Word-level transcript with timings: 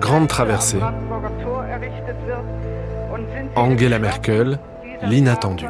Grande 0.00 0.28
traversée. 0.28 0.78
Angela 3.56 3.98
Merkel, 3.98 4.58
l'inattendu. 5.02 5.66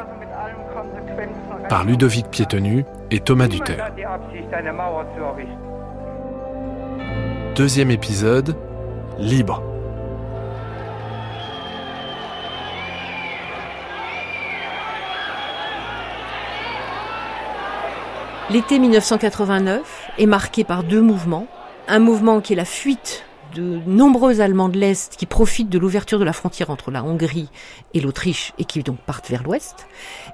Par 1.69 1.83
Ludovic 1.85 2.29
Piétenu 2.29 2.85
et 3.11 3.19
Thomas 3.19 3.47
Duterre. 3.47 3.91
Deuxième 7.55 7.91
épisode, 7.91 8.55
Libre. 9.17 9.70
L'été 18.51 18.79
1989 18.79 20.11
est 20.17 20.25
marqué 20.25 20.65
par 20.65 20.83
deux 20.83 20.99
mouvements. 20.99 21.47
Un 21.87 21.99
mouvement 21.99 22.41
qui 22.41 22.51
est 22.51 22.57
la 22.57 22.65
fuite 22.65 23.23
de 23.55 23.79
nombreux 23.87 24.41
Allemands 24.41 24.67
de 24.67 24.77
l'Est 24.77 25.15
qui 25.15 25.25
profitent 25.25 25.69
de 25.69 25.79
l'ouverture 25.79 26.19
de 26.19 26.25
la 26.25 26.33
frontière 26.33 26.69
entre 26.69 26.91
la 26.91 27.01
Hongrie 27.01 27.47
et 27.93 28.01
l'Autriche 28.01 28.51
et 28.59 28.65
qui 28.65 28.83
donc 28.83 28.97
partent 28.97 29.29
vers 29.29 29.43
l'Ouest. 29.43 29.87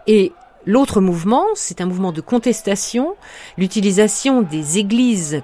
Et 0.07 0.31
l'autre 0.65 0.99
mouvement, 0.99 1.45
c'est 1.53 1.79
un 1.79 1.85
mouvement 1.85 2.11
de 2.11 2.21
contestation, 2.21 3.13
l'utilisation 3.55 4.41
des 4.41 4.79
églises. 4.79 5.43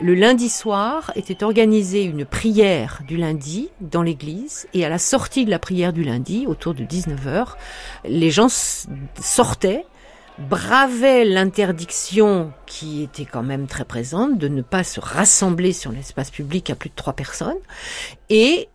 Le 0.00 0.14
lundi 0.14 0.48
soir 0.48 1.12
était 1.16 1.44
organisée 1.44 2.04
une 2.04 2.24
prière 2.24 3.02
du 3.06 3.18
lundi 3.18 3.68
dans 3.82 4.02
l'église 4.02 4.68
et 4.72 4.86
à 4.86 4.88
la 4.88 4.98
sortie 4.98 5.44
de 5.44 5.50
la 5.50 5.58
prière 5.58 5.92
du 5.92 6.02
lundi, 6.02 6.46
autour 6.46 6.72
de 6.72 6.84
19h, 6.84 7.56
les 8.06 8.30
gens 8.30 8.48
sortaient 9.20 9.84
bravait 10.38 11.24
l'interdiction 11.24 12.52
qui 12.66 13.02
était 13.02 13.24
quand 13.24 13.42
même 13.42 13.66
très 13.66 13.84
présente 13.84 14.38
de 14.38 14.48
ne 14.48 14.62
pas 14.62 14.84
se 14.84 15.00
rassembler 15.00 15.72
sur 15.72 15.92
l'espace 15.92 16.30
public 16.30 16.70
à 16.70 16.74
plus 16.74 16.90
de 16.90 16.94
trois 16.94 17.14
personnes 17.14 17.56
et 18.28 18.68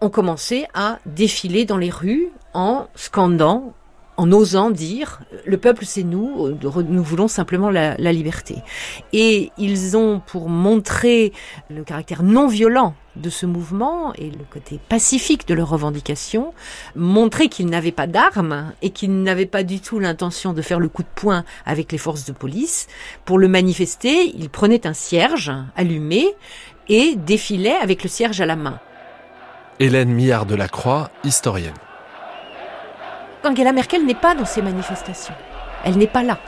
on 0.00 0.10
commençait 0.10 0.66
à 0.74 0.98
défiler 1.06 1.64
dans 1.64 1.76
les 1.76 1.90
rues 1.90 2.28
en 2.54 2.88
scandant 2.94 3.74
en 4.16 4.30
osant 4.32 4.70
dire 4.70 5.20
le 5.46 5.56
peuple 5.58 5.84
c'est 5.84 6.02
nous, 6.02 6.50
nous 6.50 7.02
voulons 7.02 7.28
simplement 7.28 7.70
la, 7.70 7.96
liberté. 7.96 8.56
Et 9.12 9.50
ils 9.58 9.96
ont, 9.96 10.20
pour 10.20 10.48
montrer 10.48 11.32
le 11.70 11.82
caractère 11.82 12.22
non 12.22 12.46
violent 12.46 12.94
de 13.16 13.30
ce 13.30 13.46
mouvement 13.46 14.12
et 14.14 14.30
le 14.30 14.44
côté 14.50 14.80
pacifique 14.88 15.46
de 15.46 15.54
leurs 15.54 15.68
revendications, 15.68 16.54
montré 16.96 17.48
qu'ils 17.48 17.66
n'avaient 17.66 17.92
pas 17.92 18.06
d'armes 18.06 18.72
et 18.82 18.90
qu'ils 18.90 19.22
n'avaient 19.22 19.46
pas 19.46 19.62
du 19.62 19.80
tout 19.80 19.98
l'intention 19.98 20.52
de 20.52 20.62
faire 20.62 20.80
le 20.80 20.88
coup 20.88 21.02
de 21.02 21.08
poing 21.14 21.44
avec 21.66 21.92
les 21.92 21.98
forces 21.98 22.24
de 22.24 22.32
police. 22.32 22.86
Pour 23.24 23.38
le 23.38 23.48
manifester, 23.48 24.32
ils 24.36 24.50
prenaient 24.50 24.86
un 24.86 24.94
cierge 24.94 25.52
allumé 25.76 26.26
et 26.88 27.14
défilaient 27.16 27.76
avec 27.76 28.02
le 28.02 28.08
cierge 28.08 28.40
à 28.40 28.46
la 28.46 28.56
main. 28.56 28.80
Hélène 29.78 30.10
Millard 30.10 30.46
de 30.46 30.54
la 30.54 30.68
Croix, 30.68 31.10
historienne. 31.24 31.74
Angela 33.44 33.72
Merkel 33.72 34.06
n'est 34.06 34.14
pas 34.14 34.34
dans 34.34 34.44
ces 34.44 34.62
manifestations. 34.62 35.34
Elle 35.84 35.96
n'est 35.96 36.06
pas 36.06 36.22
là. 36.22 36.38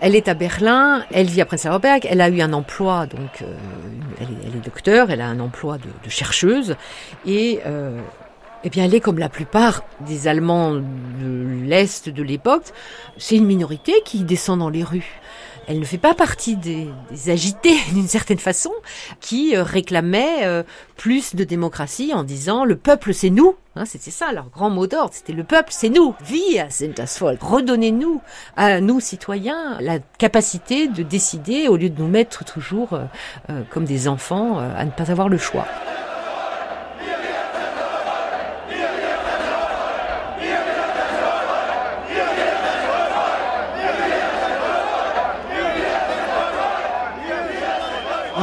Elle 0.00 0.14
est 0.14 0.28
à 0.28 0.34
Berlin, 0.34 1.04
elle 1.12 1.26
vit 1.26 1.40
à 1.40 1.46
Prenzlauer 1.46 1.78
Berg, 1.78 2.06
elle 2.08 2.20
a 2.20 2.28
eu 2.28 2.40
un 2.40 2.52
emploi, 2.52 3.06
donc 3.06 3.42
euh, 3.42 3.46
elle, 4.20 4.56
est, 4.56 4.64
docteur, 4.64 5.10
elle 5.10 5.20
a 5.20 5.26
un 5.26 5.40
emploi 5.40 5.78
de, 5.78 6.10
chercheuse, 6.10 6.76
et 7.26 7.60
euh, 7.66 8.00
eh 8.62 8.70
bien 8.70 8.84
elle 8.84 8.94
est 8.94 9.00
comme 9.00 9.18
la 9.18 9.28
plupart 9.28 9.82
des 10.00 10.28
Allemands 10.28 10.74
de 10.74 11.64
l'Est 11.64 12.08
de 12.08 12.22
l'époque, 12.22 12.66
c'est 13.18 13.36
une 13.36 13.46
minorité 13.46 13.94
qui 14.04 14.24
descend 14.24 14.58
dans 14.58 14.70
les 14.70 14.84
rues 14.84 15.20
elle 15.68 15.78
ne 15.78 15.84
fait 15.84 15.98
pas 15.98 16.14
partie 16.14 16.56
des, 16.56 16.88
agités 17.28 17.76
d'une 17.92 18.08
certaine 18.08 18.38
façon 18.38 18.72
qui 19.20 19.56
euh, 19.56 19.62
réclamaient 19.62 20.44
euh, 20.44 20.62
plus 20.96 21.34
de 21.34 21.44
démocratie 21.44 22.12
en 22.14 22.24
disant 22.24 22.64
le 22.64 22.76
peuple 22.76 23.14
c'est 23.14 23.30
nous. 23.30 23.56
Hein, 23.76 23.84
c'était 23.86 24.12
ça 24.12 24.32
leur 24.32 24.50
grand 24.50 24.70
mot 24.70 24.86
d'ordre, 24.86 25.12
c'était 25.12 25.32
le 25.32 25.42
peuple 25.42 25.70
c'est 25.72 25.88
nous. 25.88 26.14
Wir 26.28 26.66
sind 26.70 26.94
das 26.96 27.18
Volk. 27.18 27.42
Redonnez-nous 27.42 28.20
à 28.56 28.80
nous 28.80 29.00
citoyens 29.00 29.78
la 29.80 29.98
capacité 29.98 30.86
de 30.88 31.02
décider 31.02 31.68
au 31.68 31.76
lieu 31.76 31.90
de 31.90 32.00
nous 32.00 32.08
mettre 32.08 32.44
toujours 32.44 32.92
euh, 32.92 33.62
comme 33.70 33.84
des 33.84 34.06
enfants 34.06 34.58
à 34.58 34.84
ne 34.84 34.90
pas 34.90 35.10
avoir 35.10 35.28
le 35.28 35.38
choix. 35.38 35.66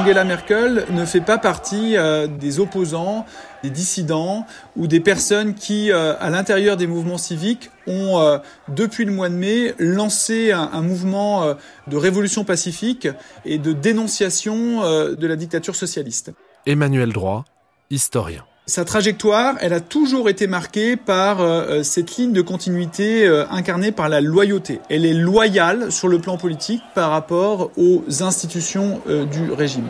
Angela 0.01 0.23
Merkel 0.23 0.87
ne 0.89 1.05
fait 1.05 1.21
pas 1.21 1.37
partie 1.37 1.95
euh, 1.95 2.25
des 2.25 2.59
opposants, 2.59 3.27
des 3.61 3.69
dissidents 3.69 4.47
ou 4.75 4.87
des 4.87 4.99
personnes 4.99 5.53
qui, 5.53 5.91
euh, 5.91 6.15
à 6.19 6.31
l'intérieur 6.31 6.75
des 6.75 6.87
mouvements 6.87 7.19
civiques, 7.19 7.69
ont, 7.85 8.19
euh, 8.19 8.39
depuis 8.67 9.05
le 9.05 9.11
mois 9.11 9.29
de 9.29 9.35
mai, 9.35 9.75
lancé 9.77 10.53
un, 10.53 10.81
mouvement 10.81 11.53
de 11.85 11.97
révolution 11.97 12.43
pacifique 12.43 13.07
et 13.45 13.59
de 13.59 13.73
dénonciation 13.73 14.81
de 14.81 15.27
la 15.27 15.35
dictature 15.35 15.75
socialiste. 15.75 16.31
Emmanuel 16.65 17.13
Droit, 17.13 17.45
historien. 17.91 18.43
Sa 18.67 18.85
trajectoire, 18.85 19.55
elle 19.59 19.73
a 19.73 19.79
toujours 19.79 20.29
été 20.29 20.45
marquée 20.45 20.95
par 20.95 21.41
euh, 21.41 21.81
cette 21.81 22.15
ligne 22.17 22.31
de 22.31 22.43
continuité 22.43 23.25
euh, 23.27 23.43
incarnée 23.49 23.91
par 23.91 24.07
la 24.07 24.21
loyauté. 24.21 24.79
Elle 24.87 25.03
est 25.03 25.15
loyale 25.15 25.91
sur 25.91 26.07
le 26.07 26.19
plan 26.19 26.37
politique 26.37 26.83
par 26.93 27.09
rapport 27.09 27.71
aux 27.75 28.03
institutions 28.21 29.01
euh, 29.07 29.25
du 29.25 29.51
régime. 29.51 29.87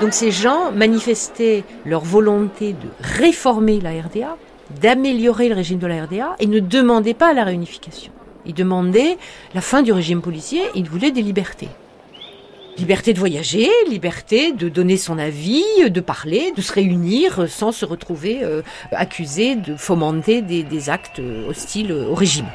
Donc 0.00 0.12
ces 0.12 0.30
gens 0.30 0.70
manifestaient 0.70 1.64
leur 1.84 2.04
volonté 2.04 2.74
de 2.74 2.88
réformer 3.00 3.80
la 3.80 3.90
RDA, 3.90 4.36
d'améliorer 4.80 5.48
le 5.48 5.56
régime 5.56 5.80
de 5.80 5.86
la 5.88 6.04
RDA 6.04 6.36
et 6.38 6.46
ne 6.46 6.60
demandaient 6.60 7.14
pas 7.14 7.34
la 7.34 7.42
réunification. 7.42 8.12
Ils 8.46 8.54
demandaient 8.54 9.18
la 9.52 9.60
fin 9.60 9.82
du 9.82 9.92
régime 9.92 10.22
policier, 10.22 10.62
ils 10.76 10.88
voulaient 10.88 11.10
des 11.10 11.22
libertés. 11.22 11.70
Liberté 12.78 13.14
de 13.14 13.18
voyager, 13.18 13.70
liberté 13.88 14.52
de 14.52 14.68
donner 14.68 14.96
son 14.96 15.18
avis, 15.18 15.64
de 15.88 16.00
parler, 16.00 16.52
de 16.54 16.60
se 16.60 16.72
réunir 16.72 17.48
sans 17.48 17.72
se 17.72 17.84
retrouver 17.84 18.40
euh, 18.42 18.62
accusé 18.92 19.56
de 19.56 19.76
fomenter 19.76 20.42
des, 20.42 20.90
actes 20.90 21.20
hostiles 21.48 21.92
au 21.92 22.14
régime. 22.14 22.46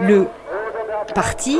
Le 0.00 0.26
parti 1.14 1.58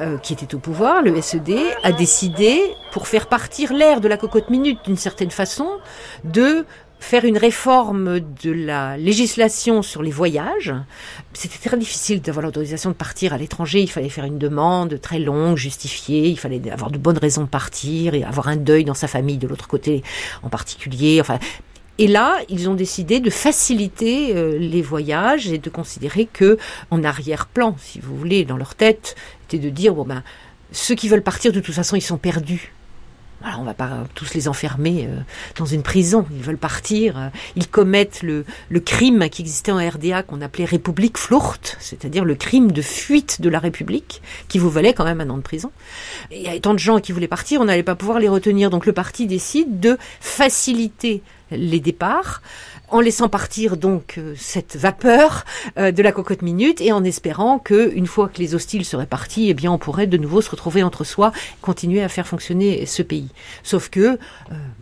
euh, 0.00 0.16
qui 0.18 0.32
était 0.32 0.54
au 0.54 0.58
pouvoir, 0.58 1.02
le 1.02 1.20
SED, 1.20 1.54
a 1.82 1.92
décidé, 1.92 2.58
pour 2.92 3.06
faire 3.06 3.28
partir 3.28 3.72
l'air 3.72 4.00
de 4.00 4.08
la 4.08 4.16
cocotte 4.16 4.48
minute 4.48 4.78
d'une 4.84 4.96
certaine 4.96 5.30
façon, 5.30 5.68
de 6.24 6.64
faire 7.00 7.24
une 7.24 7.38
réforme 7.38 8.20
de 8.20 8.52
la 8.52 8.96
législation 8.96 9.82
sur 9.82 10.02
les 10.02 10.10
voyages. 10.10 10.72
C'était 11.32 11.68
très 11.68 11.76
difficile 11.76 12.20
d'avoir 12.20 12.44
l'autorisation 12.44 12.90
de 12.90 12.94
partir 12.94 13.32
à 13.32 13.38
l'étranger. 13.38 13.80
Il 13.80 13.90
fallait 13.90 14.10
faire 14.10 14.24
une 14.24 14.38
demande 14.38 15.00
très 15.00 15.18
longue, 15.18 15.56
justifiée. 15.56 16.28
Il 16.28 16.38
fallait 16.38 16.70
avoir 16.70 16.90
de 16.90 16.98
bonnes 16.98 17.18
raisons 17.18 17.42
de 17.42 17.48
partir 17.48 18.14
et 18.14 18.22
avoir 18.22 18.48
un 18.48 18.56
deuil 18.56 18.84
dans 18.84 18.94
sa 18.94 19.08
famille 19.08 19.38
de 19.38 19.48
l'autre 19.48 19.66
côté 19.66 20.02
en 20.42 20.50
particulier. 20.50 21.20
Enfin, 21.20 21.38
et 21.98 22.06
là, 22.06 22.38
ils 22.48 22.68
ont 22.68 22.74
décidé 22.74 23.20
de 23.20 23.30
faciliter 23.30 24.34
euh, 24.34 24.56
les 24.58 24.82
voyages 24.82 25.52
et 25.52 25.58
de 25.58 25.68
considérer 25.68 26.26
que, 26.26 26.58
en 26.90 27.02
arrière-plan, 27.02 27.76
si 27.78 28.00
vous 28.00 28.16
voulez, 28.16 28.44
dans 28.44 28.56
leur 28.56 28.74
tête, 28.74 29.16
était 29.44 29.58
de 29.58 29.68
dire 29.68 29.94
bon 29.94 30.04
ben, 30.04 30.22
ceux 30.72 30.94
qui 30.94 31.08
veulent 31.08 31.22
partir 31.22 31.52
de 31.52 31.60
toute 31.60 31.74
façon, 31.74 31.96
ils 31.96 32.02
sont 32.02 32.18
perdus. 32.18 32.72
Alors, 33.42 33.60
on 33.60 33.64
va 33.64 33.74
pas 33.74 34.04
tous 34.14 34.34
les 34.34 34.48
enfermer 34.48 35.06
euh, 35.08 35.20
dans 35.56 35.64
une 35.64 35.82
prison. 35.82 36.26
Ils 36.30 36.42
veulent 36.42 36.58
partir. 36.58 37.18
Euh, 37.18 37.28
ils 37.56 37.68
commettent 37.68 38.22
le, 38.22 38.44
le 38.68 38.80
crime 38.80 39.28
qui 39.30 39.40
existait 39.40 39.72
en 39.72 39.78
RDA 39.78 40.22
qu'on 40.22 40.42
appelait 40.42 40.66
République 40.66 41.16
Flucht, 41.16 41.76
c'est-à-dire 41.80 42.24
le 42.24 42.34
crime 42.34 42.70
de 42.70 42.82
fuite 42.82 43.40
de 43.40 43.48
la 43.48 43.58
République, 43.58 44.20
qui 44.48 44.58
vous 44.58 44.68
valait 44.68 44.92
quand 44.92 45.04
même 45.04 45.20
un 45.22 45.30
an 45.30 45.38
de 45.38 45.42
prison. 45.42 45.72
il 46.30 46.42
y 46.42 46.48
a 46.48 46.60
tant 46.60 46.74
de 46.74 46.78
gens 46.78 47.00
qui 47.00 47.12
voulaient 47.12 47.28
partir, 47.28 47.60
on 47.60 47.64
n'allait 47.64 47.82
pas 47.82 47.94
pouvoir 47.94 48.18
les 48.18 48.28
retenir. 48.28 48.68
Donc 48.68 48.84
le 48.84 48.92
parti 48.92 49.26
décide 49.26 49.80
de 49.80 49.96
faciliter 50.20 51.22
les 51.50 51.80
départs 51.80 52.42
en 52.90 53.00
laissant 53.00 53.28
partir 53.28 53.76
donc 53.76 54.16
euh, 54.18 54.34
cette 54.36 54.76
vapeur 54.76 55.44
euh, 55.78 55.92
de 55.92 56.02
la 56.02 56.12
cocotte 56.12 56.42
minute 56.42 56.80
et 56.80 56.92
en 56.92 57.04
espérant 57.04 57.58
que 57.58 57.92
une 57.94 58.06
fois 58.06 58.28
que 58.28 58.38
les 58.38 58.54
hostiles 58.54 58.84
seraient 58.84 59.06
partis, 59.06 59.48
eh 59.48 59.54
bien 59.54 59.70
on 59.72 59.78
pourrait 59.78 60.06
de 60.06 60.16
nouveau 60.16 60.40
se 60.40 60.50
retrouver 60.50 60.82
entre 60.82 61.04
soi, 61.04 61.32
continuer 61.62 62.02
à 62.02 62.08
faire 62.08 62.26
fonctionner 62.26 62.84
ce 62.86 63.02
pays. 63.02 63.28
Sauf 63.62 63.88
que 63.88 64.00
euh, 64.00 64.16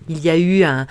il 0.08 0.24
y 0.24 0.30
a 0.30 0.38
eu 0.38 0.64
un, 0.64 0.86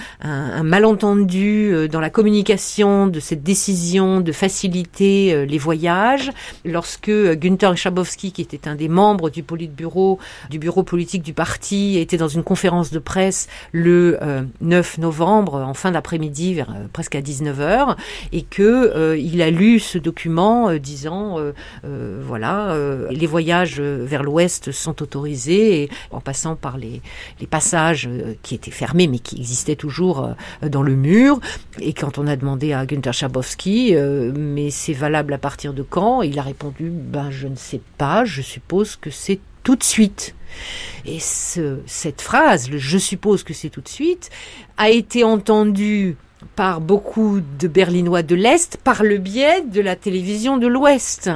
malentendu 0.63 1.87
dans 1.91 1.99
la 1.99 2.11
communication 2.11 3.07
de 3.07 3.19
cette 3.19 3.41
décision 3.41 4.21
de 4.21 4.31
faciliter 4.31 5.45
les 5.47 5.57
voyages 5.57 6.31
lorsque 6.65 7.09
Günther 7.09 7.75
Schabowski, 7.75 8.31
qui 8.31 8.43
était 8.43 8.67
un 8.67 8.75
des 8.75 8.87
membres 8.87 9.31
du 9.31 9.41
Politburo, 9.41 10.19
du 10.51 10.59
bureau 10.59 10.83
politique 10.83 11.23
du 11.23 11.33
parti, 11.33 11.97
était 11.97 12.17
dans 12.17 12.27
une 12.27 12.43
conférence 12.43 12.91
de 12.91 12.99
presse 12.99 13.47
le 13.71 14.19
9 14.61 14.99
novembre 14.99 15.55
en 15.55 15.73
fin 15.73 15.91
d'après-midi 15.91 16.53
vers 16.53 16.75
à 17.15 17.21
19h 17.21 17.95
et 18.31 18.43
que 18.43 19.15
il 19.17 19.41
a 19.41 19.49
lu 19.49 19.79
ce 19.79 19.97
document 19.97 20.73
disant 20.75 21.37
voilà 21.83 22.75
les 23.09 23.27
voyages 23.27 23.79
vers 23.79 24.23
l'ouest 24.23 24.71
sont 24.71 25.01
autorisés 25.01 25.89
en 26.11 26.19
passant 26.19 26.55
par 26.55 26.77
les, 26.77 27.01
passages 27.49 28.09
qui 28.43 28.55
étaient 28.55 28.71
fermés 28.71 29.07
mais 29.07 29.19
qui 29.19 29.37
existaient 29.37 29.75
toujours 29.75 30.29
dans 30.61 30.83
le 30.83 30.95
mur 30.95 31.39
et 31.79 31.93
quand 31.93 32.17
on 32.17 32.27
a 32.27 32.35
demandé 32.35 32.73
à 32.73 32.85
Günther 32.85 33.13
Schabowski 33.13 33.95
mais 34.35 34.69
c'est 34.69 34.93
valable 34.93 35.33
à 35.33 35.37
partir 35.37 35.73
de 35.73 35.83
quand 35.83 36.21
il 36.21 36.37
a 36.39 36.43
répondu 36.43 36.89
ben 36.89 37.29
je 37.31 37.47
ne 37.47 37.55
sais 37.55 37.81
pas 37.97 38.25
je 38.25 38.41
suppose 38.41 38.95
que 38.95 39.09
c'est 39.09 39.39
tout 39.67 39.75
de 39.75 39.83
suite. 39.83 40.33
Et 41.05 41.19
ce, 41.19 41.79
cette 41.85 42.21
phrase, 42.21 42.69
le 42.69 42.77
je 42.77 42.97
suppose 42.97 43.43
que 43.43 43.53
c'est 43.53 43.69
tout 43.69 43.81
de 43.81 43.89
suite, 43.89 44.29
a 44.77 44.89
été 44.89 45.25
entendue 45.25 46.15
par 46.55 46.81
beaucoup 46.81 47.39
de 47.59 47.67
Berlinois 47.67 48.21
de 48.21 48.35
l'Est 48.35 48.77
par 48.83 49.03
le 49.03 49.17
biais 49.17 49.61
de 49.61 49.81
la 49.81 49.95
télévision 49.95 50.57
de 50.57 50.67
l'Ouest. 50.67 51.29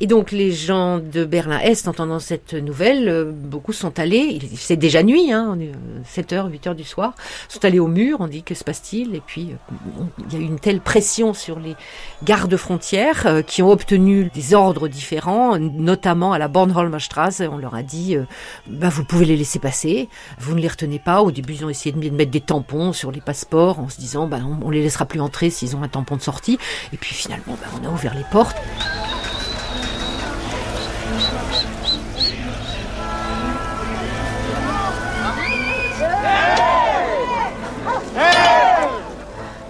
Et 0.00 0.06
donc 0.06 0.32
les 0.32 0.50
gens 0.50 0.98
de 0.98 1.24
Berlin-Est, 1.24 1.86
entendant 1.86 2.18
cette 2.18 2.54
nouvelle, 2.54 3.08
euh, 3.08 3.30
beaucoup 3.32 3.72
sont 3.72 3.98
allés, 3.98 4.40
c'est 4.56 4.76
déjà 4.76 5.02
nuit, 5.02 5.32
hein, 5.32 5.56
7h, 6.04 6.50
8h 6.50 6.74
du 6.74 6.84
soir, 6.84 7.14
sont 7.48 7.64
allés 7.64 7.78
au 7.78 7.86
mur, 7.86 8.18
on 8.20 8.26
dit 8.26 8.42
que 8.42 8.54
se 8.54 8.64
passe-t-il? 8.64 9.14
Et 9.14 9.22
puis 9.24 9.52
euh, 9.52 10.04
il 10.26 10.34
y 10.34 10.36
a 10.36 10.40
eu 10.40 10.46
une 10.46 10.58
telle 10.58 10.80
pression 10.80 11.34
sur 11.34 11.60
les 11.60 11.76
gardes 12.24 12.56
frontières 12.56 13.26
euh, 13.26 13.42
qui 13.42 13.62
ont 13.62 13.70
obtenu 13.70 14.30
des 14.34 14.54
ordres 14.54 14.88
différents, 14.88 15.58
notamment 15.58 16.32
à 16.32 16.38
la 16.38 16.48
Bornholmer 16.48 17.00
Straße, 17.00 17.42
on 17.48 17.58
leur 17.58 17.74
a 17.74 17.82
dit, 17.82 18.16
bah, 18.66 18.88
vous 18.88 19.04
pouvez 19.04 19.24
les 19.24 19.36
laisser 19.36 19.58
passer, 19.58 20.08
vous 20.38 20.54
ne 20.54 20.60
les 20.60 20.68
retenez 20.68 20.98
pas. 20.98 21.22
Au 21.22 21.30
début 21.30 21.54
ils 21.54 21.64
ont 21.64 21.68
essayé 21.68 21.92
de 21.94 22.10
mettre 22.10 22.30
des 22.30 22.40
tampons 22.40 22.92
sur 22.92 23.12
les 23.12 23.20
passeports 23.20 23.78
en 23.78 23.88
se 23.88 23.98
disant, 23.98 24.26
bah, 24.26 24.38
on 24.62 24.70
les 24.70 24.82
laissera 24.82 25.04
plus 25.04 25.20
entrer 25.20 25.50
s'ils 25.50 25.76
ont 25.76 25.82
un 25.82 25.88
tampon 25.88 26.16
de 26.16 26.22
sortie. 26.22 26.58
Et 26.92 26.96
puis 26.96 27.14
finalement, 27.14 27.56
ben, 27.60 27.68
on 27.82 27.86
a 27.86 27.90
ouvert 27.90 28.14
les 28.14 28.24
portes. 28.30 28.56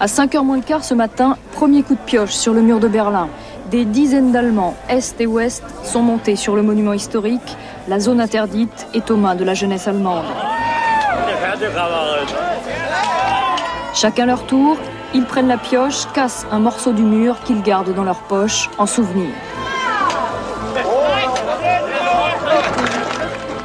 À 0.01 0.07
5h 0.07 0.45
moins 0.45 0.57
le 0.57 0.63
quart 0.63 0.85
ce 0.85 0.95
matin, 0.95 1.37
premier 1.53 1.83
coup 1.83 1.95
de 1.95 2.01
pioche 2.01 2.31
sur 2.31 2.55
le 2.55 2.63
mur 2.63 2.79
de 2.79 2.87
Berlin. 2.87 3.29
Des 3.71 3.85
dizaines 3.85 4.31
d'Allemands, 4.31 4.77
Est 4.89 5.21
et 5.21 5.27
Ouest, 5.27 5.65
sont 5.83 6.03
montés 6.03 6.37
sur 6.37 6.55
le 6.55 6.63
monument 6.63 6.93
historique. 6.93 7.57
La 7.89 7.99
zone 7.99 8.21
interdite 8.21 8.87
est 8.95 9.11
aux 9.11 9.17
mains 9.17 9.35
de 9.35 9.43
la 9.43 9.55
jeunesse 9.55 9.89
allemande. 9.89 10.25
Chacun 14.01 14.27
leur 14.27 14.47
tour, 14.47 14.77
ils 15.13 15.25
prennent 15.25 15.49
la 15.49 15.57
pioche, 15.57 16.07
cassent 16.15 16.47
un 16.53 16.61
morceau 16.61 16.93
du 16.93 17.03
mur 17.03 17.35
qu'ils 17.45 17.63
gardent 17.63 17.93
dans 17.93 18.05
leur 18.05 18.21
poche 18.21 18.71
en 18.79 18.87
souvenir. 18.87 19.31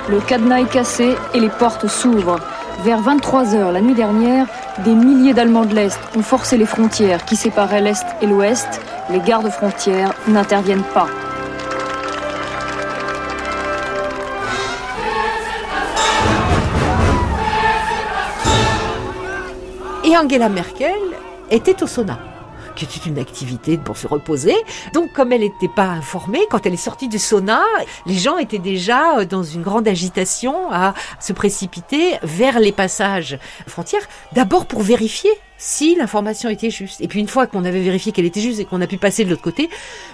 Le 0.09 0.19
cadenas 0.21 0.61
est 0.61 0.71
cassé 0.71 1.15
et 1.35 1.39
les 1.39 1.49
portes 1.49 1.85
s'ouvrent. 1.85 2.39
Vers 2.83 2.99
23h 3.03 3.71
la 3.71 3.79
nuit 3.79 3.93
dernière, 3.93 4.47
des 4.79 4.95
milliers 4.95 5.35
d'Allemands 5.35 5.65
de 5.65 5.75
l'Est 5.75 5.99
ont 6.17 6.23
forcé 6.23 6.57
les 6.57 6.65
frontières 6.65 7.25
qui 7.25 7.35
séparaient 7.35 7.81
l'Est 7.81 8.07
et 8.23 8.25
l'Ouest. 8.25 8.81
Les 9.11 9.19
gardes 9.19 9.51
frontières 9.51 10.15
n'interviennent 10.27 10.81
pas. 10.95 11.09
Et 20.13 20.15
Angela 20.15 20.47
Merkel 20.47 20.93
était 21.49 21.81
au 21.81 21.87
sauna 21.87 22.19
qui 22.75 22.85
était 22.85 23.09
une 23.09 23.17
activité 23.17 23.77
pour 23.79 23.97
se 23.97 24.07
reposer. 24.07 24.55
Donc, 24.93 25.11
comme 25.11 25.31
elle 25.31 25.41
n'était 25.41 25.67
pas 25.67 25.85
informée, 25.85 26.41
quand 26.51 26.65
elle 26.65 26.73
est 26.73 26.77
sortie 26.77 27.07
du 27.07 27.17
sauna, 27.17 27.63
les 28.05 28.15
gens 28.15 28.37
étaient 28.37 28.59
déjà 28.59 29.19
euh, 29.19 29.25
dans 29.25 29.43
une 29.43 29.61
grande 29.63 29.87
agitation 29.87 30.71
à 30.71 30.93
se 31.19 31.33
précipiter 31.33 32.17
vers 32.23 32.59
les 32.59 32.71
passages 32.71 33.39
frontières, 33.67 34.07
d'abord 34.33 34.65
pour 34.67 34.81
vérifier 34.81 35.31
si 35.57 35.95
l'information 35.95 36.49
était 36.49 36.69
juste. 36.69 37.01
Et 37.01 37.07
puis 37.07 37.19
une 37.19 37.27
fois 37.27 37.47
qu'on 37.47 37.63
avait 37.63 37.81
vérifié 37.81 38.11
qu'elle 38.11 38.25
était 38.25 38.41
juste 38.41 38.59
et 38.59 38.65
qu'on 38.65 38.81
a 38.81 38.87
pu 38.87 38.97
passer 38.97 39.25
de 39.25 39.29
l'autre 39.29 39.41
côté, 39.41 39.69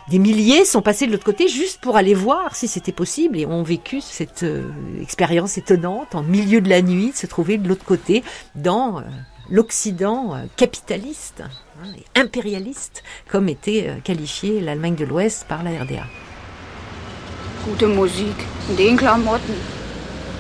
des 0.10 0.19
milliers 0.19 0.63
sont 0.63 0.81
passés 0.81 1.07
de 1.07 1.12
l'autre 1.12 1.25
côté 1.25 1.48
juste 1.48 1.81
pour 1.81 1.98
aller 1.98 2.13
voir 2.13 2.56
si 2.56 2.68
c'était 2.68 2.92
possible 2.92 3.38
et 3.38 3.46
ont 3.46 3.63
vécu 3.63 4.00
cette 4.00 4.44
euh, 4.44 4.69
expérience 5.01 5.57
étonnante 5.57 6.13
en 6.13 6.24
milieu 6.24 6.62
de 6.62 6.69
la 6.69 6.81
nuit 6.81 7.12
de 7.12 7.16
se 7.16 7.28
trouver 7.28 7.57
de 7.57 7.68
l'autre 7.68 7.86
côté 7.86 8.24
dans 8.56 9.00
euh, 9.00 9.04
l'Occident 9.51 10.36
euh, 10.36 10.46
capitaliste 10.56 11.42
hein, 11.42 11.88
et 11.98 12.19
impérialiste, 12.19 13.04
comme 13.30 13.50
était 13.50 13.88
euh, 13.88 14.00
qualifiée 14.04 14.62
l'Allemagne 14.62 14.96
de 14.96 15.06
l'Ouest 15.06 15.46
par 15.48 15.63
la 15.63 15.72
RDA. 15.72 16.06
Gute 17.66 17.84
Musik, 17.84 18.36
in 18.69 18.75
den 18.75 18.98
Klamotten. 18.98 19.56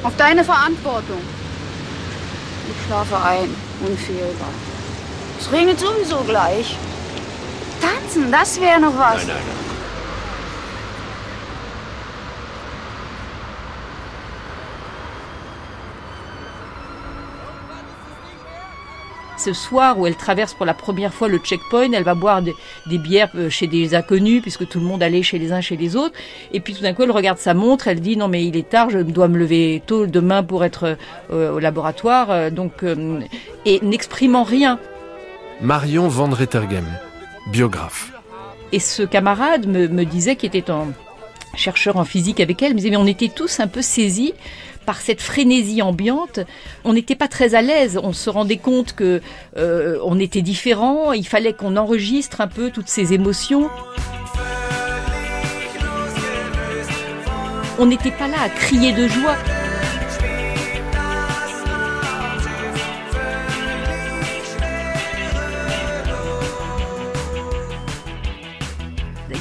Auf 0.03 0.15
deine 0.15 0.43
Verantwortung. 0.43 1.21
Ich 2.69 2.85
schlafe 2.85 3.17
ein, 3.17 3.49
unfehlbar. 3.85 4.53
Es 5.39 5.51
regnet 5.51 5.79
sowieso 5.79 6.23
gleich. 6.23 6.77
Tanzen, 7.81 8.31
das 8.31 8.59
wäre 8.61 8.79
noch 8.79 8.97
was. 8.97 9.25
Nein, 9.25 9.35
nein, 9.35 9.43
nein. 9.45 9.78
Ce 19.39 19.53
soir 19.53 19.97
où 19.97 20.05
elle 20.05 20.15
traverse 20.15 20.53
pour 20.53 20.65
la 20.65 20.73
première 20.73 21.13
fois 21.13 21.27
le 21.27 21.37
checkpoint, 21.37 21.91
elle 21.93 22.03
va 22.03 22.15
boire 22.15 22.41
des, 22.41 22.53
bières 22.97 23.29
euh, 23.35 23.49
chez 23.49 23.67
des 23.67 23.95
inconnus 23.95 24.41
puisque 24.41 24.67
tout 24.67 24.79
le 24.79 24.85
monde 24.85 25.01
allait 25.01 25.23
chez 25.23 25.39
les 25.39 25.51
uns 25.51 25.61
chez 25.61 25.77
les 25.77 25.95
autres. 25.95 26.15
Et 26.51 26.59
puis 26.59 26.73
tout 26.73 26.81
d'un 26.81 26.93
coup, 26.93 27.03
elle 27.03 27.11
regarde 27.11 27.37
sa 27.37 27.53
montre, 27.53 27.87
elle 27.87 28.01
dit 28.01 28.17
non 28.17 28.27
mais 28.27 28.45
il 28.45 28.57
est 28.57 28.69
tard, 28.69 28.89
je 28.89 28.99
dois 28.99 29.27
me 29.27 29.37
lever 29.37 29.81
tôt 29.85 30.05
demain 30.05 30.43
pour 30.43 30.63
être 30.65 30.97
euh, 31.31 31.53
au 31.53 31.59
laboratoire. 31.59 32.31
Euh, 32.31 32.49
donc 32.49 32.83
et 33.65 33.79
n'exprimant 33.81 34.43
rien. 34.43 34.79
Marion 35.61 36.07
Van 36.07 36.29
Rettergem, 36.29 36.85
biographe. 37.51 38.11
Et 38.71 38.79
ce 38.79 39.03
camarade 39.03 39.67
me, 39.67 39.87
me 39.87 40.03
disait 40.05 40.35
qu'il 40.35 40.47
était 40.47 40.69
un 40.71 40.87
chercheur 41.55 41.97
en 41.97 42.05
physique 42.05 42.39
avec 42.39 42.61
elle, 42.61 42.73
me 42.73 42.77
disait 42.77 42.91
mais 42.91 42.97
on 42.97 43.07
était 43.07 43.29
tous 43.29 43.59
un 43.59 43.67
peu 43.67 43.81
saisis 43.81 44.33
par 44.89 45.01
cette 45.01 45.21
frénésie 45.21 45.83
ambiante, 45.83 46.39
on 46.83 46.93
n'était 46.93 47.13
pas 47.13 47.27
très 47.27 47.53
à 47.53 47.61
l'aise. 47.61 47.99
On 48.01 48.11
se 48.11 48.27
rendait 48.27 48.57
compte 48.57 48.95
que 48.95 49.21
euh, 49.55 49.99
on 50.03 50.19
était 50.19 50.41
différent. 50.41 51.13
Il 51.13 51.27
fallait 51.27 51.53
qu'on 51.53 51.77
enregistre 51.77 52.41
un 52.41 52.47
peu 52.47 52.71
toutes 52.71 52.87
ces 52.87 53.13
émotions. 53.13 53.69
On 57.77 57.85
n'était 57.85 58.09
pas 58.09 58.27
là 58.27 58.37
à 58.43 58.49
crier 58.49 58.91
de 58.91 59.07
joie. 59.07 59.35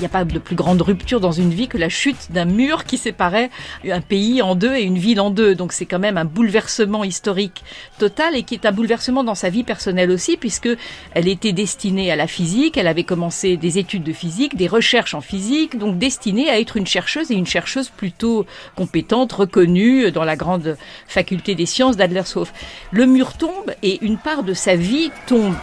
N'y 0.01 0.07
a 0.07 0.11
pas 0.11 0.25
de 0.25 0.39
plus 0.39 0.57
grande 0.57 0.81
rupture 0.81 1.21
dans 1.21 1.33
une 1.33 1.51
vie 1.51 1.69
que 1.69 1.79
la 1.79 1.89
chute 1.89 2.31
d'un 2.31 2.45
mur 2.45 2.85
qui 2.85 2.99
séparait 2.99 3.51
un 3.89 4.01
pays 4.01 4.43
en 4.43 4.55
deux 4.55 4.75
et 4.75 4.83
une 4.83 4.99
ville 4.99 5.21
en 5.21 5.31
deux. 5.31 5.55
Donc 5.55 5.73
c'est 5.73 5.87
quand 5.87 5.99
même 5.99 6.19
un 6.19 6.25
bouleversement 6.25 7.05
historique 7.05 7.65
total 7.99 8.37
et 8.37 8.43
qui 8.43 8.55
est 8.55 8.67
un 8.67 8.73
bouleversement 8.73 9.25
dans 9.25 9.35
sa 9.35 9.51
vie 9.51 9.65
personnelle 9.65 10.11
aussi 10.11 10.37
puisque 10.37 10.69
elle 11.15 11.29
était 11.29 11.53
destinée 11.53 12.11
à 12.11 12.17
la 12.17 12.27
physique, 12.27 12.77
elle 12.77 12.87
avait 12.87 13.05
commencé 13.05 13.57
des 13.57 13.79
études 13.79 14.05
de 14.05 14.13
physique, 14.13 14.57
des 14.57 14.69
recherches 14.69 15.15
en 15.15 15.21
physique, 15.21 15.79
donc 15.79 15.99
destinée 15.99 16.49
à 16.49 16.59
être 16.59 16.77
une 16.77 16.87
chercheuse 16.87 17.31
et 17.31 17.35
une 17.35 17.47
chercheuse 17.47 17.89
plutôt 17.89 18.47
compétente, 18.77 19.33
reconnue 19.33 20.13
dans 20.13 20.25
la 20.25 20.37
grande 20.37 20.77
faculté 21.07 21.55
des 21.55 21.67
sciences 21.67 21.97
d'Adlershof. 21.97 22.53
Le 22.91 23.07
mur 23.07 23.35
tombe 23.35 23.73
et 23.83 23.99
une 24.05 24.19
part 24.19 24.43
de 24.43 24.55
sa 24.55 24.77
vie 24.77 25.11
tombe. 25.27 25.55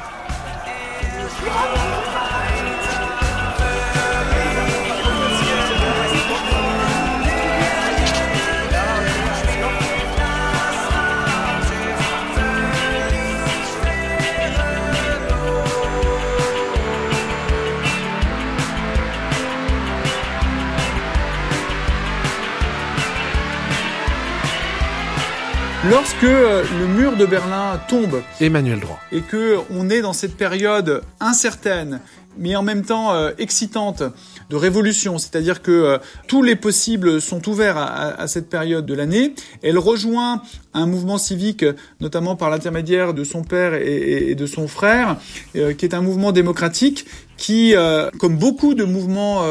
Lorsque 25.89 26.23
euh, 26.23 26.63
le 26.79 26.87
mur 26.87 27.15
de 27.15 27.27
Berlin 27.27 27.79
tombe, 27.87 28.23
Emmanuel 28.41 28.79
Droit, 28.79 28.99
et 29.11 29.21
que 29.21 29.57
on 29.69 29.89
est 29.91 30.01
dans 30.01 30.13
cette 30.13 30.35
période 30.35 31.03
incertaine 31.19 31.99
mais 32.37 32.55
en 32.55 32.63
même 32.63 32.83
temps 32.83 33.13
euh, 33.13 33.31
excitante 33.37 34.03
de 34.49 34.55
révolution, 34.55 35.17
c'est-à-dire 35.17 35.61
que 35.61 35.71
euh, 35.71 35.97
tous 36.27 36.43
les 36.43 36.55
possibles 36.55 37.21
sont 37.21 37.47
ouverts 37.49 37.77
à, 37.77 38.27
cette 38.27 38.49
période 38.49 38.85
de 38.85 38.93
l'année. 38.93 39.33
Elle 39.63 39.77
rejoint 39.77 40.41
un 40.73 40.85
mouvement 40.85 41.17
civique, 41.17 41.65
notamment 41.99 42.35
par 42.35 42.49
l'intermédiaire 42.49 43.13
de 43.13 43.23
son 43.23 43.43
père 43.43 43.73
et, 43.73 44.35
de 44.35 44.45
son 44.45 44.67
frère, 44.67 45.17
euh, 45.55 45.73
qui 45.73 45.85
est 45.85 45.93
un 45.93 46.01
mouvement 46.01 46.31
démocratique 46.31 47.05
qui, 47.37 47.75
comme 48.17 48.37
beaucoup 48.37 48.75
de 48.75 48.85
mouvements 48.85 49.43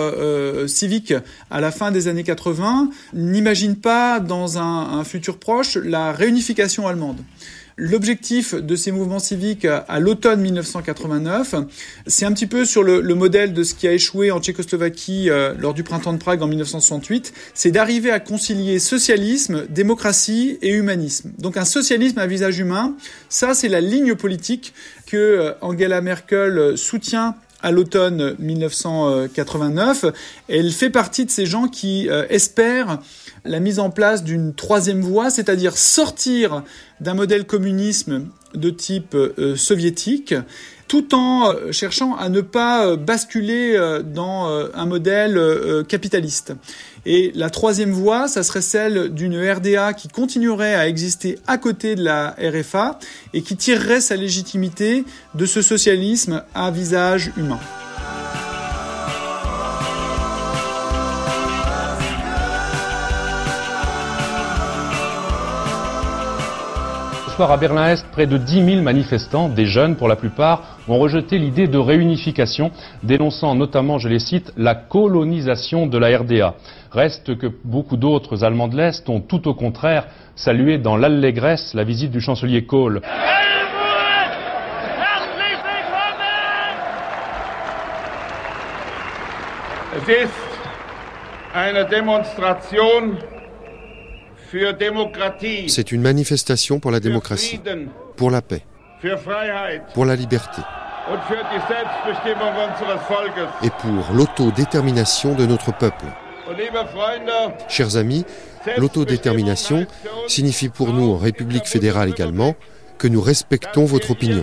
civiques 0.67 1.13
à 1.51 1.61
la 1.61 1.71
fin 1.71 1.91
des 1.91 2.09
années 2.09 2.25
80, 2.25 2.89
n'imagine 3.13 3.77
pas 3.77 4.21
dans 4.21 4.57
un, 4.57 4.99
un 4.99 5.05
futur 5.05 5.39
proche 5.39 5.77
la 5.77 6.13
réunification 6.13 6.89
allemande. 6.89 7.19
L'objectif 7.77 8.55
de 8.55 8.77
ces 8.77 8.93
mouvements 8.93 9.19
civiques 9.19 9.65
à 9.65 9.99
l'automne 9.99 10.41
1989, 10.41 11.57
c'est 12.07 12.25
un 12.25 12.33
petit 12.33 12.47
peu 12.47 12.65
sur 12.65 12.85
le, 12.85 13.03
modèle 13.15 13.53
de 13.53 13.65
ce 13.65 13.75
qui 13.75 13.89
a 13.89 13.93
échoué 13.93 14.31
en 14.31 14.41
Tchécoslovaquie 14.41 15.29
euh, 15.29 15.55
lors 15.59 15.75
du 15.75 15.83
printemps 15.83 16.13
de 16.13 16.19
Prague 16.19 16.41
en 16.43 16.47
1968, 16.47 17.33
c'est 17.53 17.73
d'arriver 17.73 18.13
à 18.13 18.21
concilier 18.21 18.79
socialisme, 18.79 19.67
démocratie 19.69 20.57
et 20.63 20.71
humanisme. 20.71 21.33
Donc 21.39 21.57
un 21.57 21.65
socialisme 21.65 22.21
à 22.21 22.29
visage 22.29 22.61
humain, 22.61 22.95
ça 23.29 23.55
c'est 23.55 23.69
la 23.69 23.81
ligne 23.81 24.15
politique 24.15 24.73
que 25.07 25.17
euh, 25.17 25.53
Angela 25.61 26.01
Merkel 26.01 26.79
soutient 26.79 27.35
à 27.65 27.73
l'automne 27.73 28.37
1989. 28.39 30.05
Elle 30.49 30.71
fait 30.71 30.91
partie 30.91 31.25
de 31.25 31.31
ces 31.31 31.47
gens 31.47 31.67
qui 31.67 32.09
euh, 32.11 32.27
espèrent 32.29 33.01
la 33.45 33.61
mise 33.61 33.79
en 33.79 33.91
place 33.91 34.25
d'une 34.25 34.55
troisième 34.55 35.01
voie, 35.01 35.31
c'est-à-dire 35.31 35.77
sortir 35.77 36.63
d'un 37.01 37.15
modèle 37.15 37.45
communisme 37.45 38.29
de 38.55 38.71
type 38.71 39.15
euh, 39.15 39.57
soviétique, 39.57 40.35
tout 40.89 41.15
en 41.15 41.51
euh, 41.51 41.73
cherchant 41.73 42.15
à 42.17 42.29
ne 42.29 42.41
pas 42.41 42.87
euh, 42.87 42.97
basculer 42.97 43.79
dans 44.05 44.49
un 44.75 44.87
modèle 44.87 45.39
capitaliste. 45.89 46.55
Et 47.07 47.33
la 47.35 47.51
troisième 47.51 47.93
voie, 47.93 48.29
ça 48.29 48.43
serait 48.43 48.63
celle 48.63 49.11
d'une 49.11 49.37
RDA 49.37 49.93
qui 49.93 50.09
continuerait 50.09 50.75
à 50.75 50.89
exister 50.89 51.39
à 51.47 51.59
côté 51.59 51.97
de 51.97 52.03
la 52.03 52.35
RFA 52.39 52.99
et 53.35 53.43
qui 53.43 53.57
tirerait 53.57 54.01
sa 54.01 54.17
légitimité 54.17 55.05
de 55.35 55.47
ce 55.47 55.61
socialisme 55.61 56.43
à 56.55 56.71
visage 56.71 57.33
humain. 57.37 57.61
Soir 67.35 67.51
à 67.51 67.57
Berlin-Est, 67.57 68.07
près 68.13 68.29
de 68.29 68.37
10 68.37 68.65
000 68.65 68.83
manifestants, 68.83 69.49
des 69.49 69.67
jeunes 69.67 69.97
pour 69.97 70.07
la 70.07 70.15
plupart, 70.15 70.79
ont 70.87 70.99
rejeté 70.99 71.37
l'idée 71.37 71.67
de 71.67 71.79
réunification, 71.79 72.71
dénonçant 73.03 73.57
notamment, 73.57 73.99
je 73.99 74.09
les 74.09 74.21
cite, 74.21 74.53
la 74.57 74.77
colonisation 74.77 75.89
de 75.89 75.99
la 75.99 76.17
RDA. 76.17 76.55
Reste 76.93 77.37
que 77.37 77.49
beaucoup 77.65 77.97
d'autres 77.97 78.45
Allemands 78.45 78.69
de 78.69 78.77
l'Est 78.77 79.09
ont 79.09 79.21
tout 79.21 79.49
au 79.49 79.55
contraire 79.55 80.07
salué 80.37 80.79
dans 80.79 80.97
l'allégresse 80.97 81.75
la 81.75 81.83
visite 81.83 82.13
du 82.13 82.21
chancelier 82.21 82.67
Kohl. 82.67 83.01
C'est 95.69 95.93
une 95.93 96.03
manifestation 96.03 96.79
pour 96.81 96.91
la 96.91 97.01
démocratie, 97.01 97.61
pour 98.17 98.31
la 98.31 98.43
paix, 98.43 98.65
pour 99.95 100.05
la 100.05 100.17
liberté 100.17 100.63
et 103.63 103.71
pour 103.71 104.15
l'autodétermination 104.15 105.35
de 105.35 105.47
notre 105.47 105.77
peuple. 105.77 106.07
Chers 107.69 107.97
amis, 107.97 108.25
l'autodétermination 108.77 109.87
signifie 110.29 110.69
pour 110.69 110.93
nous 110.93 111.13
en 111.13 111.17
République 111.19 111.67
fédérale 111.67 112.11
également 112.11 112.55
que 112.99 113.09
nous 113.09 113.21
respectons 113.21 113.85
votre 113.85 114.13
opinion. 114.13 114.43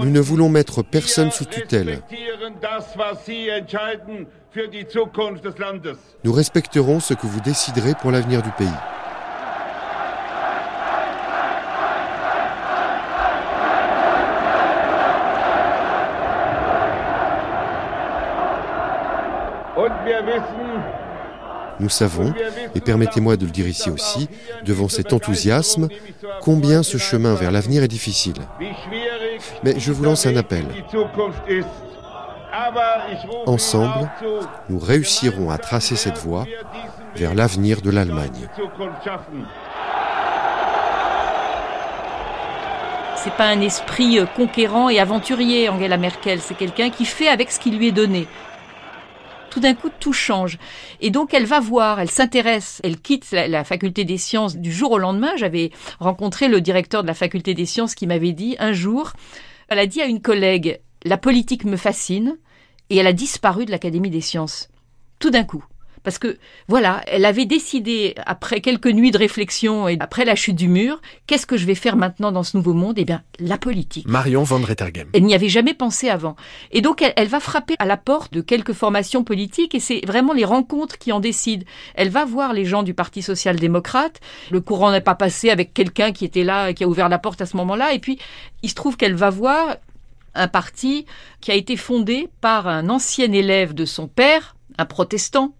Nous 0.00 0.10
ne 0.10 0.20
voulons 0.20 0.48
mettre 0.48 0.82
personne 0.82 1.30
sous 1.30 1.44
tutelle. 1.44 2.00
Nous 6.24 6.32
respecterons 6.32 7.00
ce 7.00 7.14
que 7.14 7.26
vous 7.26 7.40
déciderez 7.40 7.94
pour 8.00 8.10
l'avenir 8.10 8.42
du 8.42 8.50
pays. 8.52 8.68
Nous 21.80 21.88
savons, 21.88 22.32
et 22.74 22.80
permettez-moi 22.80 23.36
de 23.36 23.46
le 23.46 23.50
dire 23.50 23.66
ici 23.66 23.90
aussi, 23.90 24.28
devant 24.64 24.88
cet 24.88 25.12
enthousiasme, 25.12 25.88
combien 26.42 26.82
ce 26.82 26.98
chemin 26.98 27.34
vers 27.34 27.50
l'avenir 27.50 27.82
est 27.82 27.88
difficile. 27.88 28.36
Mais 29.64 29.78
je 29.78 29.90
vous 29.92 30.04
lance 30.04 30.26
un 30.26 30.36
appel. 30.36 30.66
Ensemble, 33.46 34.10
nous 34.68 34.78
réussirons 34.78 35.50
à 35.50 35.58
tracer 35.58 35.96
cette 35.96 36.18
voie 36.18 36.44
vers 37.14 37.34
l'avenir 37.34 37.80
de 37.80 37.90
l'Allemagne. 37.90 38.48
C'est 43.16 43.34
pas 43.34 43.48
un 43.48 43.60
esprit 43.60 44.18
euh, 44.18 44.24
conquérant 44.24 44.88
et 44.88 44.98
aventurier, 44.98 45.68
Angela 45.68 45.98
Merkel. 45.98 46.40
C'est 46.40 46.56
quelqu'un 46.56 46.88
qui 46.88 47.04
fait 47.04 47.28
avec 47.28 47.52
ce 47.52 47.60
qui 47.60 47.70
lui 47.70 47.88
est 47.88 47.92
donné 47.92 48.26
tout 49.50 49.60
d'un 49.60 49.74
coup, 49.74 49.90
tout 50.00 50.12
change. 50.12 50.58
Et 51.00 51.10
donc, 51.10 51.34
elle 51.34 51.44
va 51.44 51.60
voir, 51.60 52.00
elle 52.00 52.10
s'intéresse, 52.10 52.80
elle 52.84 52.98
quitte 52.98 53.30
la, 53.32 53.64
faculté 53.64 54.04
des 54.04 54.16
sciences 54.16 54.56
du 54.56 54.72
jour 54.72 54.92
au 54.92 54.98
lendemain. 54.98 55.32
J'avais 55.36 55.70
rencontré 55.98 56.48
le 56.48 56.60
directeur 56.60 57.02
de 57.02 57.08
la 57.08 57.14
faculté 57.14 57.54
des 57.54 57.66
sciences 57.66 57.94
qui 57.94 58.06
m'avait 58.06 58.32
dit 58.32 58.56
un 58.58 58.72
jour, 58.72 59.12
elle 59.68 59.78
a 59.78 59.86
dit 59.86 60.00
à 60.00 60.06
une 60.06 60.22
collègue, 60.22 60.80
la 61.04 61.18
politique 61.18 61.64
me 61.64 61.76
fascine, 61.76 62.36
et 62.88 62.96
elle 62.96 63.06
a 63.06 63.12
disparu 63.12 63.66
de 63.66 63.70
l'Académie 63.70 64.10
des 64.10 64.20
sciences. 64.20 64.68
Tout 65.18 65.30
d'un 65.30 65.44
coup. 65.44 65.64
Parce 66.02 66.18
que, 66.18 66.38
voilà, 66.68 67.02
elle 67.06 67.24
avait 67.24 67.44
décidé, 67.44 68.14
après 68.24 68.60
quelques 68.60 68.86
nuits 68.86 69.10
de 69.10 69.18
réflexion 69.18 69.88
et 69.88 69.96
après 70.00 70.24
la 70.24 70.34
chute 70.34 70.56
du 70.56 70.68
mur, 70.68 71.00
qu'est-ce 71.26 71.46
que 71.46 71.56
je 71.56 71.66
vais 71.66 71.74
faire 71.74 71.96
maintenant 71.96 72.32
dans 72.32 72.42
ce 72.42 72.56
nouveau 72.56 72.72
monde? 72.72 72.94
Eh 72.96 73.04
bien, 73.04 73.22
la 73.38 73.58
politique. 73.58 74.08
Marion 74.08 74.42
van 74.42 74.60
Rettergem. 74.60 75.08
Elle 75.12 75.24
n'y 75.24 75.34
avait 75.34 75.48
jamais 75.48 75.74
pensé 75.74 76.08
avant. 76.08 76.36
Et 76.70 76.80
donc, 76.80 77.04
elle, 77.16 77.28
va 77.28 77.40
frapper 77.40 77.74
à 77.78 77.84
la 77.84 77.96
porte 77.96 78.32
de 78.32 78.40
quelques 78.40 78.72
formations 78.72 79.24
politiques 79.24 79.74
et 79.74 79.80
c'est 79.80 80.00
vraiment 80.06 80.32
les 80.32 80.44
rencontres 80.44 80.98
qui 80.98 81.12
en 81.12 81.20
décident. 81.20 81.64
Elle 81.94 82.08
va 82.08 82.24
voir 82.24 82.52
les 82.52 82.64
gens 82.64 82.82
du 82.82 82.94
Parti 82.94 83.22
social-démocrate. 83.22 84.20
Le 84.50 84.60
courant 84.60 84.90
n'est 84.90 85.00
pas 85.00 85.14
passé 85.14 85.50
avec 85.50 85.74
quelqu'un 85.74 86.12
qui 86.12 86.24
était 86.24 86.44
là, 86.44 86.72
qui 86.72 86.84
a 86.84 86.88
ouvert 86.88 87.08
la 87.08 87.18
porte 87.18 87.40
à 87.42 87.46
ce 87.46 87.56
moment-là. 87.58 87.92
Et 87.92 87.98
puis, 87.98 88.18
il 88.62 88.70
se 88.70 88.74
trouve 88.74 88.96
qu'elle 88.96 89.14
va 89.14 89.30
voir 89.30 89.76
un 90.34 90.48
parti 90.48 91.06
qui 91.40 91.50
a 91.50 91.54
été 91.54 91.76
fondé 91.76 92.28
par 92.40 92.68
un 92.68 92.88
ancien 92.88 93.32
élève 93.32 93.74
de 93.74 93.84
son 93.84 94.06
père, 94.06 94.56
un 94.78 94.86
protestant, 94.86 95.54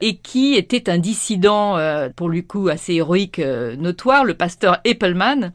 et 0.00 0.16
qui 0.16 0.54
était 0.54 0.90
un 0.90 0.98
dissident, 0.98 1.78
euh, 1.78 2.08
pour 2.14 2.28
le 2.28 2.42
coup 2.42 2.68
assez 2.68 2.94
héroïque, 2.94 3.38
euh, 3.38 3.76
notoire, 3.76 4.24
le 4.24 4.34
pasteur 4.34 4.78
Eppelman. 4.84 5.52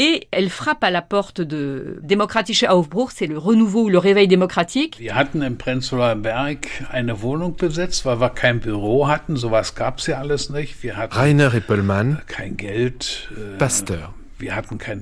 Et 0.00 0.28
elle 0.30 0.48
frappe 0.48 0.84
à 0.84 0.92
la 0.92 1.02
porte 1.02 1.40
de 1.40 1.98
Demokratische 2.02 2.62
Aufbruch, 2.62 3.10
c'est 3.12 3.26
le 3.26 3.36
renouveau 3.36 3.84
ou 3.84 3.88
le 3.88 3.98
réveil 3.98 4.28
démocratique. 4.28 4.96
Wir 5.00 5.16
hatten 5.16 5.42
im 5.42 5.56
Prenzlauer 5.56 6.14
Berg 6.14 6.68
eine 6.92 7.20
Wohnung 7.20 7.56
besetzt, 7.56 8.04
weil 8.04 8.20
wir 8.20 8.30
kein 8.30 8.60
Büro 8.60 9.08
hatten, 9.08 9.36
sowas 9.36 9.74
gab's 9.74 10.06
ja 10.06 10.18
alles 10.18 10.50
nicht. 10.50 10.84
Wir 10.84 10.96
hatten 10.96 11.18
Rainer 11.18 11.52
Eppelmann, 11.52 12.22
kein 12.28 12.56
Geld, 12.56 13.28
äh, 13.36 13.58
Pasteur 13.58 14.14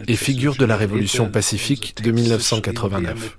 et 0.08 0.16
figure 0.16 0.56
de 0.56 0.64
la 0.64 0.76
révolution 0.76 1.28
pacifique 1.28 1.96
de 2.02 2.10
1989. 2.10 3.36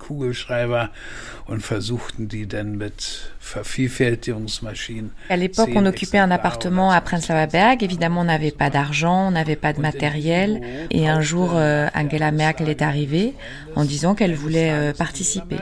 À 5.30 5.36
l'époque, 5.36 5.70
on 5.74 5.86
occupait 5.86 6.18
un 6.18 6.30
appartement 6.30 6.90
à 6.90 7.00
Prenzlauer 7.00 7.46
Berg. 7.46 7.82
Évidemment, 7.82 8.20
on 8.20 8.24
n'avait 8.24 8.50
pas 8.50 8.70
d'argent, 8.70 9.28
on 9.28 9.30
n'avait 9.30 9.56
pas 9.56 9.72
de 9.72 9.80
matériel. 9.80 10.60
Et 10.90 11.08
un 11.08 11.20
jour, 11.20 11.52
euh, 11.54 11.88
Angela 11.94 12.30
Merkel 12.30 12.68
est 12.68 12.82
arrivée 12.82 13.34
en 13.74 13.84
disant 13.84 14.14
qu'elle 14.14 14.34
voulait 14.34 14.70
euh, 14.70 14.92
participer. 14.92 15.56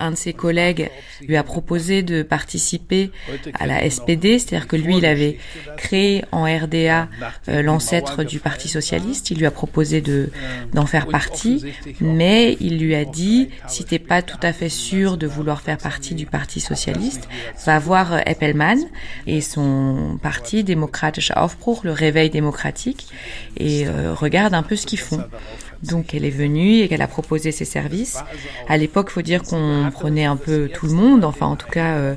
Un 0.00 0.12
de 0.12 0.16
ses 0.16 0.32
collègues 0.32 0.90
lui 1.26 1.36
a 1.36 1.42
proposé 1.42 2.02
de 2.02 2.22
participer 2.22 3.10
à 3.54 3.66
la 3.66 3.88
SPD, 3.88 4.38
c'est-à-dire 4.38 4.68
que 4.68 4.76
lui, 4.76 4.98
il 4.98 5.06
avait 5.06 5.38
créé 5.76 6.24
en 6.32 6.44
RDA 6.44 7.08
euh, 7.48 7.62
l'ancêtre 7.62 8.24
du 8.24 8.38
Parti 8.38 8.68
socialiste. 8.68 9.30
Il 9.30 9.38
lui 9.38 9.46
a 9.46 9.50
proposé 9.50 10.00
de 10.00 10.30
d'en 10.72 10.86
faire 10.86 11.06
partie, 11.06 11.64
mais 12.00 12.56
il 12.60 12.78
lui 12.78 12.94
a 12.94 13.04
dit 13.04 13.48
si 13.66 13.84
t'es 13.84 13.98
pas 13.98 14.22
tout 14.22 14.38
à 14.42 14.52
fait 14.52 14.68
sûr 14.68 15.16
de 15.16 15.26
vouloir 15.26 15.60
faire 15.60 15.78
partie 15.78 16.14
du 16.14 16.26
Parti 16.26 16.60
socialiste, 16.60 17.28
va 17.64 17.78
voir 17.78 18.20
Eppelmann 18.26 18.80
et 19.26 19.40
son 19.40 20.18
parti 20.22 20.64
démocratische 20.64 21.32
Aufbruch, 21.36 21.84
le 21.84 21.92
Réveil 21.92 22.30
démocratique, 22.30 23.08
et 23.56 23.86
euh, 23.86 24.14
regarde 24.14 24.54
un 24.54 24.62
peu 24.62 24.76
ce 24.76 24.86
qu'ils 24.86 25.00
font. 25.00 25.22
Donc 25.82 26.14
elle 26.14 26.24
est 26.24 26.30
venue 26.30 26.80
et 26.80 26.88
qu'elle 26.88 27.02
a 27.02 27.08
proposé 27.08 27.52
ses 27.52 27.64
services. 27.64 28.18
À 28.68 28.76
l'époque, 28.76 29.10
faut 29.10 29.22
dire 29.22 29.42
qu'on 29.42 29.90
prenait 29.92 30.24
un 30.24 30.36
peu 30.36 30.68
tout 30.68 30.86
le 30.86 30.92
monde, 30.92 31.24
enfin 31.24 31.46
en 31.46 31.56
tout 31.56 31.68
cas 31.68 31.96
euh, 31.96 32.14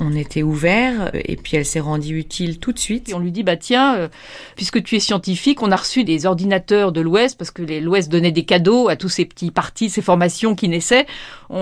on 0.00 0.14
était 0.14 0.42
ouvert 0.42 1.10
et 1.14 1.36
puis 1.36 1.56
elle 1.56 1.64
s'est 1.64 1.80
rendue 1.80 2.18
utile 2.18 2.58
tout 2.58 2.72
de 2.72 2.78
suite. 2.78 3.12
On 3.14 3.18
lui 3.18 3.32
dit 3.32 3.42
bah 3.42 3.56
tiens, 3.56 3.96
euh, 3.96 4.08
puisque 4.56 4.82
tu 4.82 4.96
es 4.96 5.00
scientifique, 5.00 5.62
on 5.62 5.70
a 5.70 5.76
reçu 5.76 6.04
des 6.04 6.26
ordinateurs 6.26 6.92
de 6.92 7.00
l'Ouest 7.00 7.38
parce 7.38 7.50
que 7.50 7.62
l'Ouest 7.62 8.10
donnait 8.10 8.32
des 8.32 8.44
cadeaux 8.44 8.88
à 8.88 8.96
tous 8.96 9.08
ces 9.08 9.24
petits 9.24 9.50
partis, 9.50 9.88
ces 9.88 10.02
formations 10.02 10.54
qui 10.54 10.68
naissaient. 10.68 11.06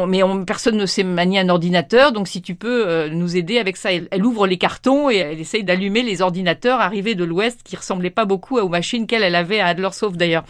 mais 0.08 0.22
personne 0.46 0.76
ne 0.76 0.86
sait 0.86 1.04
manier 1.04 1.40
un 1.40 1.48
ordinateur, 1.48 2.12
donc 2.12 2.26
si 2.26 2.42
tu 2.42 2.54
peux 2.54 2.88
euh, 2.88 3.08
nous 3.08 3.36
aider 3.36 3.58
avec 3.58 3.76
ça, 3.76 3.90
elle, 3.92 4.24
ouvre 4.24 4.46
les 4.46 4.58
cartons 4.58 5.10
et 5.10 5.16
elle 5.16 5.40
essaye 5.40 5.62
d'allumer 5.62 6.02
les 6.02 6.22
ordinateurs 6.22 6.80
arrivés 6.80 7.14
de 7.14 7.24
l'Ouest 7.24 7.60
qui 7.62 7.76
ressemblaient 7.76 8.10
pas 8.10 8.24
beaucoup 8.24 8.58
aux 8.58 8.68
machines 8.68 9.06
qu'elle 9.06 9.22
elle 9.22 9.34
avait 9.34 9.60
à 9.60 9.66
Adlershof 9.66 10.16
d'ailleurs. 10.16 10.44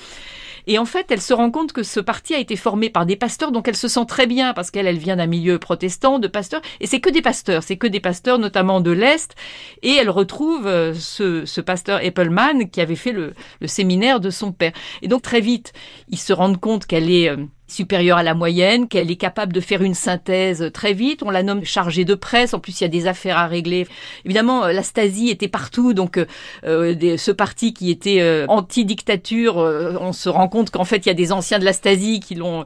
Et 0.66 0.78
en 0.78 0.84
fait, 0.84 1.06
elle 1.10 1.20
se 1.20 1.34
rend 1.34 1.50
compte 1.50 1.72
que 1.72 1.82
ce 1.82 2.00
parti 2.00 2.34
a 2.34 2.38
été 2.38 2.56
formé 2.56 2.90
par 2.90 3.06
des 3.06 3.16
pasteurs, 3.16 3.52
donc 3.52 3.68
elle 3.68 3.76
se 3.76 3.88
sent 3.88 4.06
très 4.06 4.26
bien 4.26 4.54
parce 4.54 4.70
qu'elle, 4.70 4.86
elle 4.86 4.98
vient 4.98 5.16
d'un 5.16 5.26
milieu 5.26 5.58
protestant 5.58 6.18
de 6.18 6.28
pasteurs, 6.28 6.62
et 6.80 6.86
c'est 6.86 7.00
que 7.00 7.10
des 7.10 7.22
pasteurs, 7.22 7.62
c'est 7.62 7.76
que 7.76 7.86
des 7.86 8.00
pasteurs 8.00 8.38
notamment 8.38 8.80
de 8.80 8.90
l'Est, 8.90 9.34
et 9.82 9.92
elle 9.92 10.10
retrouve 10.10 10.66
euh, 10.66 10.94
ce, 10.94 11.44
ce 11.44 11.60
pasteur 11.60 12.02
Eppelman 12.02 12.70
qui 12.70 12.80
avait 12.80 12.96
fait 12.96 13.12
le, 13.12 13.34
le 13.60 13.66
séminaire 13.66 14.20
de 14.20 14.30
son 14.30 14.52
père. 14.52 14.72
Et 15.02 15.08
donc 15.08 15.22
très 15.22 15.40
vite, 15.40 15.72
ils 16.08 16.18
se 16.18 16.32
rendent 16.32 16.60
compte 16.60 16.86
qu'elle 16.86 17.10
est 17.10 17.28
euh, 17.28 17.36
supérieure 17.66 18.18
à 18.18 18.22
la 18.22 18.34
moyenne, 18.34 18.88
qu'elle 18.88 19.10
est 19.10 19.16
capable 19.16 19.52
de 19.52 19.60
faire 19.60 19.82
une 19.82 19.94
synthèse 19.94 20.70
très 20.72 20.92
vite. 20.92 21.22
On 21.22 21.30
la 21.30 21.42
nomme 21.42 21.64
chargée 21.64 22.04
de 22.04 22.14
presse. 22.14 22.54
En 22.54 22.60
plus, 22.60 22.80
il 22.80 22.84
y 22.84 22.86
a 22.86 22.88
des 22.88 23.06
affaires 23.06 23.38
à 23.38 23.46
régler. 23.46 23.86
Évidemment, 24.24 24.64
euh, 24.64 24.72
la 24.72 24.82
Stasi 24.82 25.30
était 25.30 25.48
partout, 25.48 25.94
donc 25.94 26.18
euh, 26.18 26.26
euh 26.64 27.16
ce 27.16 27.30
parti 27.30 27.72
qui 27.72 27.90
était 27.90 28.20
euh, 28.20 28.46
anti-dictature, 28.48 29.56
on 29.56 30.12
se 30.12 30.28
rend 30.28 30.48
compte 30.48 30.70
qu'en 30.70 30.84
fait, 30.84 31.06
il 31.06 31.08
y 31.08 31.10
a 31.10 31.14
des 31.14 31.32
anciens 31.32 31.58
de 31.58 31.64
la 31.64 31.72
Stasi 31.72 32.20
qui 32.20 32.34
l'ont 32.34 32.64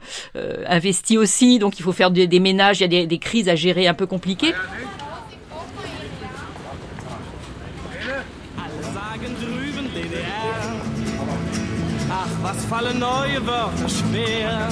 investi 0.66 1.18
aussi. 1.18 1.58
Donc, 1.58 1.78
il 1.78 1.82
faut 1.82 1.92
faire 1.92 2.10
des, 2.10 2.40
ménages. 2.40 2.80
Il 2.80 2.92
y 2.92 3.00
a 3.00 3.06
des 3.06 3.18
crises 3.18 3.48
à 3.48 3.54
gérer 3.54 3.86
un 3.86 3.94
peu 3.94 4.06
compliquées. 4.06 4.54
Was 12.48 12.64
fallen 12.64 12.98
neue 12.98 13.46
Wörter 13.46 13.88
schwer. 13.88 14.68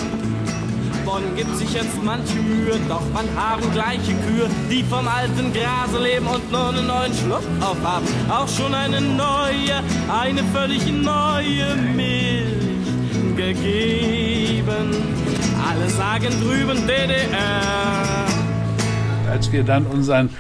Bonn 1.05 1.23
gibt 1.37 1.55
sich 1.57 1.73
jetzt 1.73 2.03
manche 2.03 2.39
Mühe, 2.39 2.81
doch 2.89 3.03
man 3.13 3.27
haben 3.37 3.71
gleiche 3.73 4.15
Kühe, 4.25 4.49
die 4.71 4.83
vom 4.83 5.07
alten 5.07 5.53
Grase 5.53 6.03
leben 6.03 6.27
und 6.27 6.51
nur 6.51 6.69
einen 6.71 6.87
neuen 6.87 7.13
Schluck 7.15 7.45
aufhaben. 7.61 8.07
Auch 8.31 8.49
schon 8.49 8.75
eine 8.75 9.01
neue, 9.01 9.77
eine 10.23 10.43
völlig 10.55 10.87
neue 10.91 11.77
Milch 11.95 12.87
gegeben. 13.37 14.87
Alle 15.69 15.89
sagen 15.91 16.33
drüben 16.43 16.87
DDR. 16.87 18.25
Als 19.31 19.53
wir 19.53 19.65
dann 19.65 19.85
unseren 19.87 20.31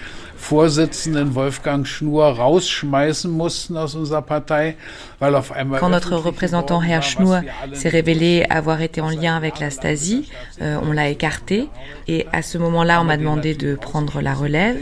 Vorsitzenden 0.48 1.34
Wolfgang 1.34 1.84
Schnur 1.84 2.36
rausschmeißen 2.36 3.30
mussten 3.30 3.76
aus 3.76 3.94
unserer 3.94 4.22
Partei, 4.22 4.76
Quand 5.18 5.88
notre 5.88 6.14
représentant 6.16 6.82
Herr 6.82 7.02
Schnur 7.02 7.40
s'est 7.72 7.88
révélé 7.88 8.44
avoir 8.50 8.82
été 8.82 9.00
en 9.00 9.08
lien 9.08 9.34
avec 9.34 9.60
la 9.60 9.70
Stasi, 9.70 10.30
euh, 10.60 10.78
on 10.82 10.92
l'a 10.92 11.08
écarté. 11.08 11.68
Et 12.06 12.26
à 12.32 12.42
ce 12.42 12.58
moment-là, 12.58 13.00
on 13.00 13.04
m'a 13.04 13.16
demandé 13.16 13.54
de 13.54 13.74
prendre 13.76 14.20
la 14.20 14.34
relève. 14.34 14.76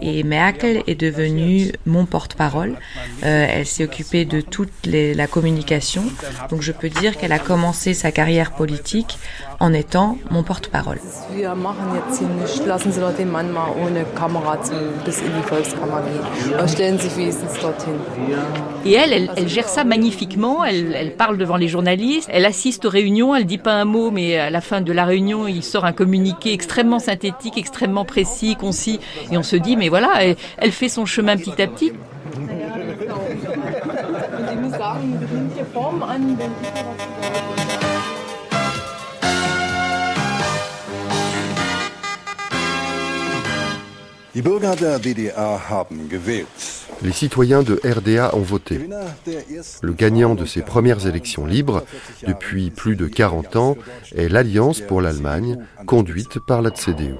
et 0.00 0.22
Merkel 0.22 0.82
est 0.86 0.94
devenue 0.94 1.72
mon 1.84 2.06
porte-parole. 2.06 2.76
Euh, 3.24 3.46
elle 3.48 3.66
s'est 3.66 3.84
occupée 3.84 4.24
de 4.24 4.40
toute 4.40 4.72
les, 4.84 5.12
la 5.12 5.26
communication, 5.26 6.04
donc 6.50 6.62
je 6.62 6.72
peux 6.72 6.88
dire 6.88 7.16
qu'elle 7.16 7.32
a 7.32 7.38
commencé 7.38 7.92
sa 7.92 8.10
carrière 8.10 8.52
politique 8.52 9.18
en 9.60 9.72
étant 9.72 10.18
mon 10.30 10.42
porte-parole. 10.42 10.98
Et 18.84 18.92
elle, 18.92 19.12
elle, 19.12 19.30
elle 19.36 19.48
gère 19.48 19.68
ça 19.68 19.84
magnifiquement. 19.84 20.64
Elle, 20.64 20.94
elle, 20.94 21.14
parle 21.14 21.38
devant 21.38 21.56
les 21.56 21.68
journalistes. 21.68 22.28
Elle 22.32 22.44
assiste 22.44 22.84
aux 22.84 22.90
réunions. 22.90 23.34
Elle 23.34 23.46
dit 23.46 23.58
pas 23.58 23.72
un 23.72 23.84
mot, 23.84 24.10
mais 24.10 24.38
à 24.38 24.50
la 24.50 24.60
fin 24.60 24.80
de 24.80 24.92
la 24.92 25.04
réunion, 25.04 25.46
il 25.46 25.62
sort 25.62 25.84
un 25.84 25.92
communiqué 25.92 26.52
extrêmement 26.52 26.98
synthétique, 26.98 27.56
extrêmement 27.56 28.04
précis, 28.04 28.56
concis. 28.56 29.00
Et 29.30 29.38
on 29.38 29.42
se 29.42 29.56
dit, 29.56 29.76
mais 29.76 29.88
voilà, 29.88 30.10
elle, 30.20 30.36
elle 30.58 30.72
fait 30.72 30.88
son 30.88 31.06
chemin 31.06 31.36
petit 31.36 31.60
à 31.60 31.66
petit. 31.66 31.92
Les 47.02 47.12
citoyens 47.12 47.62
de 47.62 47.80
RDA 47.82 48.34
ont 48.34 48.40
voté. 48.40 48.86
Le 49.80 49.92
gagnant 49.94 50.34
de 50.34 50.44
ces 50.44 50.60
premières 50.60 51.06
élections 51.06 51.46
libres, 51.46 51.84
depuis 52.26 52.70
plus 52.70 52.96
de 52.96 53.06
40 53.06 53.56
ans, 53.56 53.76
est 54.14 54.28
l'Alliance 54.28 54.82
pour 54.82 55.00
l'Allemagne, 55.00 55.64
conduite 55.86 56.38
par 56.38 56.60
la 56.60 56.70
CDU. 56.70 57.14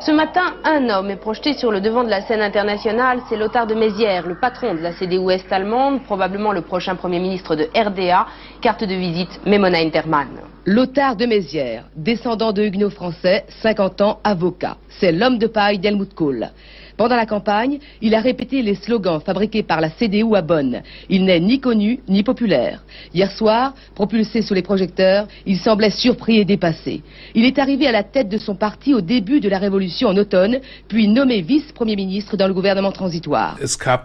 Ce 0.00 0.10
matin, 0.10 0.56
un 0.64 0.90
homme 0.90 1.08
est 1.08 1.16
projeté 1.16 1.54
sur 1.54 1.70
le 1.70 1.80
devant 1.80 2.04
de 2.04 2.10
la 2.10 2.20
scène 2.26 2.42
internationale, 2.42 3.20
c'est 3.28 3.36
Lothar 3.36 3.66
de 3.66 3.74
Mézières, 3.74 4.26
le 4.26 4.34
patron 4.34 4.74
de 4.74 4.80
la 4.80 4.92
CDU 4.92 5.30
est-allemande, 5.30 6.02
probablement 6.04 6.52
le 6.52 6.60
prochain 6.60 6.96
Premier 6.96 7.20
ministre 7.20 7.56
de 7.56 7.68
RDA, 7.74 8.26
carte 8.60 8.84
de 8.84 8.94
visite 8.94 9.40
Memona 9.46 9.78
Interman. 9.78 10.28
Lothar 10.66 11.16
de 11.16 11.24
Mézières, 11.24 11.86
descendant 11.96 12.52
de 12.52 12.62
huguenots 12.62 12.90
français, 12.90 13.46
50 13.62 14.00
ans, 14.02 14.20
avocat. 14.22 14.76
C'est 14.98 15.10
l'homme 15.10 15.38
de 15.38 15.46
paille 15.46 15.78
d'Helmut 15.78 16.12
Kohl. 16.12 16.50
Pendant 16.98 17.16
la 17.16 17.24
campagne, 17.24 17.78
il 18.02 18.14
a 18.14 18.20
répété 18.20 18.60
les 18.60 18.74
slogans 18.74 19.22
fabriqués 19.24 19.62
par 19.62 19.80
la 19.80 19.88
CDU 19.88 20.36
à 20.36 20.42
Bonn. 20.42 20.82
Il 21.08 21.24
n'est 21.24 21.40
ni 21.40 21.60
connu 21.60 22.00
ni 22.08 22.22
populaire. 22.22 22.84
Hier 23.14 23.32
soir, 23.32 23.72
propulsé 23.94 24.42
sous 24.42 24.52
les 24.52 24.60
projecteurs, 24.60 25.26
il 25.46 25.56
semblait 25.56 25.88
surpris 25.88 26.36
et 26.40 26.44
dépassé. 26.44 27.02
Il 27.34 27.46
est 27.46 27.58
arrivé 27.58 27.86
à 27.86 27.92
la 27.92 28.02
tête 28.02 28.28
de 28.28 28.36
son 28.36 28.54
parti 28.54 28.92
au 28.92 29.00
début 29.00 29.40
de 29.40 29.48
la 29.48 29.56
révolution 29.56 30.08
en 30.08 30.16
automne, 30.18 30.60
puis 30.88 31.08
nommé 31.08 31.40
vice-premier 31.40 31.96
ministre 31.96 32.36
dans 32.36 32.46
le 32.46 32.52
gouvernement 32.52 32.92
transitoire. 32.92 33.56
Es 33.62 33.78
gab 33.82 34.02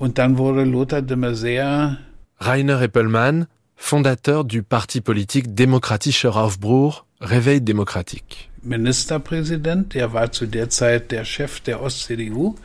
Lothar 0.00 1.02
de 1.02 1.14
Maizière 1.14 1.98
Rainer 2.44 2.82
Eppelmann, 2.82 3.46
fondateur 3.76 4.44
du 4.44 4.64
parti 4.64 5.00
politique 5.00 5.54
Demokratischer 5.54 6.30
Aufbruch, 6.34 7.04
Réveil 7.20 7.60
démocratique. 7.60 8.50
Ministerpräsident, 8.64 9.94
der 9.94 10.12
war 10.12 10.32
zu 10.32 10.46
der 10.46 10.68
Zeit 10.68 11.12
der 11.12 11.24
Chef 11.24 11.60
der 11.60 11.80
Ost-CDU. 11.80 12.56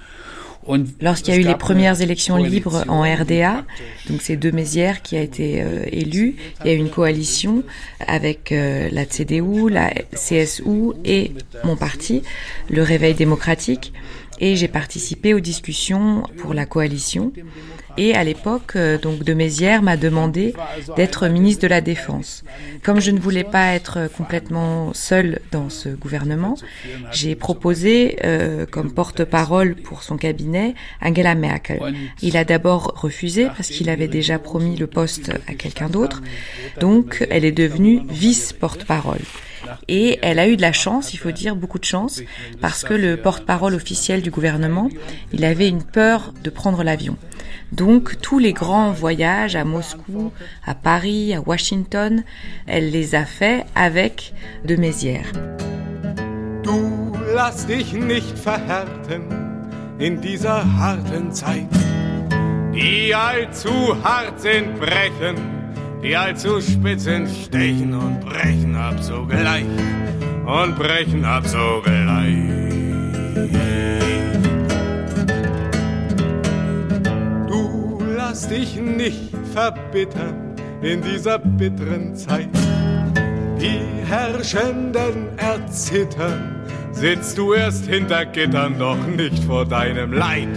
Lorsqu'il 1.00 1.36
y 1.36 1.38
a 1.38 1.40
eu 1.40 1.44
les 1.44 1.56
premières 1.56 2.02
élections 2.02 2.38
libres 2.38 2.86
en 2.88 3.04
RDA, 3.04 3.64
donc 4.10 4.22
c'est 4.22 4.36
deux 4.36 4.52
Mézières 4.52 5.04
qui 5.04 5.16
a 5.16 5.22
été 5.22 5.62
euh, 5.62 5.86
élu, 5.92 6.36
il 6.62 6.68
y 6.68 6.70
a 6.72 6.74
eu 6.74 6.78
une 6.78 6.90
coalition 6.90 7.64
avec 8.06 8.52
euh, 8.52 8.90
la 8.92 9.06
CDU, 9.06 9.70
la 9.70 9.94
CSU 10.14 10.94
et 11.06 11.34
mon 11.64 11.78
parti, 11.78 12.24
le 12.70 12.82
Réveil 12.82 13.14
démocratique, 13.14 13.94
et 14.40 14.56
j'ai 14.56 14.68
participé 14.68 15.34
aux 15.34 15.40
discussions 15.40 16.24
pour 16.38 16.56
la 16.56 16.66
coalition. 16.66 17.32
Et 17.98 18.14
à 18.14 18.24
l'époque, 18.24 18.74
euh, 18.76 18.98
donc 18.98 19.24
de 19.24 19.34
Mézières 19.34 19.82
m'a 19.82 19.98
demandé 19.98 20.54
d'être 20.96 21.28
ministre 21.28 21.64
de 21.64 21.68
la 21.68 21.82
Défense. 21.82 22.44
Comme 22.84 23.00
je 23.00 23.12
ne 23.12 23.20
voulais 23.20 23.44
pas 23.44 23.74
être 23.74 24.10
complètement 24.16 24.94
seule 24.94 25.40
dans 25.52 25.70
ce 25.70 25.90
gouvernement, 25.90 26.56
j'ai 27.12 27.36
proposé 27.36 28.18
euh, 28.24 28.66
comme 28.66 28.92
porte-parole 28.92 29.76
pour 29.76 30.04
son 30.04 30.18
cabinet 30.18 30.76
Angela 31.02 31.36
Merkel. 31.36 31.80
Il 32.22 32.38
a 32.38 32.44
d'abord 32.44 32.94
refusé 32.96 33.48
parce 33.48 33.70
qu'il 33.70 33.90
avait 33.90 34.08
déjà 34.08 34.38
promis 34.38 34.76
le 34.76 34.88
poste 34.88 35.32
à 35.48 35.54
quelqu'un 35.54 35.90
d'autre. 35.90 36.22
Donc, 36.80 37.26
elle 37.30 37.46
est 37.46 37.52
devenue 37.52 38.02
vice-porte-parole. 38.10 39.22
Et 39.88 40.20
elle 40.22 40.40
a 40.40 40.48
eu 40.48 40.58
de 40.58 40.62
la 40.62 40.74
chance, 40.74 41.14
il 41.14 41.18
faut 41.18 41.32
dire 41.32 41.56
beaucoup 41.56 41.80
de 41.80 41.86
chance, 41.86 42.22
parce 42.62 42.84
que 42.84 42.94
le 42.94 43.18
porte-parole 43.18 43.74
officiel 43.74 44.22
du 44.22 44.32
gouvernement, 44.32 44.90
il 45.34 45.46
avait 45.46 45.68
une 45.70 45.84
peur 45.84 46.34
de 46.44 46.50
prendre 46.50 46.84
l'avion. 46.84 47.18
Donc 47.72 48.22
tous 48.22 48.40
les 48.40 48.54
grands 48.54 48.92
voyages 48.92 49.56
à 49.56 49.66
Moscou, 49.66 50.32
à 50.66 50.74
Paris, 50.74 51.34
à 51.34 51.42
Washington, 51.42 52.24
elle 52.66 52.92
les 52.92 53.16
a 53.16 53.26
faits 53.26 53.66
avec 53.76 54.34
de 54.66 54.76
Mézières. 54.76 55.32
Du 56.64 57.12
lass 57.34 57.66
dich 57.66 57.94
nicht 57.94 58.38
verhärten 58.38 59.24
in 60.00 60.22
dieser 60.22 60.64
harten 60.80 61.32
Zeit. 61.32 61.68
Die 62.74 63.14
allzu 63.16 63.96
hart 64.04 64.44
brechen, 64.80 65.57
die 66.02 66.16
allzu 66.16 66.62
spitz 66.62 67.04
sind, 67.04 67.30
stechen 67.30 67.94
und 67.94 68.22
brechen 68.22 68.76
ab 68.76 69.02
sogleich 69.02 69.66
und 70.46 70.76
brechen 70.76 71.26
ab 71.26 71.46
sogleich. 71.46 72.68
lass 78.38 78.50
dich 78.50 78.76
nicht 78.76 79.32
verbittern 79.52 80.56
in 80.84 81.02
dieser 81.02 81.40
bitteren 81.40 82.16
Zeit. 82.16 82.50
Die 83.60 83.80
Herrschenden 84.08 85.38
erzittern, 85.38 86.64
sitzt 86.92 87.36
du 87.40 87.54
erst 87.54 87.88
hinter 87.88 88.26
Gittern, 88.26 88.78
doch 88.78 89.08
nicht 89.08 89.44
vor 89.44 89.66
deinem 89.66 90.14
Leid, 90.14 90.50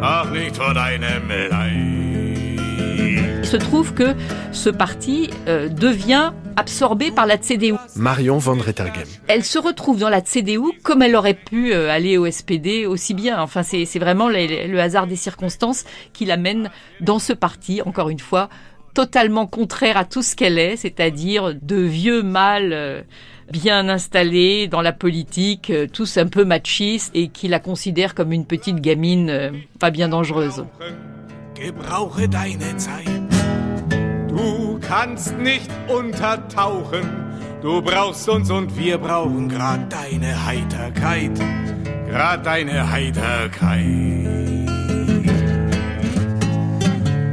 ach 0.00 0.30
nicht 0.30 0.56
vor 0.56 0.72
deinem 0.72 1.28
Leid. 1.50 2.01
Il 2.94 3.46
se 3.46 3.56
trouve 3.56 3.94
que 3.94 4.14
ce 4.52 4.70
parti 4.70 5.30
euh, 5.48 5.68
devient 5.68 6.32
absorbée 6.56 7.10
par 7.10 7.26
la 7.26 7.38
CDU. 7.38 7.74
Marion 7.96 8.38
van 8.38 8.54
Rettergem. 8.54 9.04
Elle 9.28 9.44
se 9.44 9.58
retrouve 9.58 9.98
dans 9.98 10.08
la 10.08 10.20
CDU 10.20 10.60
comme 10.82 11.02
elle 11.02 11.16
aurait 11.16 11.34
pu 11.34 11.72
euh, 11.72 11.90
aller 11.90 12.18
au 12.18 12.30
SPD 12.30 12.86
aussi 12.86 13.14
bien. 13.14 13.40
Enfin, 13.40 13.62
c'est 13.62 13.98
vraiment 13.98 14.28
le, 14.28 14.68
le 14.68 14.80
hasard 14.80 15.06
des 15.06 15.16
circonstances 15.16 15.84
qui 16.12 16.24
l'amène 16.24 16.70
dans 17.00 17.18
ce 17.18 17.32
parti, 17.32 17.82
encore 17.82 18.10
une 18.10 18.18
fois, 18.18 18.48
totalement 18.94 19.46
contraire 19.46 19.96
à 19.96 20.04
tout 20.04 20.22
ce 20.22 20.36
qu'elle 20.36 20.58
est, 20.58 20.76
c'est-à-dire 20.76 21.54
de 21.60 21.76
vieux 21.76 22.22
mâles 22.22 22.72
euh, 22.72 23.02
bien 23.50 23.88
installés 23.88 24.68
dans 24.68 24.82
la 24.82 24.92
politique, 24.92 25.72
tous 25.92 26.16
un 26.16 26.26
peu 26.26 26.44
machistes 26.44 27.10
et 27.14 27.28
qui 27.28 27.48
la 27.48 27.58
considèrent 27.58 28.14
comme 28.14 28.32
une 28.32 28.46
petite 28.46 28.80
gamine 28.80 29.52
pas 29.78 29.90
bien 29.90 30.08
dangereuse. 30.08 30.64
Du 34.28 34.80
kannst 34.80 35.38
nicht 35.38 35.70
untertauchen, 35.86 37.08
du 37.62 37.80
brauchst 37.80 38.28
uns 38.28 38.50
und 38.50 38.76
wir 38.76 38.98
brauchen 38.98 39.48
grad 39.48 39.92
deine 39.92 40.44
Heiterkeit, 40.44 41.30
grad 42.10 42.44
deine 42.44 42.90
Heiterkeit. 42.90 43.80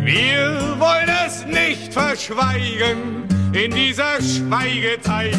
Wir 0.04 0.76
wollen 0.78 1.10
es 1.26 1.46
nicht 1.48 1.92
verschweigen 1.92 3.24
in 3.54 3.72
dieser 3.72 4.22
Schweigezeit. 4.22 5.38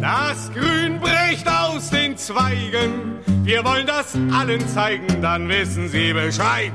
Das 0.00 0.50
Grün 0.52 0.98
bricht 0.98 1.46
aus 1.46 1.90
den 1.90 2.16
Zweigen, 2.16 3.20
wir 3.44 3.64
wollen 3.64 3.86
das 3.86 4.16
allen 4.32 4.66
zeigen, 4.66 5.22
dann 5.22 5.48
wissen 5.48 5.88
sie 5.88 6.12
Bescheid. 6.12 6.72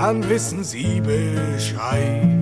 Dann 0.00 0.26
wissen 0.30 0.64
sie 0.64 1.02
Bescheid. 1.02 2.39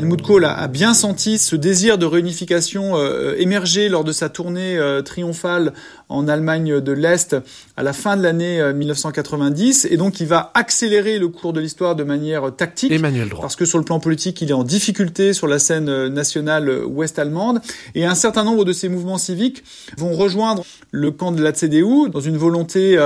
Helmut 0.00 0.22
Kohl 0.22 0.46
a, 0.46 0.66
bien 0.66 0.94
senti 0.94 1.36
ce 1.36 1.56
désir 1.56 1.98
de 1.98 2.06
réunification 2.06 2.96
euh, 2.96 3.34
émerger 3.36 3.90
lors 3.90 4.02
de 4.02 4.12
sa 4.12 4.30
tournée 4.30 4.78
euh, 4.78 5.02
triomphale 5.02 5.74
en 6.08 6.26
Allemagne 6.26 6.80
de 6.80 6.92
l'Est 6.92 7.36
à 7.76 7.82
la 7.82 7.92
fin 7.92 8.16
de 8.16 8.22
l'année 8.22 8.62
1990 8.72 9.84
euh, 9.84 9.92
et 9.92 9.98
donc 9.98 10.18
il 10.20 10.26
va 10.26 10.52
accélérer 10.54 11.18
le 11.18 11.28
cours 11.28 11.52
de 11.52 11.60
l'histoire 11.60 11.96
de 11.96 12.04
manière 12.04 12.50
tactique. 12.56 12.90
Emmanuel 12.90 13.28
Droit. 13.28 13.42
parce 13.42 13.56
que 13.56 13.66
sur 13.66 13.76
le 13.76 13.84
plan 13.84 14.00
politique 14.00 14.40
il 14.40 14.48
est 14.48 14.54
en 14.54 14.64
difficulté 14.64 15.34
sur 15.34 15.46
la 15.46 15.58
scène 15.58 16.06
nationale 16.06 16.82
ouest-allemande. 16.86 17.60
Et 17.94 18.06
un 18.06 18.14
certain 18.14 18.42
nombre 18.44 18.64
de 18.64 18.72
ces 18.72 18.88
mouvements 18.88 19.18
civiques 19.18 19.62
vont 19.98 20.12
rejoindre 20.12 20.64
le 20.92 21.10
camp 21.10 21.30
de 21.30 21.42
la 21.42 21.52
CDU 21.52 22.08
dans 22.10 22.20
une 22.20 22.38
volonté 22.38 22.96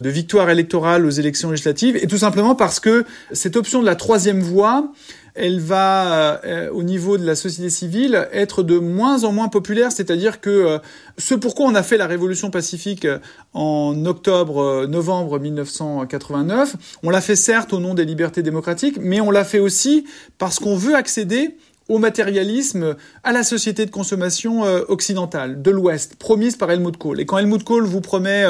de 0.00 0.08
victoire 0.08 0.50
électorale 0.50 1.04
aux 1.04 1.10
élections 1.10 1.50
législatives. 1.50 1.96
Et 1.96 2.06
tout 2.06 2.18
simplement 2.18 2.54
parce 2.54 2.78
que 2.78 3.04
cette 3.32 3.56
option 3.56 3.80
de 3.80 3.86
la 3.86 3.96
troisième 3.96 4.40
voie 4.40 4.92
elle 5.34 5.60
va, 5.60 6.40
euh, 6.44 6.70
au 6.70 6.82
niveau 6.84 7.18
de 7.18 7.26
la 7.26 7.34
société 7.34 7.68
civile, 7.68 8.28
être 8.32 8.62
de 8.62 8.78
moins 8.78 9.24
en 9.24 9.32
moins 9.32 9.48
populaire. 9.48 9.90
C'est-à-dire 9.90 10.40
que 10.40 10.50
euh, 10.50 10.78
ce 11.18 11.34
pourquoi 11.34 11.66
on 11.66 11.74
a 11.74 11.82
fait 11.82 11.96
la 11.96 12.06
révolution 12.06 12.50
pacifique 12.50 13.04
euh, 13.04 13.18
en 13.52 14.06
octobre, 14.06 14.86
novembre 14.86 15.40
1989, 15.40 16.76
on 17.02 17.10
l'a 17.10 17.20
fait 17.20 17.36
certes 17.36 17.72
au 17.72 17.80
nom 17.80 17.94
des 17.94 18.04
libertés 18.04 18.42
démocratiques, 18.42 18.96
mais 19.00 19.20
on 19.20 19.30
l'a 19.30 19.44
fait 19.44 19.58
aussi 19.58 20.04
parce 20.38 20.58
qu'on 20.58 20.76
veut 20.76 20.94
accéder 20.94 21.56
au 21.88 21.98
matérialisme, 21.98 22.96
à 23.24 23.32
la 23.32 23.42
société 23.42 23.84
de 23.84 23.90
consommation 23.90 24.62
occidentale, 24.88 25.60
de 25.60 25.70
l'Ouest, 25.70 26.16
promise 26.16 26.56
par 26.56 26.70
Helmut 26.70 26.96
Kohl. 26.96 27.20
Et 27.20 27.26
quand 27.26 27.36
Helmut 27.36 27.62
Kohl 27.62 27.84
vous 27.84 28.00
promet 28.00 28.46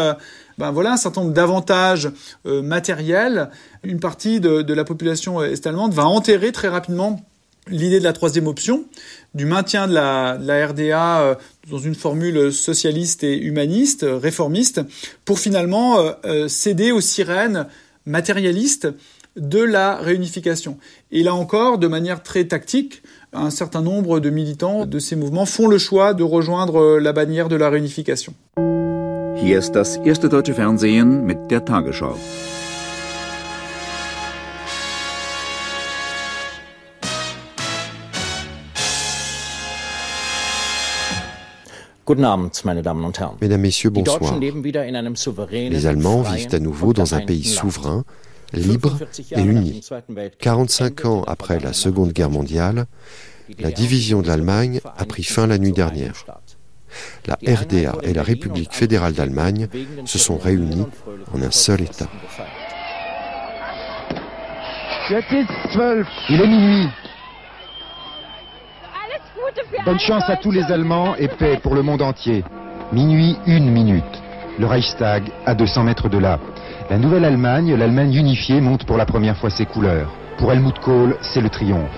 ben 0.58 0.70
voilà 0.70 0.92
un 0.92 0.96
certain 0.96 1.22
nombre 1.22 1.34
d'avantages 1.34 2.10
euh, 2.46 2.62
matériels, 2.62 3.50
une 3.82 4.00
partie 4.00 4.40
de, 4.40 4.72
la 4.72 4.84
population 4.84 5.42
est-allemande 5.42 5.92
va 5.94 6.06
enterrer 6.06 6.52
très 6.52 6.68
rapidement 6.68 7.24
l'idée 7.68 7.98
de 7.98 8.04
la 8.04 8.12
troisième 8.12 8.46
option, 8.46 8.84
du 9.34 9.46
maintien 9.46 9.88
de 9.88 9.94
la, 9.94 10.66
RDA 10.66 11.20
euh, 11.20 11.34
dans 11.70 11.78
une 11.78 11.94
formule 11.94 12.52
socialiste 12.52 13.24
et 13.24 13.36
humaniste, 13.36 14.04
réformiste, 14.06 14.82
pour 15.24 15.38
finalement 15.38 15.98
euh, 16.24 16.48
céder 16.48 16.92
aux 16.92 17.00
sirènes 17.00 17.66
matérialistes 18.06 18.88
de 19.36 19.60
la 19.60 19.96
réunification. 19.96 20.78
Et 21.10 21.22
là 21.22 21.34
encore, 21.34 21.78
de 21.78 21.88
manière 21.88 22.22
très 22.22 22.44
tactique, 22.44 23.02
un 23.32 23.50
certain 23.50 23.82
nombre 23.82 24.20
de 24.20 24.30
militants 24.30 24.86
de 24.86 24.98
ces 25.00 25.16
mouvements 25.16 25.46
font 25.46 25.66
le 25.66 25.78
choix 25.78 26.14
de 26.14 26.22
rejoindre 26.22 26.98
la 26.98 27.12
bannière 27.12 27.48
de 27.48 27.56
la 27.56 27.70
réunification. 27.70 28.34
Hier 29.36 29.58
ist 29.58 29.72
das 29.72 29.96
erste 29.96 30.28
deutsche 30.28 30.54
Fernsehen 30.54 31.24
mit 31.24 31.50
der 31.50 31.64
Tagesschau. 31.64 32.16
Guten 42.04 42.24
Abend, 42.24 42.64
meine 42.64 42.82
Damen 42.82 43.04
und 43.04 43.18
Herren. 43.18 43.36
Mesdames, 43.40 43.62
Messieurs, 43.62 43.90
bonsoir. 43.92 44.38
Les 44.40 45.86
Allemands 45.86 46.22
vivent 46.22 46.54
à 46.54 46.60
nouveau 46.60 46.92
dans 46.92 47.14
un 47.14 47.20
pays 47.20 47.44
souverain, 47.44 48.04
libre 48.52 48.98
et 49.32 49.42
uni. 49.42 49.80
45 50.38 51.04
ans 51.06 51.24
après 51.24 51.58
la 51.60 51.72
Seconde 51.72 52.12
Guerre 52.12 52.30
mondiale, 52.30 52.86
la 53.58 53.70
division 53.70 54.22
de 54.22 54.28
l'Allemagne 54.28 54.80
a 54.96 55.04
pris 55.04 55.24
fin 55.24 55.46
la 55.46 55.58
nuit 55.58 55.72
dernière 55.72 56.24
la 57.26 57.34
RDA 57.34 57.96
et 58.02 58.12
la 58.12 58.22
République 58.22 58.72
fédérale 58.72 59.12
d'Allemagne 59.12 59.68
se 60.04 60.18
sont 60.18 60.38
réunis 60.38 60.86
en 61.32 61.42
un 61.42 61.50
seul 61.50 61.82
État. 61.82 62.08
Il 66.30 66.40
est 66.40 66.46
minuit. 66.46 66.88
Bonne 69.84 69.98
chance 69.98 70.24
à 70.28 70.36
tous 70.36 70.50
les 70.50 70.64
Allemands 70.72 71.14
et 71.16 71.28
paix 71.28 71.58
pour 71.62 71.74
le 71.74 71.82
monde 71.82 72.00
entier. 72.00 72.42
Minuit, 72.92 73.36
une 73.46 73.70
minute. 73.70 74.22
Le 74.58 74.66
Reichstag, 74.66 75.24
à 75.44 75.54
200 75.54 75.84
mètres 75.84 76.08
de 76.08 76.18
là. 76.18 76.38
La 76.90 76.96
nouvelle 76.96 77.24
Allemagne, 77.24 77.74
l'Allemagne 77.74 78.14
unifiée, 78.14 78.60
monte 78.60 78.84
pour 78.84 78.96
la 78.96 79.04
première 79.04 79.36
fois 79.36 79.50
ses 79.50 79.66
couleurs. 79.66 80.10
Pour 80.38 80.52
Helmut 80.52 80.78
Kohl, 80.78 81.16
c'est 81.20 81.40
le 81.40 81.50
triomphe. 81.50 81.90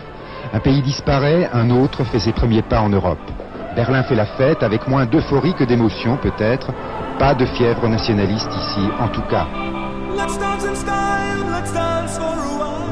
Un 0.53 0.61
pays 0.61 0.83
disparaît, 0.83 1.49
un 1.53 1.71
autre 1.71 2.05
fait 2.05 2.19
ses 2.19 2.33
premiers 2.33 2.63
pas 2.63 2.81
en 2.81 2.89
Europe. 2.89 3.19
Berlin 3.77 4.03
fait 4.05 4.15
la 4.15 4.25
fête 4.25 4.63
avec 4.63 4.89
moins 4.89 5.05
d'euphorie 5.05 5.53
que 5.53 5.63
d'émotion 5.63 6.17
peut-être. 6.17 6.73
Pas 7.19 7.35
de 7.35 7.45
fièvre 7.45 7.87
nationaliste 7.87 8.49
ici, 8.51 8.89
en 8.99 9.09
tout 9.09 9.23
cas. 9.29 9.47
Let's 10.17 10.39
dance 10.39 10.65
in 10.65 10.75
style, 10.75 11.45
let's 11.53 11.73
dance 11.75 12.17
for 12.17 12.25
a 12.25 12.57
while. 12.57 12.89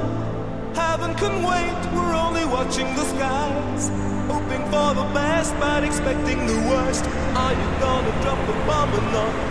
Heaven 0.76 1.14
can 1.16 1.42
wait, 1.42 1.80
we're 1.94 2.14
only 2.14 2.44
watching 2.44 2.86
the 2.96 3.04
skies. 3.16 3.90
Hoping 4.28 4.62
for 4.70 4.92
the 4.92 5.08
best, 5.14 5.54
but 5.58 5.84
expecting 5.84 6.46
the 6.46 6.60
worst. 6.68 7.06
Are 7.34 7.54
you 7.56 7.68
gonna 7.80 8.12
drop 8.20 8.38
a 8.44 8.54
bomb 8.68 8.92
or 8.92 9.04
not? 9.08 9.50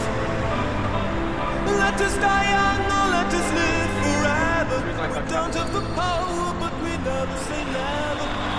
Let 1.81 1.99
us 1.99 2.15
die 2.17 2.45
young 2.53 2.85
or 2.93 3.07
let 3.09 3.33
us 3.33 3.47
live 3.57 3.91
forever. 4.05 4.77
We 5.09 5.29
don't 5.33 5.55
have 5.55 5.73
the 5.73 5.81
power, 5.97 6.53
but 6.61 6.73
we 6.83 6.91
never 7.01 7.37
say 7.49 7.63
never. 7.73 8.52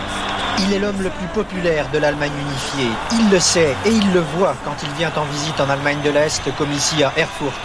Il 0.60 0.72
est 0.72 0.78
l'homme 0.78 1.02
le 1.02 1.10
plus 1.10 1.26
populaire 1.28 1.88
de 1.92 1.98
l'Allemagne 1.98 2.32
unifiée. 2.40 2.90
Il 3.12 3.30
le 3.30 3.40
sait 3.40 3.74
et 3.84 3.90
il 3.90 4.12
le 4.12 4.20
voit 4.20 4.54
quand 4.64 4.76
il 4.82 4.90
vient 4.90 5.12
en 5.16 5.24
visite 5.24 5.60
en 5.60 5.68
Allemagne 5.68 6.00
de 6.04 6.10
l'Est, 6.10 6.42
comme 6.56 6.72
ici 6.72 7.02
à 7.02 7.12
Erfurt. 7.16 7.60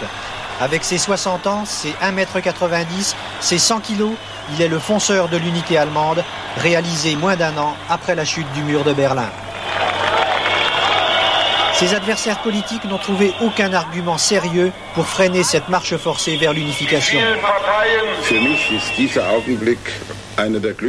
Avec 0.60 0.82
ses 0.84 0.98
60 0.98 1.46
ans, 1.46 1.64
ses 1.64 1.94
1m90, 2.02 3.14
ses 3.40 3.58
100 3.58 3.80
kg, 3.80 4.10
il 4.52 4.60
est 4.60 4.68
le 4.68 4.78
fonceur 4.78 5.28
de 5.28 5.36
l'unité 5.36 5.78
allemande, 5.78 6.24
réalisé 6.58 7.14
moins 7.14 7.36
d'un 7.36 7.56
an 7.58 7.76
après 7.88 8.14
la 8.14 8.24
chute 8.24 8.50
du 8.52 8.62
mur 8.62 8.82
de 8.82 8.92
Berlin. 8.92 9.30
Ses 11.74 11.94
adversaires 11.94 12.42
politiques 12.42 12.84
n'ont 12.84 12.98
trouvé 12.98 13.32
aucun 13.40 13.72
argument 13.72 14.18
sérieux 14.18 14.72
pour 14.94 15.06
freiner 15.06 15.44
cette 15.44 15.68
marche 15.70 15.96
forcée 15.96 16.36
vers 16.36 16.52
l'unification. 16.52 17.20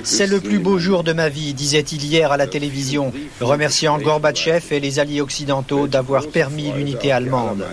C'est 0.03 0.27
le 0.27 0.39
plus 0.39 0.59
beau 0.59 0.77
jour 0.77 1.03
de 1.03 1.13
ma 1.13 1.29
vie, 1.29 1.53
disait-il 1.53 2.03
hier 2.03 2.31
à 2.31 2.37
la 2.37 2.47
télévision, 2.47 3.11
remerciant 3.39 3.97
Gorbatchev 3.97 4.65
et 4.71 4.79
les 4.79 4.99
alliés 4.99 5.21
occidentaux 5.21 5.87
d'avoir 5.87 6.27
permis 6.27 6.71
l'unité 6.71 7.11
allemande. 7.11 7.65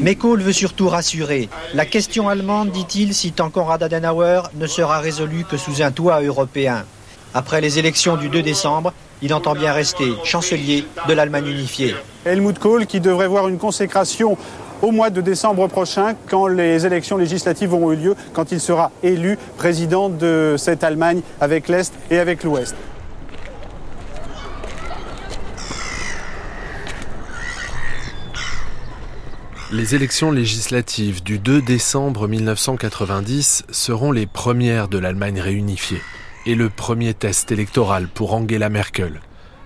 Mais 0.00 0.14
Kohl 0.14 0.42
veut 0.42 0.52
surtout 0.52 0.88
rassurer. 0.88 1.48
La 1.74 1.86
question 1.86 2.28
allemande, 2.28 2.70
dit-il, 2.70 3.14
cite 3.14 3.40
encore 3.40 3.70
Adenauer, 3.70 4.42
ne 4.54 4.66
sera 4.66 4.98
résolue 4.98 5.44
que 5.44 5.56
sous 5.56 5.82
un 5.82 5.90
toit 5.90 6.20
européen. 6.20 6.84
Après 7.32 7.60
les 7.60 7.78
élections 7.80 8.16
du 8.16 8.28
2 8.28 8.42
décembre, 8.42 8.92
il 9.22 9.34
entend 9.34 9.54
bien 9.54 9.72
rester 9.72 10.12
chancelier 10.22 10.84
de 11.08 11.12
l'Allemagne 11.14 11.48
unifiée. 11.48 11.94
Helmut 12.24 12.58
Kohl 12.58 12.86
qui 12.86 13.00
devrait 13.00 13.26
voir 13.26 13.48
une 13.48 13.58
consécration 13.58 14.36
au 14.82 14.90
mois 14.90 15.10
de 15.10 15.20
décembre 15.20 15.66
prochain, 15.68 16.14
quand 16.28 16.46
les 16.46 16.86
élections 16.86 17.16
législatives 17.16 17.72
auront 17.72 17.92
eu 17.92 17.96
lieu, 17.96 18.16
quand 18.32 18.52
il 18.52 18.60
sera 18.60 18.90
élu 19.02 19.38
président 19.56 20.08
de 20.08 20.56
cette 20.58 20.84
Allemagne 20.84 21.20
avec 21.40 21.68
l'Est 21.68 21.92
et 22.10 22.18
avec 22.18 22.44
l'Ouest. 22.44 22.74
Les 29.72 29.96
élections 29.96 30.30
législatives 30.30 31.22
du 31.24 31.38
2 31.40 31.60
décembre 31.60 32.28
1990 32.28 33.64
seront 33.72 34.12
les 34.12 34.26
premières 34.26 34.86
de 34.86 34.98
l'Allemagne 34.98 35.40
réunifiée 35.40 36.00
et 36.46 36.54
le 36.54 36.68
premier 36.68 37.12
test 37.12 37.50
électoral 37.50 38.06
pour 38.06 38.34
Angela 38.34 38.68
Merkel. 38.68 39.20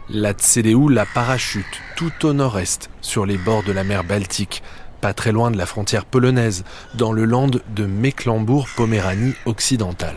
La 0.08 0.32
CDU 0.32 0.88
la 0.90 1.04
parachute 1.04 1.66
tout 1.96 2.24
au 2.24 2.32
nord-est, 2.32 2.88
sur 3.02 3.26
les 3.26 3.36
bords 3.36 3.64
de 3.64 3.72
la 3.72 3.84
mer 3.84 4.02
Baltique, 4.02 4.62
pas 5.00 5.12
très 5.12 5.32
loin 5.32 5.50
de 5.50 5.56
la 5.56 5.66
frontière 5.66 6.04
polonaise, 6.04 6.64
dans 6.94 7.12
le 7.12 7.24
land 7.24 7.50
de 7.74 7.86
Mecklembourg-Poméranie 7.86 9.34
occidentale. 9.46 10.16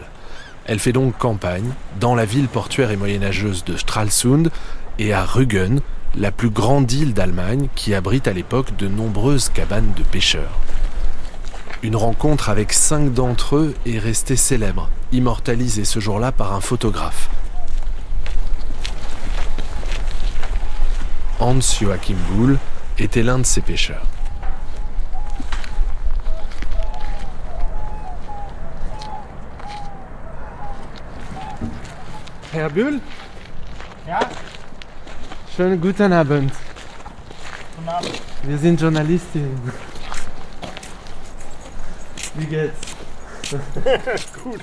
Elle 0.65 0.79
fait 0.79 0.93
donc 0.93 1.17
campagne 1.17 1.71
dans 1.99 2.15
la 2.15 2.25
ville 2.25 2.47
portuaire 2.47 2.91
et 2.91 2.97
moyenâgeuse 2.97 3.63
de 3.65 3.77
Stralsund 3.77 4.51
et 4.99 5.13
à 5.13 5.25
Rügen, 5.25 5.81
la 6.15 6.31
plus 6.31 6.49
grande 6.49 6.91
île 6.91 7.13
d'Allemagne 7.13 7.67
qui 7.75 7.93
abrite 7.93 8.27
à 8.27 8.33
l'époque 8.33 8.75
de 8.77 8.87
nombreuses 8.87 9.49
cabanes 9.49 9.93
de 9.95 10.03
pêcheurs. 10.03 10.59
Une 11.83 11.95
rencontre 11.95 12.49
avec 12.49 12.73
cinq 12.73 13.11
d'entre 13.13 13.55
eux 13.55 13.73
est 13.87 13.97
restée 13.97 14.35
célèbre, 14.35 14.89
immortalisée 15.11 15.85
ce 15.85 15.99
jour-là 15.99 16.31
par 16.31 16.53
un 16.53 16.61
photographe. 16.61 17.29
Hans 21.39 21.59
Joachim 21.59 22.17
Bull 22.29 22.59
était 22.99 23.23
l'un 23.23 23.39
de 23.39 23.45
ces 23.45 23.61
pêcheurs. 23.61 24.05
Herr 32.61 32.69
Bull? 32.69 33.01
Ja? 34.07 34.19
Schönen 35.55 35.81
guten 35.81 36.13
Abend. 36.13 36.53
Guten 37.75 37.89
Abend. 37.89 38.21
Wir 38.43 38.57
sind 38.59 38.79
Journalisten. 38.79 39.59
Wie 42.35 42.45
geht's? 42.45 42.79
Gut. 44.43 44.61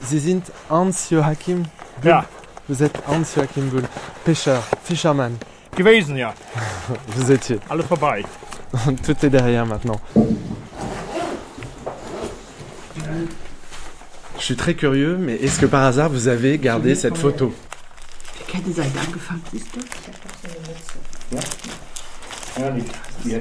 Sie 0.00 0.18
sind 0.18 0.50
Hans 0.70 1.10
Joachim 1.10 1.64
Bull. 2.00 2.10
Ja. 2.10 2.24
Vous 2.66 2.82
êtes 2.82 2.98
Hans 3.06 3.34
Joachim 3.36 3.68
Bull, 3.68 3.84
Pêcheur, 4.24 4.62
Fisherman. 4.82 5.38
Gewesen, 5.76 6.16
ja. 6.16 6.32
Vous 7.14 7.30
étiez. 7.30 7.60
Alles 7.68 7.84
vorbei. 7.84 8.24
Tout 9.04 9.26
est 9.26 9.30
derrière 9.30 9.66
maintenant. 9.66 10.00
Je 14.42 14.46
suis 14.46 14.56
très 14.56 14.74
curieux, 14.74 15.16
mais 15.18 15.36
est-ce 15.36 15.60
que 15.60 15.66
par 15.66 15.84
hasard 15.84 16.10
vous 16.10 16.26
avez 16.26 16.58
gardé 16.58 16.96
cette 16.96 17.16
photo 17.16 17.54
Die 18.40 18.44
Kette 18.52 18.74
seid 18.74 18.86
angefangen, 18.98 19.40
siehst 19.52 19.68
du? 19.72 19.80
Hier 23.24 23.40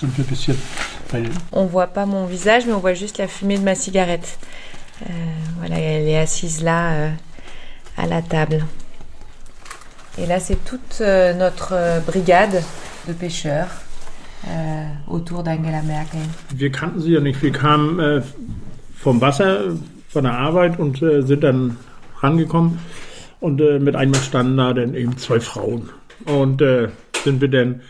sind 0.00 0.18
wir 0.18 0.24
ein 0.24 0.28
bisschen 0.28 0.56
bei 1.12 1.22
On 1.52 1.66
voit 1.66 1.86
pas 1.86 2.06
mon 2.06 2.26
visage, 2.26 2.66
mais 2.66 2.72
on 2.72 2.80
voit 2.80 2.94
juste 2.94 3.18
la 3.18 3.28
fumée 3.28 3.56
de 3.56 3.62
ma 3.62 3.76
cigarette. 3.76 4.36
Euh, 5.02 5.12
voilà, 5.60 5.78
elle 5.78 6.08
est 6.08 6.18
assise 6.18 6.60
là, 6.64 6.90
euh, 6.94 7.10
à 7.96 8.08
la 8.08 8.20
table. 8.20 8.64
Et 10.18 10.26
là, 10.26 10.40
c'est 10.40 10.58
toute 10.64 10.98
euh, 11.02 11.32
notre 11.34 11.68
euh, 11.72 12.00
brigade 12.00 12.64
de 13.06 13.12
pêcheurs 13.12 13.68
euh, 14.48 14.86
autour 15.06 15.44
d'Angela 15.44 15.82
Merkel. 15.82 16.18
Wir 16.52 16.72
kannten 16.72 17.00
sie 17.00 17.12
ja 17.12 17.20
nicht. 17.20 17.40
Wir 17.42 17.52
kamen 17.52 18.00
äh, 18.00 18.22
vom 19.04 19.20
Wasser, 19.20 19.76
von 20.08 20.24
der 20.24 20.32
Arbeit 20.32 20.78
und 20.78 21.02
äh, 21.02 21.20
sind 21.20 21.44
dann 21.44 21.76
rangekommen. 22.20 22.78
Und 23.38 23.60
äh, 23.60 23.78
mit 23.78 23.94
einmal 23.96 24.20
standen 24.22 24.56
da 24.56 24.72
dann 24.72 24.94
eben 24.94 25.18
zwei 25.18 25.40
Frauen. 25.40 25.90
Und 26.24 26.62
äh, 26.62 26.88
sind 27.22 27.42
wir 27.42 27.48
dann, 27.48 27.82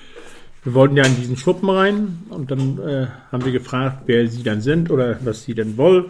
wir 0.65 0.75
wollten 0.75 0.97
ja 0.97 1.05
in 1.05 1.15
diesen 1.15 1.37
Schuppen 1.37 1.71
rein 1.71 2.19
und 2.31 2.51
dann 2.51 2.79
äh, 2.81 3.07
haben 3.31 3.45
wir 3.45 3.53
gefragt, 3.53 4.03
wer 4.07 4.27
sie 4.27 4.43
dann 4.43 4.61
sind 4.61 4.91
oder 4.91 5.17
was 5.25 5.45
sie 5.45 5.55
denn 5.55 5.77
wollen. 5.77 6.07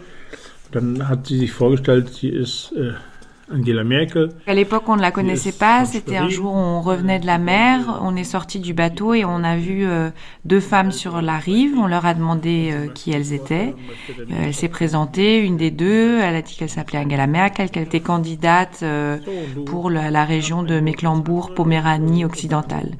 Dann 0.71 1.07
hat 1.07 1.27
sie 1.27 1.37
sich 1.37 1.51
vorgestellt, 1.51 2.09
sie 2.09 2.29
ist 2.29 2.73
äh, 2.75 2.93
Angela 3.53 3.83
Merkel. 3.83 4.29
À 4.47 4.53
l'époque, 4.55 4.83
on 4.87 4.95
ne 4.95 5.01
la 5.01 5.11
connaissait 5.11 5.51
pas. 5.51 5.85
C'était 5.85 6.17
un 6.17 6.29
jour 6.29 6.53
où 6.53 6.57
on 6.57 6.81
revenait 6.81 7.19
de 7.19 7.27
la 7.27 7.37
mer, 7.37 7.99
on 8.01 8.15
est 8.15 8.23
sorti 8.23 8.59
du 8.59 8.73
bateau 8.73 9.13
et 9.13 9.23
on 9.23 9.43
a 9.43 9.55
vu 9.55 9.85
euh, 9.85 10.09
deux 10.45 10.59
femmes 10.59 10.91
sur 10.91 11.21
la 11.21 11.37
rive. 11.37 11.77
On 11.77 11.85
leur 11.85 12.05
a 12.07 12.15
demandé 12.15 12.71
euh, 12.71 12.87
qui 12.87 13.11
elles 13.11 13.33
étaient. 13.33 13.75
Euh, 14.19 14.45
elle 14.45 14.53
s'est 14.53 14.67
présentée, 14.67 15.39
une 15.39 15.57
des 15.57 15.69
deux. 15.69 16.19
Elle 16.19 16.35
a 16.35 16.41
dit 16.41 16.55
qu'elle 16.55 16.69
s'appelait 16.69 16.99
Angela 16.99 17.27
Merkel, 17.27 17.69
qu'elle 17.69 17.83
était 17.83 17.99
candidate 17.99 18.79
euh, 18.81 19.17
pour 19.67 19.91
la, 19.91 20.09
la 20.09 20.25
région 20.25 20.63
de 20.63 20.79
Mecklembourg-Poméranie 20.79 22.25
occidentale. 22.25 22.93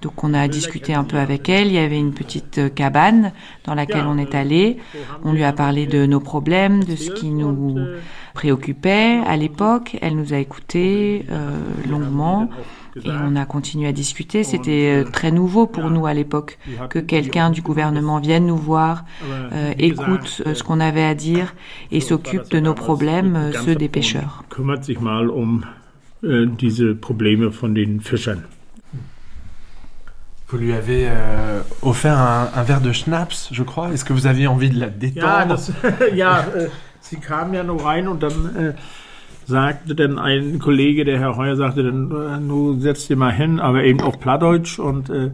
Donc 0.00 0.22
on 0.22 0.32
a 0.34 0.46
discuté 0.46 0.94
un 0.94 1.04
peu 1.04 1.16
avec 1.16 1.48
elle. 1.48 1.66
Il 1.66 1.74
y 1.74 1.78
avait 1.78 1.98
une 1.98 2.14
petite 2.14 2.74
cabane 2.74 3.32
dans 3.64 3.74
laquelle 3.74 4.06
on 4.06 4.18
est 4.18 4.34
allé. 4.34 4.78
On 5.24 5.32
lui 5.32 5.44
a 5.44 5.52
parlé 5.52 5.86
de 5.86 6.06
nos 6.06 6.20
problèmes, 6.20 6.84
de 6.84 6.94
ce 6.94 7.10
qui 7.10 7.30
nous 7.30 7.78
préoccupait 8.34 9.20
à 9.26 9.36
l'époque. 9.36 9.71
Elle 10.00 10.16
nous 10.16 10.32
a 10.32 10.38
écoutés 10.38 11.26
euh, 11.30 11.56
longuement. 11.88 12.48
Et 13.04 13.10
on 13.10 13.36
a 13.36 13.46
continué 13.46 13.88
à 13.88 13.92
discuter. 13.92 14.44
C'était 14.44 15.04
euh, 15.04 15.10
très 15.10 15.30
nouveau 15.30 15.66
pour 15.66 15.88
nous 15.88 16.06
à 16.06 16.12
l'époque 16.12 16.58
que 16.90 16.98
quelqu'un 16.98 17.50
du 17.50 17.62
gouvernement 17.62 18.18
vienne 18.18 18.46
nous 18.46 18.56
voir, 18.56 19.04
euh, 19.24 19.72
écoute 19.78 20.42
ce 20.52 20.62
qu'on 20.62 20.78
avait 20.78 21.04
à 21.04 21.14
dire 21.14 21.54
et 21.90 22.00
s'occupe 22.00 22.50
de 22.50 22.60
nos 22.60 22.74
problèmes, 22.74 23.52
ceux 23.64 23.74
des 23.74 23.88
pêcheurs. 23.88 24.44
Um. 24.58 25.64
Vous 30.48 30.58
lui 30.58 30.74
avez 30.74 31.06
euh, 31.08 31.62
offert 31.80 32.18
un, 32.18 32.50
un 32.54 32.62
verre 32.62 32.82
de 32.82 32.92
schnapps, 32.92 33.48
je 33.52 33.62
crois. 33.62 33.90
Est-ce 33.94 34.04
que 34.04 34.12
vous 34.12 34.26
aviez 34.26 34.46
envie 34.46 34.68
de 34.68 34.78
la 34.78 34.88
Ja, 34.88 34.92
détendre 34.92 35.46
das, 35.46 35.72
ja 36.14 36.44
sie 37.00 37.16
kam 37.16 37.54
ja 37.54 37.64
nur 37.64 37.82
rein 37.84 38.06
und 38.06 38.22
dann 38.22 38.74
sagte 39.46 39.94
dann 39.94 40.18
ein 40.18 40.58
Kollege, 40.58 41.04
der 41.04 41.18
Herr 41.18 41.36
Heuer, 41.36 41.56
sagte 41.56 41.82
dann, 41.82 42.10
äh, 42.10 42.48
du 42.48 42.78
setz 42.80 43.06
dir 43.08 43.16
mal 43.16 43.32
hin, 43.32 43.60
aber 43.60 43.84
eben 43.84 44.00
auf 44.00 44.20
Plattdeutsch 44.20 44.78
und 44.78 45.10
äh, 45.10 45.30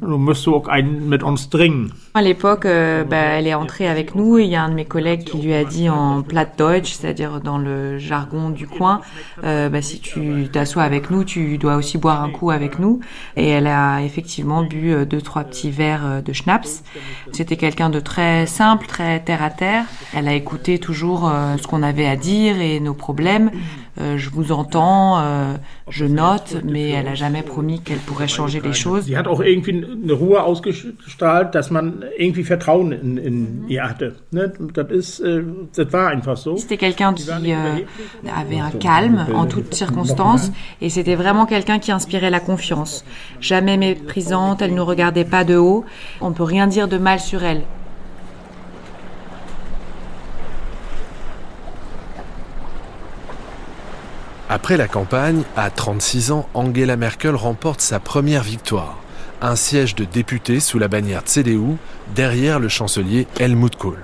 du 0.00 0.18
musst 0.18 0.46
auch 0.48 0.68
einen 0.68 1.08
mit 1.08 1.22
uns 1.22 1.50
trinken. 1.50 1.92
À 2.16 2.22
l'époque, 2.22 2.64
euh, 2.64 3.02
bah, 3.02 3.16
elle 3.16 3.48
est 3.48 3.54
entrée 3.54 3.88
avec 3.88 4.14
nous 4.14 4.38
et 4.38 4.44
il 4.44 4.48
y 4.48 4.54
a 4.54 4.62
un 4.62 4.68
de 4.68 4.74
mes 4.74 4.84
collègues 4.84 5.24
qui 5.24 5.36
lui 5.38 5.52
a 5.52 5.64
dit 5.64 5.88
en 5.88 6.22
Plattdeutsch, 6.22 6.92
c'est-à-dire 6.92 7.40
dans 7.40 7.58
le 7.58 7.98
jargon 7.98 8.50
du 8.50 8.68
coin, 8.68 9.00
euh, 9.42 9.68
bah, 9.68 9.82
si 9.82 9.98
tu 9.98 10.46
t'assois 10.52 10.84
avec 10.84 11.10
nous, 11.10 11.24
tu 11.24 11.58
dois 11.58 11.74
aussi 11.74 11.98
boire 11.98 12.22
un 12.22 12.30
coup 12.30 12.52
avec 12.52 12.78
nous. 12.78 13.00
Et 13.36 13.48
elle 13.48 13.66
a 13.66 14.00
effectivement 14.00 14.62
bu 14.62 14.92
euh, 14.92 15.04
deux, 15.04 15.20
trois 15.20 15.42
petits 15.42 15.72
verres 15.72 16.06
euh, 16.06 16.20
de 16.20 16.32
schnapps. 16.32 16.84
C'était 17.32 17.56
quelqu'un 17.56 17.90
de 17.90 17.98
très 17.98 18.46
simple, 18.46 18.86
très 18.86 19.18
terre 19.18 19.42
à 19.42 19.50
terre. 19.50 19.84
Elle 20.14 20.28
a 20.28 20.34
écouté 20.34 20.78
toujours 20.78 21.28
euh, 21.28 21.56
ce 21.56 21.66
qu'on 21.66 21.82
avait 21.82 22.06
à 22.06 22.14
dire 22.14 22.60
et 22.60 22.78
nos 22.78 22.94
problèmes. 22.94 23.50
Euh, 24.00 24.18
je 24.18 24.28
vous 24.30 24.50
entends, 24.50 25.18
euh, 25.18 25.54
je 25.88 26.04
note, 26.04 26.56
mais 26.64 26.90
elle 26.90 27.06
a 27.06 27.14
jamais 27.14 27.42
promis 27.42 27.80
qu'elle 27.80 27.98
pourrait 27.98 28.26
changer 28.26 28.60
les 28.60 28.72
choses. 28.72 29.04
Sie 29.04 29.16
hat 29.16 29.28
auch 29.28 29.40
irgendwie 29.40 29.84
eine 30.02 30.12
Ruhe 30.12 30.42
ausgestrahlt, 30.42 31.54
dass 31.54 31.70
man 31.70 32.03
c'était 36.56 36.76
quelqu'un 36.76 37.14
qui 37.14 37.30
euh, 37.30 37.78
avait 38.34 38.58
un 38.58 38.70
calme 38.70 39.26
en 39.34 39.46
toutes 39.46 39.74
circonstances 39.74 40.48
hein. 40.48 40.76
et 40.80 40.90
c'était 40.90 41.14
vraiment 41.14 41.46
quelqu'un 41.46 41.78
qui 41.78 41.92
inspirait 41.92 42.30
la 42.30 42.40
confiance. 42.40 43.04
Jamais 43.40 43.76
méprisante, 43.76 44.62
elle 44.62 44.72
ne 44.72 44.76
nous 44.76 44.84
regardait 44.84 45.24
pas 45.24 45.44
de 45.44 45.56
haut. 45.56 45.84
On 46.20 46.30
ne 46.30 46.34
peut 46.34 46.44
rien 46.44 46.66
dire 46.66 46.88
de 46.88 46.98
mal 46.98 47.20
sur 47.20 47.42
elle. 47.42 47.62
Après 54.48 54.76
la 54.76 54.86
campagne, 54.86 55.42
à 55.56 55.70
36 55.70 56.30
ans, 56.30 56.48
Angela 56.54 56.96
Merkel 56.96 57.34
remporte 57.34 57.80
sa 57.80 57.98
première 57.98 58.42
victoire. 58.42 59.03
Un 59.46 59.56
siège 59.56 59.94
de 59.94 60.06
député 60.06 60.58
sous 60.58 60.78
la 60.78 60.88
bannière 60.88 61.20
CDU, 61.26 61.76
derrière 62.14 62.58
le 62.58 62.70
chancelier 62.70 63.26
Helmut 63.38 63.76
Kohl. 63.76 63.98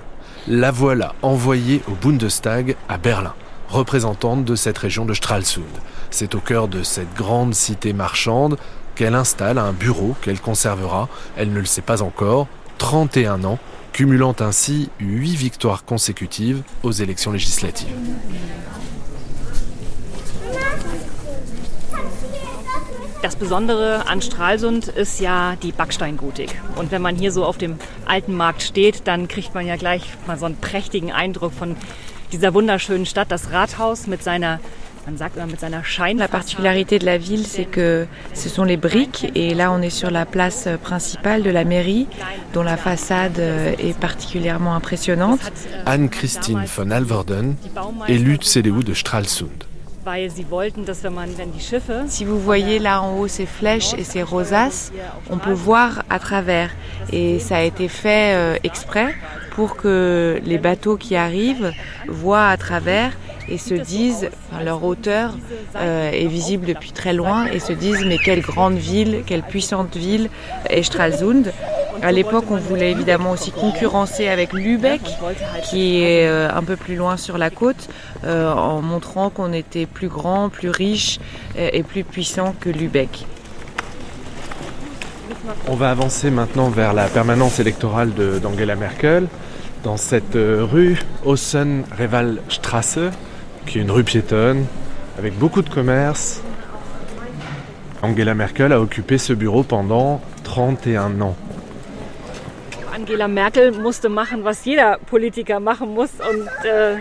La 0.47 0.71
voilà 0.71 1.15
envoyée 1.23 1.81
au 1.89 1.93
Bundestag 1.93 2.77
à 2.91 2.99
Berlin, 2.99 3.33
représentante 3.71 4.45
de 4.45 4.55
cette 4.55 4.77
région 4.77 5.07
de 5.07 5.15
Stralsund. 5.15 5.65
C'est 6.11 6.35
au 6.35 6.41
cœur 6.41 6.69
de 6.69 6.83
cette 6.83 7.15
grande 7.15 7.55
cité 7.55 7.95
marchande 7.95 8.59
qu'elle 8.95 9.15
installe 9.15 9.57
un 9.57 9.73
bureau 9.73 10.15
qu'elle 10.21 10.41
conservera, 10.41 11.09
elle 11.39 11.55
ne 11.55 11.61
le 11.61 11.65
sait 11.65 11.81
pas 11.81 12.03
encore, 12.03 12.47
31 12.77 13.45
ans, 13.45 13.59
cumulant 13.95 14.37
ainsi 14.41 14.91
8 15.01 15.37
victoires 15.37 15.87
consécutives 15.87 16.63
aux 16.83 16.93
élections 16.93 17.33
législatives. 17.33 17.97
Das 23.23 23.37
Besondere 23.37 24.09
an 24.09 24.23
Stralsund 24.23 24.89
ist 24.89 25.21
ja 25.21 25.55
die 25.63 25.73
Backsteingotik. 25.73 26.59
Und 26.77 26.91
wenn 26.91 27.03
man 27.03 27.17
hier 27.17 27.33
so 27.33 27.45
auf 27.45 27.59
dem 27.59 27.77
alten 28.07 28.35
Markt 28.35 28.63
steht, 28.63 29.07
dann 29.07 29.29
kriegt 29.29 29.55
man 29.55 29.67
ja 29.67 29.77
gleich 29.77 30.05
mal 30.27 30.39
so 30.39 30.47
einen 30.47 30.57
prächtigen 30.57 31.13
Eindruck 31.13 31.53
von 31.53 31.77
dieser 32.33 32.55
wunderschönen 32.55 33.05
Stadt. 33.05 33.31
Das 33.31 33.53
Rathaus 33.53 34.07
mit 34.07 34.23
seiner 34.23 34.59
La 35.07 36.29
particularité 36.29 36.99
de 36.99 37.07
la 37.07 37.19
ville, 37.19 37.47
c'est 37.47 37.65
que 37.65 38.07
ce 38.35 38.49
sont 38.49 38.65
les 38.65 38.77
briques 38.77 39.33
et 39.35 39.55
là 39.55 39.73
on 39.73 39.83
est 39.83 39.91
sur 39.91 40.11
la 40.11 40.25
place 40.25 40.69
principale 40.83 41.43
de 41.43 41.51
la 41.51 41.65
mairie 41.65 42.07
dont 42.53 42.63
la 42.63 42.77
façade 42.77 43.39
est 43.39 43.99
particulièrement 43.99 44.75
impressionnante. 44.75 45.41
Anne-Christine 45.87 46.65
von 46.67 46.91
Alverden, 46.91 47.57
élue 48.09 48.39
de 48.39 48.45
CDU 48.45 48.85
de 48.85 48.95
Stralsund. 48.95 49.65
Si 52.09 52.25
vous 52.25 52.39
voyez 52.39 52.79
là 52.79 53.03
en 53.03 53.19
haut 53.19 53.29
ces 53.29 53.47
flèches 53.47 53.93
et 53.95 54.05
ces 54.05 54.23
rosaces, 54.23 54.93
on 55.29 55.39
peut 55.39 55.53
voir 55.53 56.03
à 56.09 56.19
travers. 56.19 56.71
Et 57.13 57.39
ça 57.39 57.57
a 57.57 57.63
été 57.63 57.89
fait 57.89 58.35
euh, 58.35 58.57
exprès 58.65 59.15
pour 59.53 59.77
que 59.77 60.41
les 60.45 60.59
bateaux 60.59 60.97
qui 60.97 61.17
arrivent 61.17 61.73
voient 62.09 62.49
à 62.49 62.57
travers 62.57 63.13
et 63.49 63.59
se 63.59 63.75
disent, 63.75 64.31
leur 64.65 64.85
hauteur 64.85 65.37
euh, 65.77 66.11
est 66.11 66.27
visible 66.27 66.67
depuis 66.67 66.93
très 66.93 67.13
loin 67.13 67.47
et 67.47 67.59
se 67.59 67.73
disent 67.73 68.05
mais 68.07 68.19
quelle 68.19 68.41
grande 68.41 68.77
ville, 68.77 69.23
quelle 69.27 69.43
puissante 69.43 69.97
ville 69.97 70.31
est 70.69 70.83
Stralsund. 70.83 71.53
À 72.03 72.13
l'époque, 72.13 72.45
on 72.51 72.57
voulait 72.57 72.93
évidemment 72.93 73.33
aussi 73.33 73.51
concurrencer 73.51 74.29
avec 74.29 74.53
Lübeck, 74.55 75.03
qui 75.65 76.03
est 76.03 76.27
euh, 76.27 76.49
un 76.51 76.63
peu 76.63 76.77
plus 76.77 76.97
loin 76.97 77.17
sur 77.17 77.37
la 77.37 77.51
côte, 77.51 77.89
euh, 78.25 78.51
en 78.53 78.81
montrant 78.81 79.29
qu'on 79.29 79.53
était 79.53 79.87
plus 79.87 80.09
grand, 80.09 80.49
plus 80.49 80.71
riche 80.71 81.19
et 81.59 81.83
plus 81.83 82.05
puissant 82.05 82.55
que 82.59 82.71
Lübeck. 82.71 83.27
On 85.69 85.75
va 85.75 85.91
avancer 85.91 86.31
maintenant 86.31 86.71
vers 86.71 86.95
la 86.95 87.07
permanence 87.07 87.61
électorale 87.61 88.13
d'Angela 88.43 88.77
Merkel, 88.77 89.27
dans 89.85 89.97
cette 89.97 90.35
rue 90.35 90.99
Ossen-Reval-Strasse, 91.25 92.99
qui 93.71 93.79
est 93.79 93.83
une 93.83 93.93
rue 93.93 94.03
piétonne 94.03 94.67
avec 95.17 95.39
beaucoup 95.39 95.63
de 95.63 95.71
commerces. 95.71 96.43
Angela 98.03 98.35
Merkel 98.35 98.73
a 98.73 98.81
occupé 98.81 99.17
ce 99.17 99.33
bureau 99.33 99.63
pendant 99.63 100.21
31 100.43 101.21
ans. 101.21 101.37
Angela 102.93 103.29
Merkel 103.29 103.71
musste 103.71 104.09
machen, 104.09 104.43
was 104.43 104.65
jeder 104.65 104.99
Politiker 105.07 105.61
machen 105.61 105.95
muss 105.95 106.11
und 106.15 106.49
äh, 106.69 106.97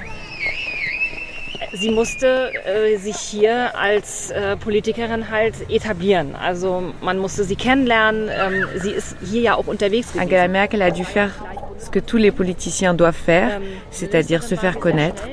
sie 1.73 1.89
musste 1.89 2.51
äh, 2.53 2.97
sich 2.97 3.17
hier 3.17 3.75
als 3.75 4.29
äh, 4.29 4.55
Politikerin 4.55 5.31
halt 5.31 5.55
etablieren. 5.71 6.35
Also 6.35 6.93
man 7.01 7.17
musste 7.17 7.45
sie 7.45 7.55
kennenlernen. 7.55 8.29
Ähm, 8.29 8.65
sie 8.75 8.91
ist 8.91 9.17
hier 9.25 9.41
ja 9.41 9.55
auch 9.55 9.65
unterwegs. 9.65 10.09
Gewesen. 10.09 10.21
Angela 10.21 10.47
Merkel 10.47 10.83
a 10.83 10.91
dû 10.91 11.03
faire 11.03 11.31
ce 11.79 11.89
que 11.89 11.99
tous 11.99 12.17
les 12.17 12.31
politiciens 12.31 12.93
doivent 12.93 13.15
faire, 13.15 13.55
ähm, 13.55 13.63
c'est-à-dire 13.89 14.43
se 14.43 14.53
faire 14.53 14.77
connaître. 14.79 15.23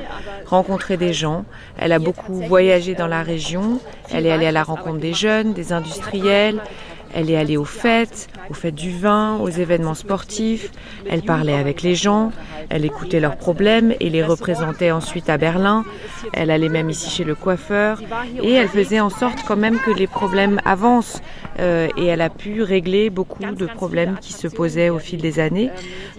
Rencontrer 0.47 0.97
des 0.97 1.13
gens. 1.13 1.45
Elle 1.79 1.93
a 1.93 1.99
beaucoup 1.99 2.35
voyagé 2.35 2.95
dans 2.95 3.07
la 3.07 3.23
région. 3.23 3.81
Elle 4.11 4.27
est 4.27 4.33
allée 4.33 4.47
à 4.47 4.53
la 4.53 4.63
rencontre 4.63 4.99
des 4.99 5.13
jeunes, 5.13 5.53
des 5.53 5.73
industriels. 5.73 6.61
Elle 7.15 7.31
est 7.31 7.37
allée 7.37 7.57
aux 7.57 7.65
fêtes, 7.65 8.29
aux 8.51 8.55
fêtes 8.55 8.75
du 8.75 8.91
vin, 8.91 9.39
aux 9.39 9.49
événements 9.49 9.95
sportifs. 9.95 10.71
Elle 11.09 11.23
parlait 11.23 11.55
avec 11.55 11.83
les 11.83 11.95
gens, 11.95 12.31
elle 12.69 12.85
écoutait 12.85 13.21
leurs 13.21 13.37
problèmes 13.37 13.95
et 14.01 14.11
les 14.11 14.23
représentait 14.23 14.91
ensuite 14.91 15.31
à 15.31 15.39
Berlin. 15.39 15.85
Elle 16.33 16.51
allait 16.51 16.69
même 16.69 16.91
ici 16.91 17.09
chez 17.09 17.25
le 17.25 17.35
coiffeur 17.35 18.03
et 18.43 18.53
elle 18.53 18.69
faisait 18.69 19.01
en 19.01 19.11
sorte 19.11 19.45
quand 19.47 19.57
même 19.57 19.79
que 19.79 19.93
les 19.93 20.07
problèmes 20.07 20.61
avancent. 20.65 21.23
Euh, 21.59 21.88
et 21.97 22.07
elle 22.07 22.21
a 22.21 22.31
pu 22.31 22.62
régler 22.62 23.11
beaucoup 23.11 23.45
de 23.45 23.66
problèmes 23.66 24.19
qui 24.21 24.33
se 24.33 24.49
posaient 24.49 24.90
au 24.90 24.99
fil 24.99 25.21
des 25.21 25.38
années 25.38 25.71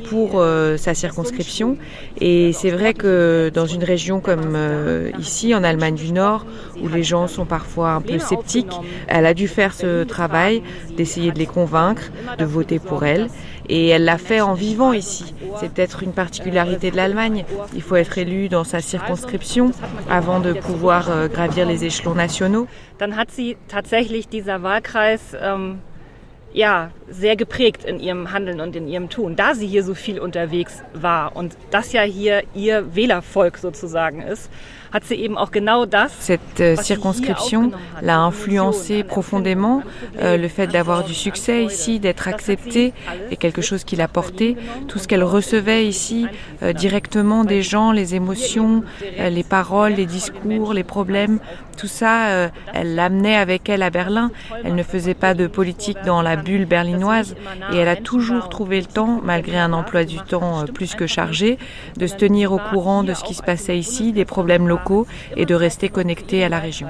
pour 0.09 0.33
euh, 0.35 0.77
sa 0.77 0.93
circonscription. 0.93 1.77
Et 2.19 2.53
c'est 2.53 2.71
vrai 2.71 2.93
que 2.93 3.51
dans 3.53 3.65
une 3.65 3.83
région 3.83 4.19
comme 4.19 4.53
euh, 4.55 5.11
ici, 5.19 5.53
en 5.53 5.63
Allemagne 5.63 5.95
du 5.95 6.11
Nord, 6.11 6.45
où 6.81 6.87
les 6.87 7.03
gens 7.03 7.27
sont 7.27 7.45
parfois 7.45 7.91
un 7.91 8.01
peu 8.01 8.19
sceptiques, 8.19 8.75
elle 9.07 9.25
a 9.25 9.33
dû 9.33 9.47
faire 9.47 9.73
ce 9.73 10.03
travail 10.03 10.63
d'essayer 10.95 11.31
de 11.31 11.39
les 11.39 11.45
convaincre 11.45 12.03
de 12.37 12.45
voter 12.45 12.79
pour 12.79 13.05
elle. 13.05 13.27
Et 13.69 13.87
elle 13.89 14.05
l'a 14.05 14.17
fait 14.17 14.41
en 14.41 14.53
vivant 14.53 14.93
ici. 14.93 15.33
C'est 15.59 15.71
peut-être 15.71 16.03
une 16.03 16.13
particularité 16.13 16.91
de 16.91 16.95
l'Allemagne. 16.95 17.45
Il 17.75 17.81
faut 17.81 17.95
être 17.95 18.17
élu 18.17 18.49
dans 18.49 18.63
sa 18.63 18.81
circonscription 18.81 19.71
avant 20.09 20.39
de 20.39 20.53
pouvoir 20.53 21.09
euh, 21.09 21.27
gravir 21.27 21.65
les 21.65 21.83
échelons 21.83 22.15
nationaux. 22.15 22.67
Dann 22.97 23.17
hat 23.17 23.31
sie 23.31 23.57
tatsächlich 23.67 24.27
dieser 24.29 24.63
Wahlkreis 24.63 25.35
ähm, 25.41 25.79
ja, 26.53 26.91
sehr 27.09 27.35
geprägt 27.35 27.83
in 27.83 27.99
ihrem 27.99 28.31
Handeln 28.31 28.61
und 28.61 28.75
in 28.75 28.87
ihrem 28.87 29.09
Tun, 29.09 29.35
da 29.35 29.53
sie 29.53 29.67
hier 29.67 29.83
so 29.83 29.93
viel 29.93 30.19
unterwegs 30.19 30.81
war 30.93 31.35
und 31.35 31.57
das 31.71 31.91
ja 31.93 32.01
hier 32.01 32.43
ihr 32.55 32.95
Wählervolk 32.95 33.57
sozusagen 33.57 34.21
ist. 34.21 34.49
Cette 36.19 36.61
euh, 36.61 36.75
circonscription 36.75 37.71
l'a 38.01 38.19
influencé 38.19 39.03
profondément. 39.03 39.83
Euh, 40.21 40.37
le 40.37 40.47
fait 40.47 40.67
d'avoir 40.67 41.03
du 41.03 41.13
succès 41.13 41.65
ici, 41.65 41.99
d'être 41.99 42.27
acceptée, 42.27 42.93
est 43.31 43.35
quelque 43.35 43.61
chose 43.61 43.83
qui 43.83 43.95
l'a 43.95 44.07
porté. 44.07 44.55
Tout 44.87 44.99
ce 44.99 45.07
qu'elle 45.07 45.23
recevait 45.23 45.85
ici 45.85 46.27
euh, 46.63 46.73
directement 46.73 47.43
des 47.43 47.61
gens, 47.61 47.91
les 47.91 48.15
émotions, 48.15 48.83
les 49.17 49.43
paroles, 49.43 49.93
les 49.93 50.05
discours, 50.05 50.73
les 50.73 50.83
problèmes, 50.83 51.39
tout 51.77 51.87
ça, 51.87 52.49
elle 52.73 52.95
l'amenait 52.95 53.35
avec 53.35 53.69
elle 53.69 53.83
à 53.83 53.91
Berlin. 53.91 54.31
Elle 54.63 54.73
ne 54.73 54.81
faisait 54.81 55.13
pas 55.13 55.35
de 55.35 55.45
politique 55.45 55.99
dans 56.05 56.23
la 56.23 56.35
bulle 56.35 56.65
berlinoise 56.65 57.35
et 57.71 57.77
elle 57.77 57.87
a 57.87 57.95
toujours 57.95 58.49
trouvé 58.49 58.79
le 58.81 58.87
temps, 58.87 59.21
malgré 59.23 59.59
un 59.59 59.73
emploi 59.73 60.03
du 60.03 60.17
temps 60.17 60.65
plus 60.73 60.95
que 60.95 61.05
chargé, 61.05 61.59
de 61.95 62.07
se 62.07 62.15
tenir 62.15 62.51
au 62.51 62.57
courant 62.57 63.03
de 63.03 63.13
ce 63.13 63.23
qui 63.23 63.35
se 63.35 63.43
passait 63.43 63.77
ici, 63.77 64.11
des 64.11 64.25
problèmes 64.25 64.67
locaux 64.67 64.77
et 65.35 65.45
de 65.45 65.55
rester 65.55 65.89
connecté 65.89 66.43
à 66.43 66.49
la 66.49 66.59
région. 66.59 66.87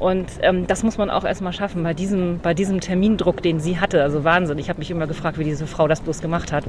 Und 0.00 0.26
ähm, 0.42 0.66
das 0.66 0.82
muss 0.82 0.98
man 0.98 1.08
auch 1.08 1.24
erstmal 1.24 1.52
schaffen 1.52 1.82
bei 1.82 1.94
diesem, 1.94 2.40
bei 2.40 2.52
diesem 2.52 2.80
Termindruck, 2.80 3.42
den 3.42 3.60
sie 3.60 3.78
hatte. 3.78 4.02
Also 4.02 4.24
Wahnsinn. 4.24 4.58
Ich 4.58 4.68
habe 4.68 4.80
mich 4.80 4.90
immer 4.90 5.06
gefragt, 5.06 5.38
wie 5.38 5.44
diese 5.44 5.66
Frau 5.66 5.86
das 5.88 6.00
bloß 6.00 6.20
gemacht 6.20 6.52
hat. 6.52 6.64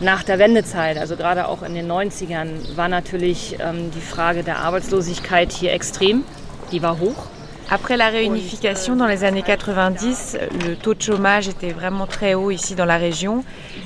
Nach 0.00 0.22
der 0.22 0.38
Wendezeit, 0.38 0.96
also 0.96 1.16
gerade 1.16 1.48
auch 1.48 1.62
in 1.62 1.74
den 1.74 1.90
90ern, 1.90 2.76
war 2.76 2.88
natürlich 2.88 3.56
ähm, 3.60 3.90
die 3.94 4.00
Frage 4.00 4.44
der 4.44 4.58
Arbeitslosigkeit 4.58 5.52
hier 5.52 5.72
extrem. 5.72 6.24
Die 6.70 6.82
war 6.82 7.00
hoch. 7.00 7.26
Après 7.72 7.96
la 7.96 8.08
réunification 8.08 8.96
dans 8.96 9.06
les 9.06 9.22
années 9.22 9.44
90, 9.44 10.38
le 10.66 10.74
taux 10.74 10.94
de 10.94 11.00
chômage 11.00 11.46
était 11.46 11.70
vraiment 11.70 12.08
très 12.08 12.34
haut 12.34 12.50
ici 12.50 12.74
dans 12.74 12.84
la 12.84 12.96
région. 12.96 13.44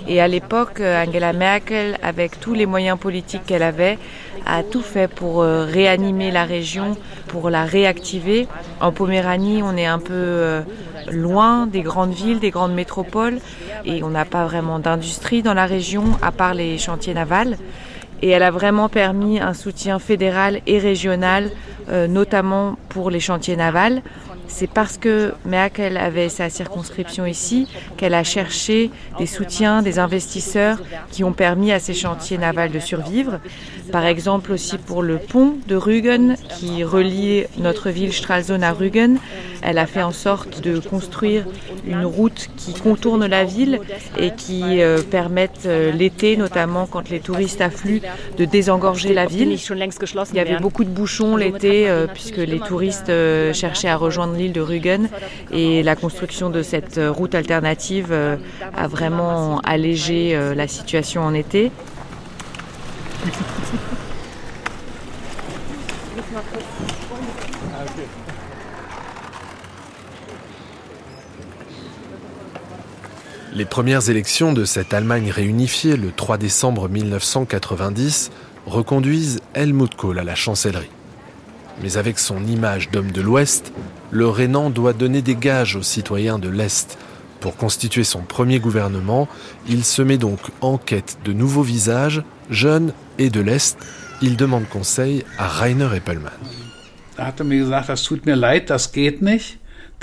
Et 0.09 0.23
à 0.23 0.29
l'époque, 0.29 0.81
Angela 0.81 1.35
Merkel, 1.35 1.99
avec 2.03 2.41
tous 2.41 2.55
les 2.55 2.65
moyens 2.65 2.99
politiques 2.99 3.45
qu'elle 3.45 3.63
avait, 3.63 3.99
a 4.47 4.63
tout 4.63 4.81
fait 4.81 5.07
pour 5.07 5.43
euh, 5.43 5.67
réanimer 5.67 6.31
la 6.31 6.45
région, 6.45 6.97
pour 7.29 7.51
la 7.51 7.65
réactiver. 7.65 8.47
En 8.81 8.91
Poméranie, 8.91 9.63
on 9.63 9.77
est 9.77 9.87
un 9.87 9.99
peu 9.99 10.13
euh, 10.15 10.63
loin 11.11 11.67
des 11.67 11.83
grandes 11.83 12.15
villes, 12.15 12.41
des 12.41 12.51
grandes 12.51 12.75
métropoles, 12.75 13.39
et 13.85 14.03
on 14.03 14.09
n'a 14.09 14.25
pas 14.25 14.45
vraiment 14.47 14.79
d'industrie 14.79 15.43
dans 15.43 15.55
la 15.55 15.67
région, 15.67 16.05
à 16.23 16.33
part 16.33 16.55
les 16.55 16.79
chantiers 16.79 17.15
navals. 17.15 17.59
Et 18.23 18.31
elle 18.31 18.43
a 18.43 18.51
vraiment 18.51 18.89
permis 18.89 19.41
un 19.41 19.55
soutien 19.55 19.99
fédéral 19.99 20.61
et 20.67 20.79
régional 20.79 21.51
euh, 21.91 22.07
notamment 22.07 22.79
pour 22.89 23.11
les 23.11 23.21
chantiers 23.21 23.57
navals. 23.57 24.03
C'est 24.47 24.71
parce 24.71 24.99
que 24.99 25.35
Merkel 25.45 25.97
avait 25.97 26.29
sa 26.29 26.49
circonscription 26.49 27.27
ici 27.27 27.67
qu'elle 27.97 28.15
a 28.15 28.25
cherché 28.25 28.91
des 29.19 29.27
soutiens, 29.27 29.83
des 29.83 29.99
investisseurs 29.99 30.79
qui 31.11 31.25
ont 31.25 31.33
permis 31.33 31.73
à 31.73 31.81
ces 31.81 31.95
chantiers 31.95 32.39
navals 32.39 32.71
de 32.71 32.79
survivre. 32.79 33.41
Par 33.91 34.05
exemple 34.05 34.53
aussi 34.53 34.79
pour 34.79 35.03
le 35.03 35.19
pont 35.19 35.57
de 35.67 35.77
Rügen 35.77 36.37
qui 36.59 36.85
relie 36.85 37.45
notre 37.59 37.91
ville 37.91 38.13
Stralsund 38.13 38.63
à 38.63 38.73
Rügen. 38.73 39.19
Elle 39.65 39.79
a 39.79 39.87
fait 39.87 40.03
en 40.03 40.13
sorte 40.13 40.61
de 40.61 40.79
construire 40.79 41.47
une 41.87 42.05
route 42.05 42.51
qui 42.57 42.75
contourne 42.75 43.27
la 43.27 43.45
ville 43.45 43.81
et 44.19 44.31
qui 44.31 44.83
euh, 44.83 45.01
permette 45.03 45.63
euh, 45.65 45.91
l'été, 45.91 46.37
notamment 46.37 46.87
quand 46.87 47.09
les 47.09 47.21
touristes 47.21 47.63
affluent, 47.63 48.03
de 48.37 48.45
désengorger 48.45 49.15
la 49.15 49.25
ville. 49.25 49.51
Il 49.51 50.37
y 50.37 50.41
avait 50.41 50.59
beaucoup 50.59 50.85
de 50.85 50.91
bouchons 50.91 51.37
l'été 51.37 51.89
euh, 51.89 52.07
puisque 52.07 52.37
les 52.37 52.61
touristes 52.61 53.11
cherchaient 53.53 53.89
à 53.89 53.97
rejoindre 53.97 54.35
l'île 54.35 54.53
de 54.53 54.61
Rügen 54.61 55.09
et 55.51 55.83
la 55.83 55.97
construction 55.97 56.51
de 56.51 56.63
cette 56.63 57.01
route 57.03 57.35
alternative 57.35 58.13
a 58.13 58.87
vraiment 58.87 59.61
allégé 59.61 60.39
la 60.55 60.69
situation 60.69 61.23
en 61.23 61.33
été. 61.33 61.71
Les 73.57 73.65
premières 73.65 74.11
élections 74.11 74.53
de 74.53 74.65
cette 74.65 74.93
Allemagne 74.93 75.31
réunifiée 75.31 75.97
le 75.97 76.11
3 76.11 76.39
décembre 76.39 76.89
1990 76.89 78.33
reconduisent 78.67 79.41
Helmut 79.55 79.95
Kohl 79.95 80.19
à 80.19 80.25
la 80.25 80.35
chancellerie. 80.35 80.91
Mais 81.81 81.97
avec 81.97 82.19
son 82.19 82.45
image 82.47 82.91
d'homme 82.91 83.13
de 83.13 83.21
l'Ouest, 83.21 83.73
le 84.11 84.27
Rhénan 84.29 84.71
doit 84.71 84.93
donner 84.93 85.23
des 85.23 85.37
gages 85.37 85.77
aux 85.77 85.85
citoyens 85.85 86.41
de 86.41 86.49
l'Est. 86.49 86.99
Pour 87.39 87.57
constituer 87.57 88.03
son 88.03 88.23
premier 88.23 88.59
gouvernement, 88.59 89.29
il 89.69 89.85
se 89.85 90.03
met 90.03 90.19
donc 90.19 90.41
en 90.61 90.77
quête 90.77 91.19
de 91.25 91.33
nouveaux 91.33 91.63
visages, 91.63 92.25
jeunes 92.51 92.93
et 93.19 93.31
de 93.31 93.41
l'Est. 93.41 93.79
Il 94.21 94.37
demande 94.37 94.69
conseil 94.69 95.25
à 95.39 95.47
Rainer 95.47 95.95
Eppelmann. 95.95 96.33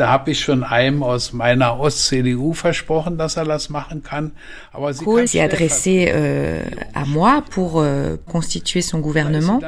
Da 0.01 0.09
habe 0.09 0.31
ich 0.31 0.39
schon 0.39 0.63
einem 0.63 1.03
aus 1.03 1.31
meiner 1.31 1.79
Ost-CDU 1.79 2.53
versprochen, 2.53 3.19
dass 3.19 3.37
er 3.37 3.45
das 3.45 3.69
machen 3.69 4.01
kann. 4.01 4.31
Aber 4.73 4.95
sie 4.95 5.05
Kohl 5.05 5.27
s'est 5.27 5.39
adressé 5.39 6.11
euh, 6.11 6.63
à 6.95 7.05
moi 7.05 7.43
pour 7.47 7.79
euh, 7.79 8.17
constituer 8.25 8.81
son 8.81 8.97
gouvernement 8.97 9.61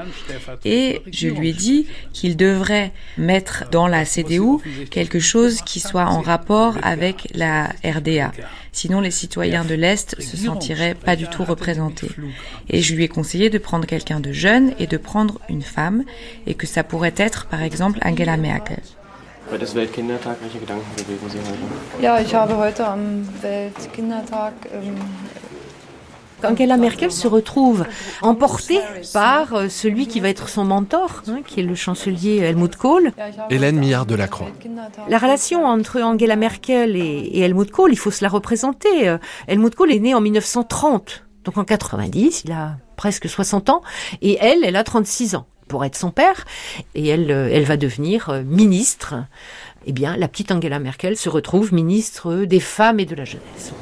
et 0.66 1.04
je 1.12 1.28
lui 1.28 1.50
ai 1.50 1.54
dit 1.54 1.86
qu'il 2.14 2.36
devrait 2.36 2.92
mettre 3.16 3.66
dans 3.70 3.86
la 3.86 4.06
CDU 4.06 4.58
quelque 4.90 5.20
chose 5.20 5.62
qui 5.62 5.80
soit 5.80 6.08
en 6.08 6.22
rapport 6.22 6.80
avec 6.82 7.30
la 7.36 7.70
RDA. 7.86 8.32
Sinon, 8.72 9.02
les 9.02 9.12
citoyens 9.12 9.66
de 9.66 9.76
l'Est 9.76 10.20
se 10.20 10.36
sentiraient 10.36 10.96
pas 10.96 11.16
du 11.16 11.28
tout 11.28 11.44
représentés. 11.44 12.10
Et 12.72 12.82
je 12.82 12.96
lui 12.96 13.04
ai 13.04 13.08
conseillé 13.08 13.52
de 13.52 13.60
prendre 13.60 13.86
quelqu'un 13.86 14.20
de 14.20 14.32
jeune 14.32 14.74
et 14.80 14.88
de 14.88 14.98
prendre 14.98 15.40
une 15.48 15.62
femme, 15.62 16.04
et 16.48 16.56
que 16.56 16.66
ça 16.66 16.84
pourrait 16.84 17.14
être, 17.18 17.46
par 17.46 17.62
exemple, 17.62 18.00
Angela 18.04 18.36
Merkel. 18.36 18.82
Welches 19.54 19.76
Weltkindertag, 19.76 20.38
welche 20.41 20.58
Gedanken 20.58 20.84
bewegen 20.95 21.30
Sie 21.30 21.38
heute? 21.38 22.01
Ja, 22.01 22.20
ich 22.20 22.34
habe 22.34 22.58
heute 22.58 22.88
am 22.88 23.24
Weltkindertag 23.39 24.54
ähm, 24.74 24.95
Angela 26.41 26.76
Merkel 26.76 27.12
se 27.12 27.28
retrouve 27.28 27.86
emportée 28.24 28.80
par 29.14 29.54
euh, 29.54 29.70
celui 29.70 30.08
qui 30.08 30.22
va 30.22 30.30
être 30.30 30.49
son 30.49 30.66
mentor, 30.66 31.22
hein, 31.28 31.41
qui 31.45 31.60
est 31.60 31.64
le 31.64 31.76
chancelier 31.76 32.38
Helmut 32.38 32.76
Kohl. 32.76 33.12
Hélène 33.51 33.78
Millard 33.78 34.08
de 34.08 34.16
Lacroix. 34.16 34.47
La 35.08 35.20
relation 35.20 35.68
entre 35.68 36.01
Angela 36.01 36.36
Merkel 36.36 36.95
et, 36.95 37.01
et 37.01 37.41
Helmut 37.41 37.70
Kohl, 37.70 37.91
il 37.91 37.97
faut 37.99 38.10
se 38.10 38.24
la 38.24 38.30
représenter. 38.30 39.08
Euh, 39.08 39.20
Helmut 39.47 39.76
Kohl 39.76 39.91
est 39.91 39.99
né 39.99 40.16
en 40.16 40.22
1930, 40.22 41.26
donc 41.43 41.60
en 41.60 41.64
90, 41.64 42.45
il 42.45 42.51
a 42.51 42.78
presque 42.95 43.30
60 43.30 43.70
ans, 43.70 43.84
et 44.24 44.36
elle, 44.41 44.64
elle 44.64 44.78
a 44.78 44.84
36 44.84 45.36
ans 45.36 45.45
pour 45.74 45.84
être 45.84 45.96
son 45.96 46.12
père, 46.12 46.46
et 46.94 47.08
elle, 47.08 47.32
euh, 47.32 47.50
elle 47.52 47.64
va 47.64 47.78
devenir 47.78 48.30
euh, 48.30 48.44
ministre. 48.44 49.16
Eh 49.88 49.92
bien, 49.92 50.16
la 50.18 50.28
petite 50.28 50.52
Angela 50.52 50.78
Merkel 50.78 51.18
se 51.18 51.30
retrouve 51.30 51.74
ministre 51.74 52.46
des 52.46 52.60
femmes 52.60 53.00
et 53.00 53.06
de 53.06 53.16
la 53.16 53.26
jeunesse. 53.26 53.74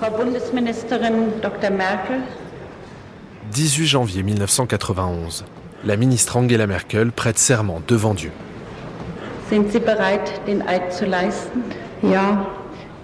Frau 0.00 0.10
Bundesministerin 0.16 1.12
Dr. 1.42 1.70
Merkel. 1.70 2.20
18 3.52 3.86
janvier 3.86 4.22
1991. 4.22 5.44
La 5.84 5.98
ministre 5.98 6.38
Angela 6.38 6.66
Merkel 6.66 7.12
prête 7.12 7.38
serment 7.38 7.82
devant 7.86 8.14
Dieu. 8.14 8.32
Sind 9.50 9.70
Sie 9.70 9.80
bereit, 9.80 10.40
den 10.46 10.62
Eid 10.66 10.94
zu 10.94 11.04
leisten? 11.04 11.60
Ja, 12.02 12.46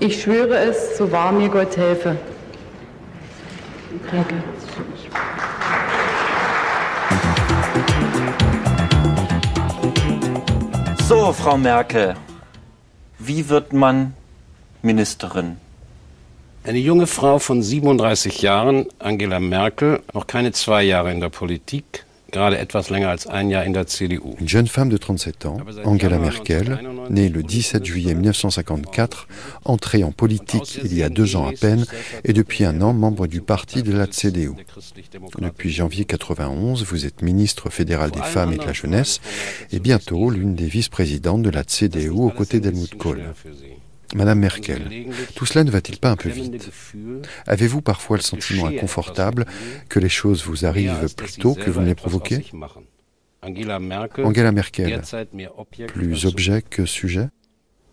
ich 0.00 0.22
schwöre 0.22 0.56
es, 0.70 0.96
so 0.96 1.12
wahr 1.12 1.30
mir 1.30 1.50
Gott 1.50 1.76
helfe. 1.76 2.16
Danke. 4.10 4.36
So, 11.06 11.34
Frau 11.34 11.58
Merkel, 11.58 12.14
wie 13.18 13.50
wird 13.50 13.74
man 13.74 14.14
Ministerin? 14.80 15.58
Eine 16.64 16.78
junge 16.78 17.06
Frau 17.06 17.38
von 17.38 17.62
37 17.62 18.40
Jahren, 18.40 18.86
Angela 18.98 19.38
Merkel, 19.38 20.00
noch 20.14 20.26
keine 20.26 20.52
zwei 20.52 20.82
Jahre 20.82 21.12
in 21.12 21.20
der 21.20 21.28
Politik, 21.28 22.06
Une 24.40 24.48
jeune 24.48 24.66
femme 24.66 24.88
de 24.88 24.96
37 24.96 25.46
ans, 25.46 25.56
Angela 25.84 26.18
Merkel, 26.18 26.80
née 27.10 27.28
le 27.28 27.42
17 27.42 27.84
juillet 27.84 28.14
1954, 28.14 29.28
entrée 29.64 30.04
en 30.04 30.12
politique 30.12 30.80
il 30.84 30.94
y 30.94 31.02
a 31.02 31.08
deux 31.08 31.36
ans 31.36 31.46
à 31.46 31.52
peine 31.52 31.84
et 32.24 32.32
depuis 32.32 32.64
un 32.64 32.80
an 32.80 32.92
membre 32.92 33.26
du 33.26 33.40
parti 33.40 33.82
de 33.82 33.92
la 33.92 34.06
CDU. 34.06 34.52
Depuis 35.38 35.70
janvier 35.70 36.04
91, 36.04 36.84
vous 36.84 37.06
êtes 37.06 37.22
ministre 37.22 37.70
fédéral 37.70 38.10
des 38.10 38.22
femmes 38.22 38.52
et 38.52 38.58
de 38.58 38.64
la 38.64 38.72
jeunesse 38.72 39.20
et 39.72 39.78
bientôt 39.78 40.30
l'une 40.30 40.54
des 40.54 40.66
vice-présidentes 40.66 41.42
de 41.42 41.50
la 41.50 41.64
CDU 41.64 42.08
aux 42.10 42.30
côtés 42.30 42.60
d'Helmut 42.60 42.96
Kohl. 42.96 43.22
Madame 44.14 44.38
Merkel, 44.38 45.06
tout 45.34 45.46
cela 45.46 45.64
ne 45.64 45.70
va-t-il 45.70 45.98
pas 45.98 46.10
un 46.10 46.16
peu 46.16 46.28
vite? 46.28 46.70
Avez-vous 47.46 47.80
parfois 47.80 48.16
le 48.16 48.22
sentiment 48.22 48.66
inconfortable 48.66 49.46
que 49.88 49.98
les 49.98 50.08
choses 50.08 50.44
vous 50.44 50.66
arrivent 50.66 51.12
plus 51.16 51.36
tôt 51.36 51.54
que 51.54 51.70
vous 51.70 51.80
ne 51.80 51.86
les 51.86 51.94
provoquez 51.94 52.44
Angela 53.42 54.52
Merkel, 54.52 55.02
plus 55.88 56.26
objet 56.26 56.62
que 56.62 56.86
sujet? 56.86 57.28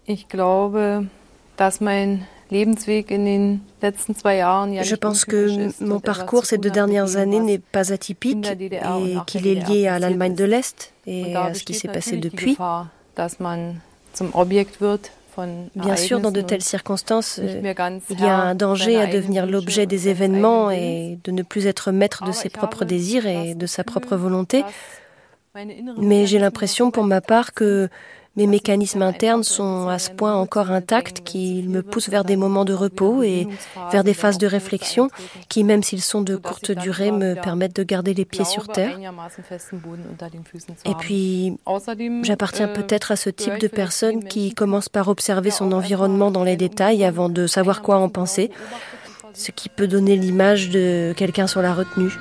Je 0.07 0.15
pense 4.95 5.25
que 5.25 5.83
mon 5.83 5.99
parcours 5.99 6.45
ces 6.45 6.57
deux 6.57 6.69
dernières 6.69 7.17
années 7.17 7.39
n'est 7.39 7.59
pas 7.59 7.93
atypique 7.93 8.47
et 8.47 9.15
qu'il 9.27 9.47
est 9.47 9.55
lié 9.55 9.87
à 9.87 9.99
l'Allemagne 9.99 10.35
de 10.35 10.43
l'Est 10.43 10.93
et 11.07 11.35
à 11.35 11.53
ce 11.53 11.63
qui 11.63 11.73
s'est 11.73 11.87
passé 11.87 12.17
depuis. 12.17 12.57
Bien 15.75 15.95
sûr, 15.95 16.19
dans 16.19 16.31
de 16.31 16.41
telles 16.41 16.61
circonstances, 16.61 17.39
euh, 17.41 17.73
il 18.09 18.19
y 18.21 18.25
a 18.25 18.35
un 18.35 18.55
danger 18.55 18.99
à 18.99 19.07
devenir 19.07 19.45
l'objet 19.45 19.85
des 19.85 20.09
événements 20.09 20.71
et 20.71 21.17
de 21.23 21.31
ne 21.31 21.43
plus 21.43 21.67
être 21.67 21.91
maître 21.91 22.23
de 22.25 22.31
ses 22.31 22.49
propres 22.49 22.85
désirs 22.85 23.25
et 23.25 23.55
de 23.55 23.65
sa 23.65 23.83
propre 23.83 24.15
volonté. 24.15 24.63
Mais 25.97 26.25
j'ai 26.27 26.39
l'impression 26.39 26.91
pour 26.91 27.03
ma 27.03 27.21
part 27.21 27.53
que 27.53 27.89
mes 28.37 28.47
mécanismes 28.47 29.01
internes 29.01 29.43
sont 29.43 29.89
à 29.89 29.99
ce 29.99 30.09
point 30.09 30.33
encore 30.33 30.71
intacts 30.71 31.21
qu'ils 31.21 31.69
me 31.69 31.81
poussent 31.81 32.07
vers 32.07 32.23
des 32.23 32.37
moments 32.37 32.63
de 32.63 32.73
repos 32.73 33.23
et 33.23 33.47
vers 33.91 34.05
des 34.05 34.13
phases 34.13 34.37
de 34.37 34.47
réflexion 34.47 35.09
qui, 35.49 35.65
même 35.65 35.83
s'ils 35.83 36.01
sont 36.01 36.21
de 36.21 36.37
courte 36.37 36.71
durée, 36.71 37.11
me 37.11 37.33
permettent 37.35 37.75
de 37.75 37.83
garder 37.83 38.13
les 38.13 38.23
pieds 38.23 38.45
sur 38.45 38.67
terre. 38.67 38.97
Et 40.85 40.95
puis, 40.95 41.57
j'appartiens 42.23 42.69
peut-être 42.69 43.11
à 43.11 43.17
ce 43.17 43.29
type 43.29 43.57
de 43.59 43.67
personne 43.67 44.23
qui 44.23 44.53
commence 44.53 44.87
par 44.87 45.09
observer 45.09 45.51
son 45.51 45.73
environnement 45.73 46.31
dans 46.31 46.45
les 46.45 46.55
détails 46.55 47.03
avant 47.03 47.27
de 47.27 47.47
savoir 47.47 47.81
quoi 47.81 47.97
en 47.97 48.07
penser, 48.07 48.49
ce 49.33 49.51
qui 49.51 49.67
peut 49.67 49.87
donner 49.87 50.15
l'image 50.15 50.69
de 50.69 51.13
quelqu'un 51.17 51.47
sur 51.47 51.61
la 51.61 51.73
retenue. 51.73 52.13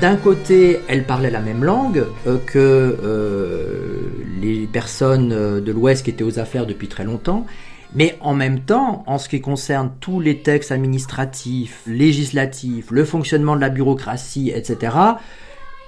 D'un 0.00 0.16
côté, 0.16 0.80
elle 0.88 1.04
parlait 1.04 1.30
la 1.30 1.40
même 1.40 1.64
langue 1.64 2.06
euh, 2.26 2.38
que 2.38 2.96
euh, 3.02 4.10
les 4.40 4.66
personnes 4.66 5.32
euh, 5.32 5.60
de 5.60 5.72
l'Ouest 5.72 6.04
qui 6.04 6.10
étaient 6.10 6.24
aux 6.24 6.38
affaires 6.38 6.66
depuis 6.66 6.86
très 6.86 7.04
longtemps, 7.04 7.46
mais 7.94 8.16
en 8.20 8.34
même 8.34 8.60
temps, 8.60 9.02
en 9.06 9.18
ce 9.18 9.28
qui 9.28 9.40
concerne 9.40 9.90
tous 9.98 10.20
les 10.20 10.38
textes 10.38 10.70
administratifs, 10.70 11.82
législatifs, 11.86 12.90
le 12.90 13.04
fonctionnement 13.04 13.56
de 13.56 13.60
la 13.60 13.70
bureaucratie, 13.70 14.52
etc., 14.54 14.96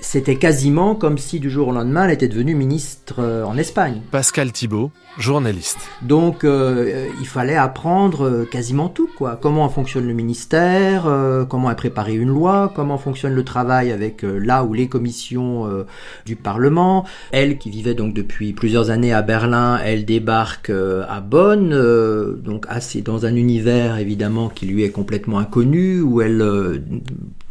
c'était 0.03 0.37
quasiment 0.37 0.95
comme 0.95 1.19
si 1.19 1.41
du 1.41 1.51
jour 1.51 1.69
au 1.69 1.73
lendemain 1.73 2.05
elle 2.05 2.13
était 2.13 2.29
devenue 2.29 2.55
ministre 2.55 3.17
euh, 3.19 3.45
en 3.45 3.57
Espagne. 3.57 4.01
Pascal 4.11 4.53
Thibault, 4.53 4.91
journaliste. 5.19 5.79
Donc 6.03 6.45
euh, 6.45 7.09
il 7.21 7.27
fallait 7.27 7.57
apprendre 7.57 8.25
euh, 8.25 8.45
quasiment 8.45 8.89
tout, 8.89 9.09
quoi. 9.17 9.39
Comment 9.41 9.69
fonctionne 9.69 10.07
le 10.07 10.15
ministère, 10.15 11.09
comment 11.49 11.71
est 11.71 11.77
préparée 11.77 12.15
une 12.15 12.29
loi, 12.29 12.73
comment 12.75 12.99
fonctionne 12.99 13.35
le 13.35 13.45
travail 13.45 13.93
avec 13.93 14.23
là 14.23 14.65
ou 14.65 14.75
les 14.75 14.89
commissions 14.89 15.69
du 16.27 16.37
Parlement. 16.37 17.05
Elle 17.33 17.59
qui 17.59 17.71
vivait 17.71 17.95
donc 17.95 18.15
depuis 18.15 18.53
plusieurs 18.53 18.91
années 18.91 19.13
à 19.13 19.23
Berlin, 19.23 19.79
elle 19.85 20.05
débarque 20.05 20.71
à 20.71 21.21
Bonn, 21.21 21.71
donc 22.37 22.67
assez 22.69 23.03
dans 23.03 23.27
un 23.27 23.35
univers 23.35 23.99
évidemment 23.99 24.49
qui 24.49 24.67
lui 24.67 24.83
est 24.85 24.91
complètement 24.91 25.39
inconnu, 25.39 26.01
où 26.01 26.21
elle, 26.21 26.83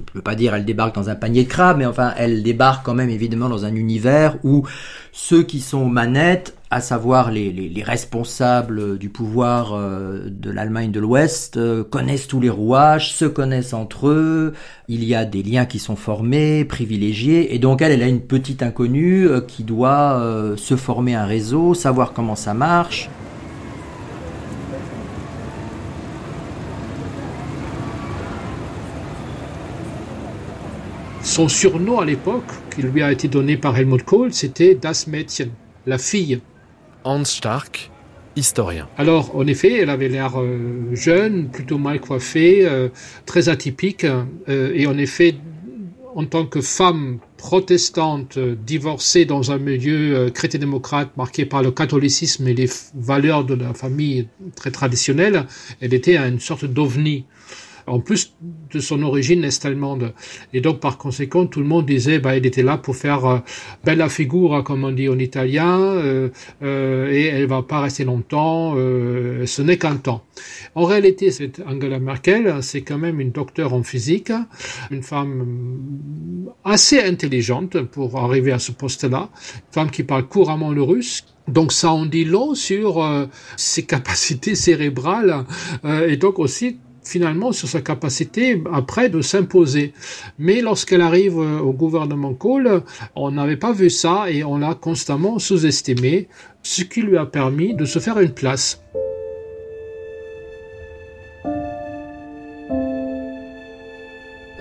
je 0.08 0.18
veux 0.18 0.24
pas 0.24 0.36
dire 0.36 0.56
elle 0.56 0.66
débarque 0.66 0.96
dans 0.96 1.10
un 1.10 1.16
panier 1.16 1.44
de 1.44 1.50
crabes, 1.50 1.78
mais 1.78 1.86
enfin 1.86 2.14
elle 2.18 2.44
débarque 2.44 2.86
quand 2.86 2.94
même 2.94 3.10
évidemment 3.10 3.50
dans 3.50 3.66
un 3.66 3.76
univers 3.76 4.38
où 4.44 4.66
ceux 5.12 5.44
qui 5.44 5.60
sont 5.60 5.80
aux 5.80 5.90
manettes, 5.90 6.56
à 6.72 6.82
savoir 6.82 7.32
les, 7.32 7.84
responsables 7.86 9.00
du 9.00 9.10
pouvoir 9.10 9.74
euh, 9.74 10.30
de 10.30 10.52
l'Allemagne 10.52 10.92
de 10.92 11.00
l'Ouest, 11.00 11.58
euh, 11.58 11.84
connaissent 11.84 12.28
tous 12.28 12.40
les 12.40 12.50
rouages, 12.50 13.14
se 13.14 13.26
connaissent 13.26 13.74
entre 13.74 14.08
eux, 14.08 14.54
il 14.88 15.04
y 15.04 15.16
a 15.16 15.26
des 15.26 15.42
liens 15.42 15.66
qui 15.66 15.80
sont 15.80 15.96
formés, 15.96 16.66
privilégiés, 16.66 17.56
et 17.56 17.60
donc 17.60 17.82
elle, 17.82 17.92
elle 17.92 18.04
a 18.04 18.08
une 18.08 18.22
petite 18.22 18.62
inconnue 18.62 19.28
euh, 19.28 19.42
qui 19.42 19.64
doit 19.64 20.22
se 20.58 20.76
former 20.76 21.16
un 21.16 21.26
réseau, 21.26 21.74
savoir 21.74 22.14
comment 22.14 22.36
ça 22.36 22.54
marche. 22.54 23.10
Son 31.30 31.48
surnom 31.48 32.00
à 32.00 32.06
l'époque, 32.06 32.52
qui 32.74 32.82
lui 32.82 33.04
a 33.04 33.12
été 33.12 33.28
donné 33.28 33.56
par 33.56 33.78
Helmut 33.78 34.02
Kohl, 34.04 34.34
c'était 34.34 34.74
Das 34.74 35.06
Mädchen, 35.06 35.52
la 35.86 36.00
fille. 36.00 36.42
Hans 37.04 37.24
Stark, 37.24 37.92
historien. 38.36 38.88
Alors, 38.98 39.36
en 39.36 39.46
effet, 39.46 39.78
elle 39.78 39.92
avait 39.92 40.10
l'air 40.10 40.42
euh, 40.42 40.90
jeune, 40.94 41.50
plutôt 41.50 41.78
mal 41.78 42.02
coiffée, 42.02 42.66
euh, 42.66 42.90
très 43.28 43.48
atypique, 43.48 44.06
euh, 44.06 44.72
et 44.74 44.88
en 44.88 44.98
effet, 44.98 45.36
en 46.16 46.26
tant 46.26 46.48
que 46.48 46.62
femme 46.62 47.20
protestante 47.38 48.40
divorcée 48.40 49.26
dans 49.26 49.52
un 49.52 49.60
milieu 49.60 50.32
chrétien-démocrate 50.32 51.16
marqué 51.16 51.46
par 51.46 51.62
le 51.62 51.70
catholicisme 51.70 52.48
et 52.48 52.56
les 52.56 52.70
valeurs 52.96 53.44
de 53.44 53.54
la 53.54 53.76
famille 53.76 54.28
très 54.56 54.72
traditionnelle, 54.72 55.46
elle 55.80 55.94
était 55.94 56.18
une 56.18 56.40
sorte 56.40 56.66
d'ovni 56.66 57.26
en 57.88 58.00
plus 58.00 58.34
de 58.72 58.80
son 58.80 59.02
origine 59.04 59.44
est-allemande. 59.44 60.14
Et 60.54 60.62
donc, 60.62 60.80
par 60.80 60.98
conséquent, 60.98 61.46
tout 61.46 61.60
le 61.60 61.66
monde 61.66 61.86
disait, 61.86 62.20
bah, 62.20 62.36
elle 62.36 62.46
était 62.46 62.64
là 62.64 62.78
pour 62.78 62.96
faire 62.96 63.26
euh, 63.26 63.40
bella 63.84 64.10
figura, 64.10 64.64
comme 64.64 64.84
on 64.84 64.92
dit 64.92 65.10
en 65.10 65.18
italien, 65.18 65.80
euh, 65.80 66.30
euh, 66.62 67.12
et 67.12 67.26
elle 67.26 67.48
va 67.48 67.64
pas 67.64 67.82
rester 67.82 68.04
longtemps, 68.04 68.76
ce 68.76 69.62
n'est 69.62 69.78
qu'un 69.78 69.96
temps. 69.96 70.24
En 70.76 70.86
réalité, 70.86 71.32
cette 71.32 71.62
Angela 71.66 72.00
Merkel, 72.00 72.58
c'est 72.62 72.82
quand 72.82 72.98
même 72.98 73.20
une 73.20 73.32
docteure 73.32 73.74
en 73.74 73.84
physique, 73.84 74.32
une 74.92 75.04
femme 75.04 76.50
assez 76.64 77.02
intelligente 77.02 77.82
pour 77.82 78.18
arriver 78.18 78.52
à 78.52 78.60
ce 78.60 78.72
poste-là, 78.72 79.30
une 79.56 79.74
femme 79.74 79.92
qui 79.92 80.04
parle 80.04 80.28
couramment 80.28 80.72
le 80.72 80.84
russe, 80.84 81.26
donc 81.48 81.72
ça 81.72 81.92
en 81.92 82.06
dit 82.06 82.26
long 82.26 82.54
sur 82.54 83.28
ses 83.58 83.84
capacités 83.86 84.56
cérébrales 84.56 85.46
et 86.08 86.18
donc 86.18 86.40
aussi 86.40 86.78
finalement 87.10 87.52
sur 87.52 87.68
sa 87.68 87.82
capacité 87.82 88.62
après 88.72 89.10
de 89.10 89.22
s'imposer. 89.22 89.94
Mais 90.38 90.62
lorsqu'elle 90.62 91.02
arrive 91.02 91.40
euh, 91.40 91.60
au 91.60 91.74
gouvernement 91.74 92.34
Kohl, 92.34 92.84
on 93.16 93.32
n'avait 93.32 93.58
pas 93.58 93.74
vu 93.74 93.90
ça 93.90 94.30
et 94.30 94.44
on 94.44 94.58
l'a 94.58 94.76
constamment 94.76 95.40
sous-estimé, 95.40 96.28
ce 96.64 96.84
qui 96.84 97.02
lui 97.02 97.18
a 97.18 97.26
permis 97.26 97.74
de 97.74 97.86
se 97.86 98.00
faire 98.00 98.20
une 98.20 98.34
place. 98.34 98.82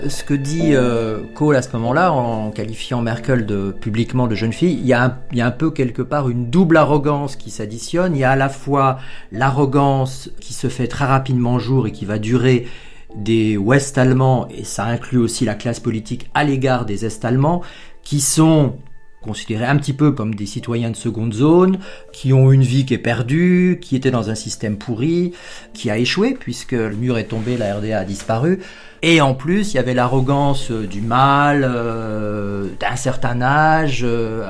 Ce 0.07 0.23
que 0.23 0.33
dit 0.33 0.75
euh, 0.75 1.19
Kohl 1.35 1.55
à 1.55 1.61
ce 1.61 1.71
moment-là, 1.73 2.11
en 2.13 2.51
qualifiant 2.51 3.01
Merkel 3.01 3.45
de, 3.45 3.71
publiquement 3.71 4.27
de 4.27 4.35
jeune 4.35 4.53
fille, 4.53 4.73
il 4.73 4.85
y, 4.85 4.93
a 4.93 5.03
un, 5.03 5.39
un 5.39 5.51
peu 5.51 5.71
quelque 5.71 6.01
part 6.01 6.29
une 6.29 6.49
double 6.49 6.77
arrogance 6.77 7.35
qui 7.35 7.49
s'additionne. 7.49 8.15
Il 8.15 8.19
y 8.19 8.23
a 8.23 8.31
à 8.31 8.35
la 8.35 8.49
fois 8.49 8.99
l'arrogance 9.31 10.29
qui 10.39 10.53
se 10.53 10.67
fait 10.67 10.87
très 10.87 11.05
rapidement 11.05 11.59
jour 11.59 11.87
et 11.87 11.91
qui 11.91 12.05
va 12.05 12.19
durer 12.19 12.67
des 13.15 13.57
Ouest-Allemands, 13.57 14.47
et 14.55 14.63
ça 14.63 14.85
inclut 14.85 15.17
aussi 15.17 15.43
la 15.43 15.55
classe 15.55 15.79
politique 15.79 16.29
à 16.33 16.43
l'égard 16.43 16.85
des 16.85 17.05
Est-Allemands, 17.05 17.61
qui 18.03 18.21
sont 18.21 18.75
considérés 19.21 19.65
un 19.65 19.75
petit 19.75 19.93
peu 19.93 20.11
comme 20.11 20.35
des 20.35 20.45
citoyens 20.45 20.91
de 20.91 20.95
seconde 20.95 21.33
zone, 21.33 21.79
qui 22.13 22.31
ont 22.33 22.51
une 22.51 22.61
vie 22.61 22.85
qui 22.85 22.93
est 22.93 22.99
perdue, 22.99 23.79
qui 23.81 23.95
étaient 23.95 24.11
dans 24.11 24.29
un 24.29 24.35
système 24.35 24.77
pourri, 24.77 25.33
qui 25.73 25.89
a 25.89 25.97
échoué 25.97 26.37
puisque 26.39 26.71
le 26.71 26.95
mur 26.95 27.17
est 27.17 27.25
tombé, 27.25 27.57
la 27.57 27.75
RDA 27.75 27.99
a 27.99 28.05
disparu. 28.05 28.59
Et 29.01 29.21
en 29.21 29.33
plus, 29.33 29.73
il 29.73 29.77
y 29.77 29.79
avait 29.79 29.93
l'arrogance 29.93 30.71
euh, 30.71 30.85
du 30.85 31.01
mal, 31.01 31.65
euh, 31.67 32.67
d'un 32.79 32.95
certain 32.95 33.41
âge, 33.41 34.01
euh, 34.03 34.45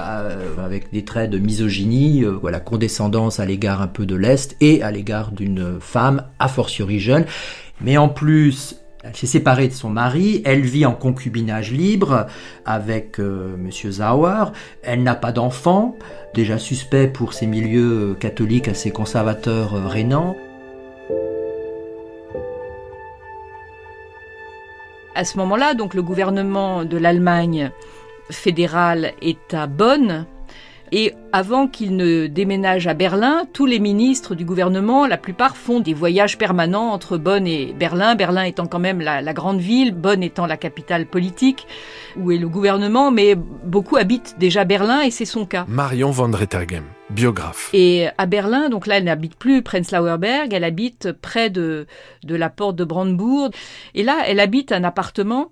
avec 0.58 0.92
des 0.92 1.06
traits 1.06 1.30
de 1.30 1.38
misogynie, 1.38 2.24
voilà, 2.24 2.60
condescendance 2.60 3.40
à 3.40 3.46
l'égard 3.46 3.82
un 3.82 3.88
peu 3.88 4.06
de 4.06 4.16
l'Est 4.16 4.56
et 4.60 4.82
à 4.82 4.92
l'égard 4.92 5.32
d'une 5.32 5.78
femme 5.80 6.24
a 6.40 6.48
fortiori 6.48 7.00
jeune. 7.00 7.26
Mais 7.82 7.98
en 7.98 8.10
plus, 8.10 8.76
elle 9.04 9.16
s'est 9.16 9.28
séparée 9.28 9.70
de 9.70 9.74
son 9.74 9.90
mari, 9.90 10.42
elle 10.44 10.62
vit 10.62 10.86
en 10.86 10.94
concubinage 10.94 11.72
libre 11.72 12.28
avec 12.66 13.18
euh, 13.20 13.56
Monsieur 13.58 13.92
Zauer, 13.92 14.52
elle 14.84 15.04
n'a 15.04 15.16
pas 15.16 15.32
d'enfant, 15.32 15.96
déjà 16.34 16.58
suspect 16.58 17.08
pour 17.08 17.34
ses 17.34 17.48
milieux 17.48 18.18
catholiques 18.20 18.68
assez 18.68 18.92
conservateurs 18.92 19.76
euh, 19.76 19.88
rénants. 19.88 20.36
À 25.20 25.26
ce 25.26 25.38
moment-là, 25.40 25.74
donc 25.74 25.96
le 25.96 26.02
gouvernement 26.02 26.86
de 26.86 26.96
l'Allemagne 26.96 27.72
fédérale 28.32 29.12
est 29.22 29.54
à 29.54 29.68
Bonn, 29.68 30.26
et 30.92 31.14
avant 31.32 31.68
qu'il 31.68 31.96
ne 31.96 32.28
déménage 32.28 32.88
à 32.88 32.94
Berlin, 32.94 33.44
tous 33.54 33.66
les 33.66 33.80
ministres 33.80 34.34
du 34.34 34.46
gouvernement, 34.46 35.06
la 35.06 35.18
plupart, 35.18 35.56
font 35.56 35.80
des 35.80 35.94
voyages 35.94 36.38
permanents 36.38 36.92
entre 36.92 37.18
Bonn 37.18 37.46
et 37.46 37.74
Berlin. 37.78 38.16
Berlin 38.16 38.44
étant 38.44 38.66
quand 38.66 38.80
même 38.80 39.02
la, 39.02 39.34
grande 39.34 39.60
ville, 39.60 39.94
Bonn 39.94 40.24
étant 40.24 40.48
la 40.48 40.58
capitale 40.58 41.06
politique, 41.06 41.68
où 42.18 42.32
est 42.32 42.38
le 42.38 42.50
gouvernement, 42.50 43.12
mais 43.12 43.36
beaucoup 43.36 43.98
habitent 43.98 44.36
déjà 44.40 44.66
Berlin 44.66 45.02
et 45.02 45.12
c'est 45.12 45.26
son 45.26 45.46
cas. 45.46 45.66
Marion 45.68 46.10
van 46.10 46.32
Rettergem, 46.32 46.86
biographe. 47.12 47.70
Et 47.74 48.08
à 48.18 48.26
Berlin, 48.26 48.70
donc 48.70 48.88
là, 48.88 48.98
elle 48.98 49.04
n'habite 49.04 49.36
plus 49.36 49.62
Prenzlauer 49.62 50.18
Berg, 50.18 50.54
elle 50.54 50.64
habite 50.64 51.12
près 51.12 51.50
de, 51.50 51.86
de 52.24 52.36
la 52.36 52.50
porte 52.50 52.76
de 52.76 52.84
Brandebourg. 52.84 53.52
Et 53.94 54.04
là, 54.04 54.24
elle 54.26 54.40
habite 54.40 54.72
un 54.72 54.84
appartement 54.84 55.52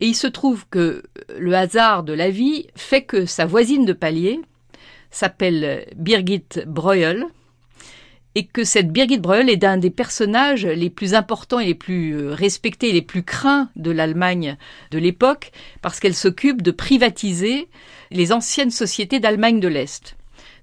et 0.00 0.06
il 0.06 0.14
se 0.14 0.26
trouve 0.26 0.66
que 0.68 1.04
le 1.38 1.54
hasard 1.54 2.02
de 2.02 2.12
la 2.12 2.30
vie 2.30 2.66
fait 2.74 3.02
que 3.02 3.24
sa 3.24 3.46
voisine 3.46 3.84
de 3.84 3.92
palier, 3.92 4.40
s'appelle 5.12 5.86
Birgit 5.96 6.64
Breuel 6.66 7.26
et 8.34 8.46
que 8.46 8.64
cette 8.64 8.90
Birgit 8.90 9.18
Breuel 9.18 9.50
est 9.50 9.56
d'un 9.56 9.76
des 9.76 9.90
personnages 9.90 10.66
les 10.66 10.90
plus 10.90 11.14
importants 11.14 11.60
et 11.60 11.66
les 11.66 11.74
plus 11.74 12.16
euh, 12.16 12.32
respectés 12.32 12.88
et 12.88 12.92
les 12.92 13.02
plus 13.02 13.22
craints 13.22 13.68
de 13.76 13.90
l'Allemagne 13.90 14.56
de 14.90 14.98
l'époque 14.98 15.52
parce 15.82 16.00
qu'elle 16.00 16.14
s'occupe 16.14 16.62
de 16.62 16.70
privatiser 16.70 17.68
les 18.10 18.32
anciennes 18.32 18.70
sociétés 18.70 19.20
d'Allemagne 19.20 19.60
de 19.60 19.68
l'Est. 19.68 20.16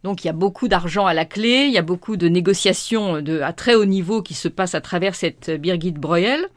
Donc 0.04 0.24
il 0.24 0.28
y 0.28 0.30
a 0.30 0.34
beaucoup 0.34 0.68
d'argent 0.68 1.06
à 1.06 1.14
la 1.14 1.26
clé, 1.26 1.66
il 1.68 1.74
y 1.74 1.78
a 1.78 1.84
beaucoup 1.84 2.18
de 2.18 2.28
négociations 2.28 3.16
à 3.16 3.54
très 3.54 3.76
haut 3.76 3.86
niveau 3.86 4.22
qui 4.22 4.34
se 4.34 4.47
passent 4.47 4.76
à 4.76 4.82
travers 4.82 5.14
cette 5.14 5.52
Birgit 5.52 5.91
Breuel. 5.91 6.47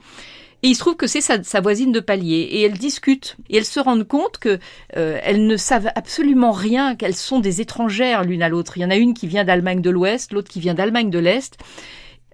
Et 0.62 0.68
il 0.68 0.74
se 0.74 0.80
trouve 0.80 0.96
que 0.96 1.06
c'est 1.06 1.20
sa, 1.20 1.60
voisine 1.60 1.90
de 1.90 2.00
palier. 2.00 2.36
Et 2.36 2.62
elles 2.62 2.78
discutent. 2.78 3.36
Et 3.50 3.56
elles 3.56 3.64
se 3.64 3.80
rendent 3.80 4.06
compte 4.06 4.38
que 4.38 4.58
euh, 4.96 5.18
elles 5.22 5.46
ne 5.46 5.56
savent 5.56 5.90
absolument 5.96 6.52
rien, 6.52 6.94
qu'elles 6.94 7.16
sont 7.16 7.40
des 7.40 7.60
étrangères 7.60 8.22
l'une 8.22 8.42
à 8.42 8.48
l'autre. 8.48 8.78
Il 8.78 8.82
y 8.82 8.84
en 8.84 8.90
a 8.90 8.96
une 8.96 9.14
qui 9.14 9.26
vient 9.26 9.44
d'Allemagne 9.44 9.80
de 9.80 9.90
l'Ouest, 9.90 10.32
l'autre 10.32 10.50
qui 10.50 10.60
vient 10.60 10.74
d'Allemagne 10.74 11.10
de 11.10 11.18
l'Est 11.18 11.58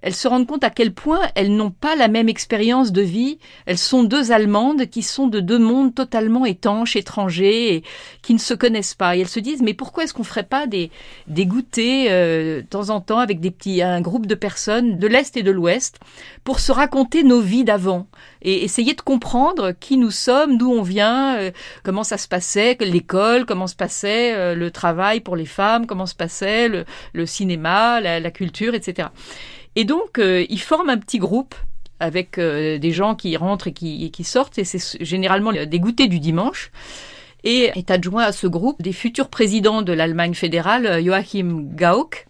elles 0.03 0.15
se 0.15 0.29
rendent 0.29 0.47
compte 0.47 0.65
à 0.65 0.71
quel 0.71 0.93
point 0.93 1.21
elles 1.35 1.55
n'ont 1.55 1.71
pas 1.71 1.97
la 1.97 2.09
même 2.09 2.29
expérience 2.29 2.93
de 2.93 3.03
vie. 3.03 3.39
Elles 3.67 3.79
sont 3.79 4.05
deux 4.05 4.33
Allemandes 4.33 4.87
qui 4.87 5.03
sont 5.03 5.27
de 5.27 5.41
deux 5.41 5.59
mondes 5.59 5.95
totalement 5.95 6.47
étanches, 6.47 6.97
étrangers, 6.97 7.75
et 7.75 7.83
qui 8.23 8.35
ne 8.35 8.39
se 8.39 8.55
connaissent 8.55 8.95
pas. 8.95 9.17
Et 9.17 9.21
elles 9.21 9.29
se 9.29 9.41
disent, 9.41 9.63
mais 9.63 9.75
pourquoi 9.75 10.05
est-ce 10.05 10.15
qu'on 10.15 10.25
ferait 10.25 10.43
pas 10.45 10.67
des, 10.67 10.91
des 11.27 11.47
goûters 11.47 12.09
euh, 12.11 12.63
de 12.63 12.67
temps 12.67 12.91
en 12.91 13.01
temps 13.01 13.19
avec 13.19 13.41
des 13.41 13.51
petits, 13.51 13.83
un 13.83 14.01
groupe 14.01 14.27
de 14.27 14.35
personnes 14.35 14.99
de 14.99 15.07
l'Est 15.07 15.37
et 15.37 15.43
de 15.43 15.51
l'Ouest 15.51 15.99
pour 16.45 16.61
se 16.61 16.73
raconter 16.73 17.23
nos 17.23 17.41
vies 17.41 17.65
d'avant 17.65 18.07
et 18.43 18.65
essayer 18.65 18.95
de 18.95 19.01
comprendre 19.01 19.73
qui 19.73 19.97
nous 19.97 20.11
sommes, 20.11 20.59
d'où 20.59 20.71
on 20.71 20.83
vient, 20.83 21.37
euh, 21.37 21.51
comment 21.83 22.05
ça 22.05 22.19
se 22.19 22.29
passait, 22.29 22.77
l'école, 22.81 23.47
comment 23.47 23.67
se 23.67 23.77
passait 23.77 24.35
euh, 24.35 24.55
le 24.55 24.71
travail 24.71 25.21
pour 25.21 25.37
les 25.37 25.47
femmes, 25.47 25.87
comment 25.87 26.07
se 26.07 26.15
passait 26.15 26.69
le, 26.69 26.85
le 27.13 27.27
cinéma, 27.27 28.01
la, 28.01 28.21
la 28.21 28.31
culture, 28.31 28.75
etc. 28.75 29.09
Et 29.79 29.85
donc, 29.85 30.19
euh, 30.19 30.45
ils 30.49 30.61
forment 30.61 30.91
un 30.91 30.99
petit 30.99 31.21
groupe 31.21 31.55
avec 32.01 32.37
euh, 32.37 32.79
des 32.79 32.91
gens 32.91 33.15
qui 33.15 33.37
rentrent 33.37 33.69
et 33.69 33.73
qui, 33.73 34.25
sortent, 34.25 34.59
et 34.59 34.65
c'est 34.65 35.05
généralement 35.05 35.53
des 35.53 35.79
goûters 35.79 36.09
du 36.09 36.19
dimanche. 36.19 36.73
et 37.45 37.71
est 37.77 37.93
adjoint 37.93 38.25
à 38.25 38.33
ce 38.33 38.49
groupe 38.49 38.83
des 38.83 38.93
futurs 38.93 39.29
présidents 39.29 39.83
de 39.83 39.93
l'Allemagne 39.93 40.35
fédérale, 40.35 41.01
Joachim 41.05 41.63
Gauck, 41.77 42.27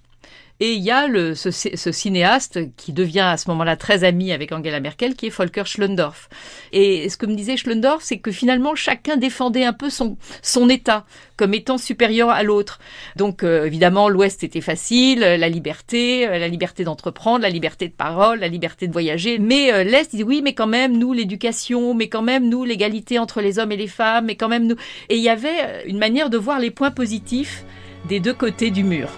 et 0.61 0.73
il 0.73 0.83
y 0.83 0.91
a 0.91 1.07
le, 1.07 1.35
ce, 1.35 1.51
ce, 1.51 1.93
cinéaste 1.93 2.75
qui 2.77 2.93
devient 2.93 3.21
à 3.21 3.37
ce 3.37 3.49
moment-là 3.51 3.77
très 3.77 4.03
ami 4.03 4.33
avec 4.33 4.51
Angela 4.51 4.81
Merkel, 4.81 5.15
qui 5.15 5.27
est 5.27 5.31
Volker 5.31 5.65
Schlendorf. 5.67 6.29
Et 6.73 7.09
ce 7.09 7.17
que 7.17 7.27
me 7.27 7.35
disait 7.35 7.57
Schlendorf, 7.57 8.03
c'est 8.03 8.19
que 8.19 8.33
finalement 8.33 8.75
chacun 8.75 9.17
défendait 9.17 9.65
un 9.65 9.73
peu 9.73 9.89
son, 9.89 10.17
son 10.43 10.69
État 10.69 11.05
comme 11.37 11.55
étant 11.55 11.79
supérieur 11.79 12.31
à 12.31 12.43
l'autre. 12.43 12.81
Donc 13.15 13.45
euh, 13.45 13.67
évidemment, 13.67 14.09
l'Ouest 14.09 14.43
était 14.43 14.61
facile, 14.61 15.21
la 15.21 15.49
liberté, 15.49 16.27
euh, 16.27 16.39
la 16.39 16.49
liberté 16.49 16.83
d'entreprendre, 16.83 17.43
la 17.43 17.51
liberté 17.51 17.87
de 17.87 17.93
parole, 17.93 18.41
la 18.41 18.49
liberté 18.49 18.89
de 18.89 18.93
voyager. 18.93 19.39
Mais 19.39 19.73
euh, 19.73 19.85
l'Est 19.85 20.15
dit 20.15 20.25
oui, 20.25 20.43
mais 20.43 20.55
quand 20.55 20.67
même 20.67 20.99
nous 20.99 21.13
l'éducation, 21.13 21.95
mais 21.95 22.09
quand 22.09 22.23
même 22.23 22.49
nous 22.49 22.65
l'égalité 22.65 23.21
entre 23.21 23.41
les 23.41 23.61
hommes 23.61 23.71
et 23.71 23.77
les 23.77 23.87
femmes, 23.87 24.27
mais 24.27 24.35
quand 24.35 24.49
même 24.49 24.67
nous. 24.67 24.77
Et 25.09 25.17
il 25.17 25.23
y 25.23 25.29
avait 25.29 25.87
une 25.87 25.99
manière 25.99 26.31
de 26.31 26.37
voir 26.37 26.59
les 26.59 26.73
points 26.73 26.91
positifs 26.91 27.65
des 28.09 28.19
deux 28.19 28.35
côtés 28.35 28.71
du 28.71 28.83
mur. 28.83 29.09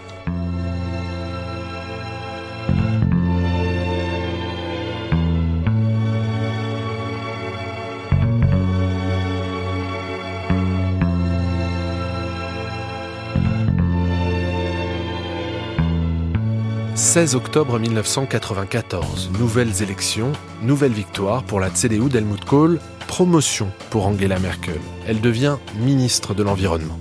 16 17.10 17.34
octobre 17.34 17.80
1994, 17.80 19.32
nouvelles 19.36 19.82
élections, 19.82 20.30
nouvelle 20.62 20.92
victoire 20.92 21.42
pour 21.42 21.58
la 21.58 21.68
CDU 21.68 22.08
d'Helmut 22.08 22.44
Kohl, 22.44 22.78
promotion 23.08 23.72
pour 23.90 24.06
Angela 24.06 24.38
Merkel. 24.38 24.78
Elle 25.08 25.20
devient 25.20 25.56
ministre 25.80 26.34
de 26.34 26.44
l'Environnement. 26.44 27.00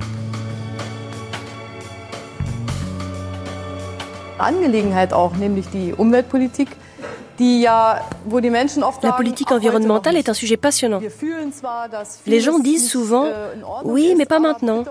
Angelegenheit 4.39 5.13
auch, 5.13 5.37
nämlich 5.37 5.67
die 5.67 5.93
Umweltpolitik, 5.95 6.69
la 7.39 9.11
politique 9.15 9.51
environnementale 9.51 10.17
est 10.17 10.29
un 10.29 10.33
sujet 10.33 10.57
passionnant. 10.57 10.99
Les 12.25 12.39
gens 12.39 12.59
disent 12.59 12.89
souvent 12.89 13.25
äh, 13.25 13.31
Oui, 13.83 14.13
mais 14.17 14.25
pas 14.25 14.39
maintenant. 14.39 14.83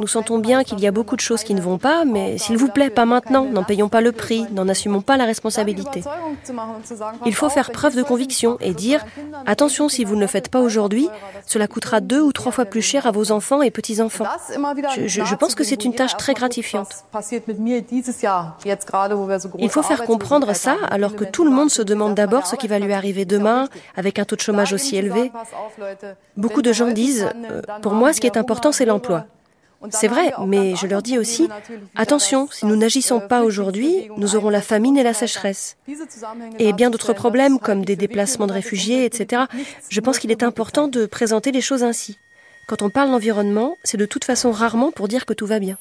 Nous 0.00 0.06
sentons 0.06 0.38
bien 0.38 0.62
qu'il 0.62 0.78
y 0.80 0.86
a 0.86 0.92
beaucoup 0.92 1.16
de 1.16 1.20
choses 1.20 1.42
qui 1.42 1.54
ne 1.54 1.60
vont 1.60 1.78
pas, 1.78 2.04
mais 2.04 2.38
s'il 2.38 2.56
vous 2.56 2.68
plaît, 2.68 2.90
pas 2.90 3.06
maintenant. 3.06 3.44
N'en 3.44 3.64
payons 3.64 3.88
pas 3.88 4.00
le 4.00 4.12
prix, 4.12 4.46
n'en 4.52 4.68
assumons 4.68 5.00
pas 5.00 5.16
la 5.16 5.24
responsabilité. 5.24 6.02
Il 7.24 7.34
faut 7.34 7.48
faire 7.48 7.70
preuve 7.72 7.96
de 7.96 8.02
conviction 8.02 8.56
et 8.60 8.72
dire 8.72 9.04
Attention, 9.46 9.88
si 9.88 10.04
vous 10.04 10.14
ne 10.14 10.20
le 10.20 10.26
faites 10.26 10.48
pas 10.48 10.60
aujourd'hui, 10.60 11.08
cela 11.46 11.66
coûtera 11.66 12.00
deux 12.00 12.20
ou 12.20 12.32
trois 12.32 12.52
fois 12.52 12.64
plus 12.64 12.82
cher 12.82 13.06
à 13.06 13.10
vos 13.10 13.32
enfants 13.32 13.62
et 13.62 13.70
petits-enfants. 13.70 14.26
Je, 15.06 15.34
pense 15.34 15.54
que 15.54 15.64
c'est 15.64 15.84
une 15.84 15.94
tâche 15.94 16.16
très 16.16 16.34
gratifiante. 16.34 16.88
Il 19.58 19.70
faut 19.70 19.82
faire 19.82 20.04
comprendre 20.04 20.54
ça 20.54 20.76
alors 20.90 21.16
que 21.16 21.24
tout 21.24 21.44
le 21.44 21.50
monde 21.50 21.70
se 21.70 21.82
demande 21.82 21.95
demande 21.96 22.14
d'abord 22.14 22.46
ce 22.46 22.56
qui 22.56 22.68
va 22.68 22.78
lui 22.78 22.92
arriver 22.92 23.24
demain 23.24 23.68
avec 23.96 24.18
un 24.18 24.24
taux 24.24 24.36
de 24.36 24.40
chômage 24.40 24.72
aussi 24.72 24.96
élevé. 24.96 25.30
Beaucoup 26.36 26.62
de 26.62 26.72
gens 26.72 26.90
disent, 26.90 27.28
euh, 27.50 27.62
pour 27.82 27.92
moi, 27.92 28.12
ce 28.12 28.20
qui 28.20 28.26
est 28.26 28.36
important, 28.36 28.72
c'est 28.72 28.84
l'emploi. 28.84 29.26
C'est 29.90 30.08
vrai, 30.08 30.32
mais 30.46 30.74
je 30.74 30.86
leur 30.86 31.02
dis 31.02 31.18
aussi, 31.18 31.48
attention, 31.94 32.48
si 32.50 32.66
nous 32.66 32.76
n'agissons 32.76 33.20
pas 33.20 33.42
aujourd'hui, 33.42 34.08
nous 34.16 34.34
aurons 34.34 34.48
la 34.48 34.62
famine 34.62 34.96
et 34.96 35.02
la 35.02 35.14
sécheresse. 35.14 35.76
Et 36.58 36.72
bien 36.72 36.90
d'autres 36.90 37.12
problèmes 37.12 37.58
comme 37.58 37.84
des 37.84 37.96
déplacements 37.96 38.46
de 38.46 38.52
réfugiés, 38.52 39.04
etc. 39.04 39.42
Je 39.88 40.00
pense 40.00 40.18
qu'il 40.18 40.30
est 40.30 40.42
important 40.42 40.88
de 40.88 41.06
présenter 41.06 41.52
les 41.52 41.60
choses 41.60 41.84
ainsi. 41.84 42.18
Quand 42.66 42.82
on 42.82 42.90
parle 42.90 43.10
d'environnement, 43.10 43.76
c'est 43.84 43.98
de 43.98 44.06
toute 44.06 44.24
façon 44.24 44.50
rarement 44.50 44.90
pour 44.90 45.08
dire 45.08 45.24
que 45.24 45.34
tout 45.34 45.46
va 45.46 45.60
bien. 45.60 45.78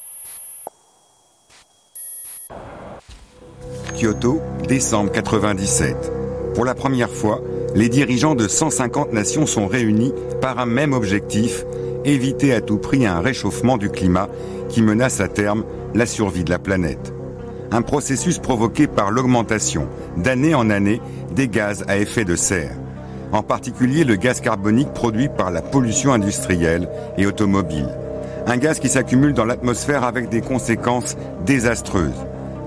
Kyoto, 3.96 4.42
décembre 4.68 5.12
97. 5.12 6.12
Pour 6.54 6.66
la 6.66 6.76
première 6.76 7.10
fois, 7.10 7.42
les 7.76 7.90
dirigeants 7.90 8.36
de 8.36 8.48
150 8.48 9.14
nations 9.14 9.46
sont 9.46 9.68
réunis 9.68 10.14
par 10.42 10.60
un 10.60 10.66
même 10.66 10.94
objectif, 10.94 11.66
éviter 12.04 12.54
à 12.54 12.62
tout 12.62 12.78
prix 12.78 13.06
un 13.06 13.20
réchauffement 13.20 13.78
du 13.78 13.90
climat 13.90 14.30
qui 14.70 14.82
menace 14.82 15.22
à 15.22 15.28
terme 15.28 15.64
la 15.94 16.06
survie 16.06 16.44
de 16.44 16.50
la 16.50 16.60
planète. 16.60 17.14
Un 17.72 17.82
processus 17.82 18.40
provoqué 18.40 18.88
par 18.88 19.12
l'augmentation, 19.12 19.88
d'année 20.18 20.56
en 20.56 20.70
année, 20.70 21.02
des 21.34 21.48
gaz 21.48 21.84
à 21.88 21.98
effet 21.98 22.26
de 22.26 22.36
serre, 22.36 22.76
en 23.32 23.44
particulier 23.44 24.04
le 24.04 24.16
gaz 24.16 24.40
carbonique 24.40 24.94
produit 24.94 25.30
par 25.30 25.52
la 25.52 25.62
pollution 25.62 26.14
industrielle 26.14 26.90
et 27.18 27.26
automobile. 27.26 27.90
Un 28.48 28.58
gaz 28.58 28.80
qui 28.80 28.90
s'accumule 28.90 29.34
dans 29.34 29.46
l'atmosphère 29.46 30.04
avec 30.04 30.30
des 30.30 30.42
conséquences 30.42 31.18
désastreuses 31.46 32.26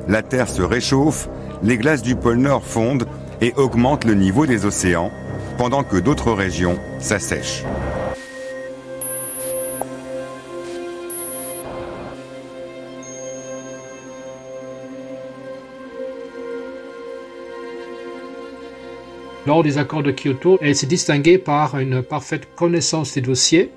la 0.08 0.22
Terre 0.22 0.48
se 0.48 0.62
réchauffe, 0.62 1.28
les 1.62 1.76
glaces 1.76 2.02
du 2.02 2.16
pôle 2.16 2.38
Nord 2.38 2.64
fondent 2.64 3.06
et 3.40 3.52
augmentent 3.56 4.04
le 4.04 4.14
niveau 4.14 4.46
des 4.46 4.64
océans, 4.64 5.12
pendant 5.58 5.84
que 5.84 5.96
d'autres 5.98 6.32
régions 6.32 6.78
s'assèchent. 6.98 7.64
Lors 19.46 19.62
des 19.62 19.78
accords 19.78 20.02
de 20.02 20.12
Kyoto, 20.12 20.58
elle 20.60 20.76
s'est 20.76 20.86
distinguée 20.86 21.38
par 21.38 21.78
une 21.78 22.02
parfaite 22.02 22.54
connaissance 22.54 23.14
des 23.14 23.22
dossiers, 23.22 23.70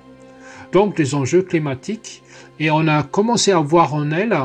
donc 0.70 0.96
des 0.96 1.14
enjeux 1.14 1.42
climatiques 1.42 2.21
et 2.62 2.70
on 2.70 2.86
a 2.86 3.02
commencé 3.02 3.50
à 3.50 3.58
voir 3.58 3.92
en 3.92 4.12
elle 4.12 4.38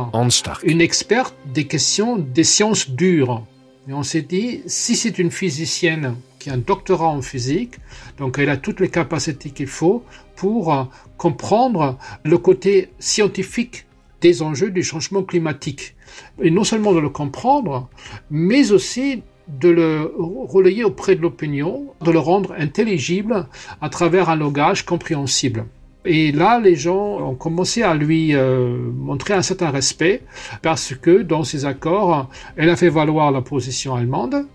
une 0.63 0.82
experte 0.82 1.36
des 1.53 1.68
questions 1.68 2.18
des 2.18 2.43
sciences 2.43 2.89
dures. 2.89 3.43
Et 3.88 3.93
on 3.93 4.01
s'est 4.01 4.24
dit, 4.24 4.63
si 4.65 4.95
c'est 4.95 5.20
une 5.20 5.30
physicienne 5.30 6.15
qui 6.39 6.49
a 6.49 6.53
un 6.53 6.57
doctorat 6.57 7.09
en 7.09 7.22
physique, 7.22 7.76
donc 8.18 8.39
elle 8.39 8.49
a 8.49 8.57
toutes 8.57 8.80
les 8.80 8.89
capacités 8.89 9.51
qu'il 9.51 9.68
faut 9.68 10.03
pour 10.36 10.74
euh, 10.74 10.86
comprendre 11.18 11.99
le 12.24 12.39
côté 12.39 12.89
scientifique 12.97 13.86
des 14.20 14.41
enjeux 14.41 14.72
du 14.72 14.82
changement 14.82 15.22
climatique. 15.22 15.95
Et 16.41 16.49
non 16.49 16.63
seulement 16.63 16.93
de 16.93 16.99
le 16.99 17.09
comprendre, 17.09 17.88
mais 18.32 18.72
aussi 18.72 19.22
de 19.47 19.70
le 19.70 20.11
relayer 20.18 20.84
auprès 20.84 21.15
de 21.15 21.22
l'opinion, 21.22 21.93
de 22.01 22.09
le 22.09 22.20
rendre 22.20 22.55
intelligible 22.57 23.45
à 23.80 23.89
travers 23.89 24.32
un 24.32 24.36
langage 24.36 24.86
compréhensible. 24.86 25.65
Et 26.10 26.32
là, 26.32 26.58
les 26.58 26.78
gens 26.78 27.20
ont 27.20 27.36
commencé 27.36 27.84
à 27.84 27.93
lui 27.93 28.34
euh, 28.34 28.78
montrer 28.95 29.34
un 29.34 29.41
certain 29.41 29.72
respect 29.72 30.22
parce 30.62 30.95
que 30.95 31.22
dans 31.22 31.43
ses 31.43 31.66
accords, 31.66 32.30
elle 32.55 32.70
a 32.70 32.78
fait 32.78 32.88
valoir 32.88 33.30
la 33.34 33.41
position 33.41 33.93
allemande 33.93 34.45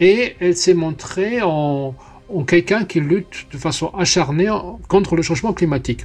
et 0.00 0.36
elle 0.38 0.54
s'est 0.54 0.74
montrée 0.74 1.40
en, 1.40 1.94
en 2.28 2.44
quelqu'un 2.44 2.84
qui 2.84 3.00
lutte 3.00 3.46
de 3.50 3.56
façon 3.56 3.90
acharnée 3.96 4.50
contre 4.88 5.16
le 5.16 5.22
changement 5.22 5.54
climatique. 5.54 6.04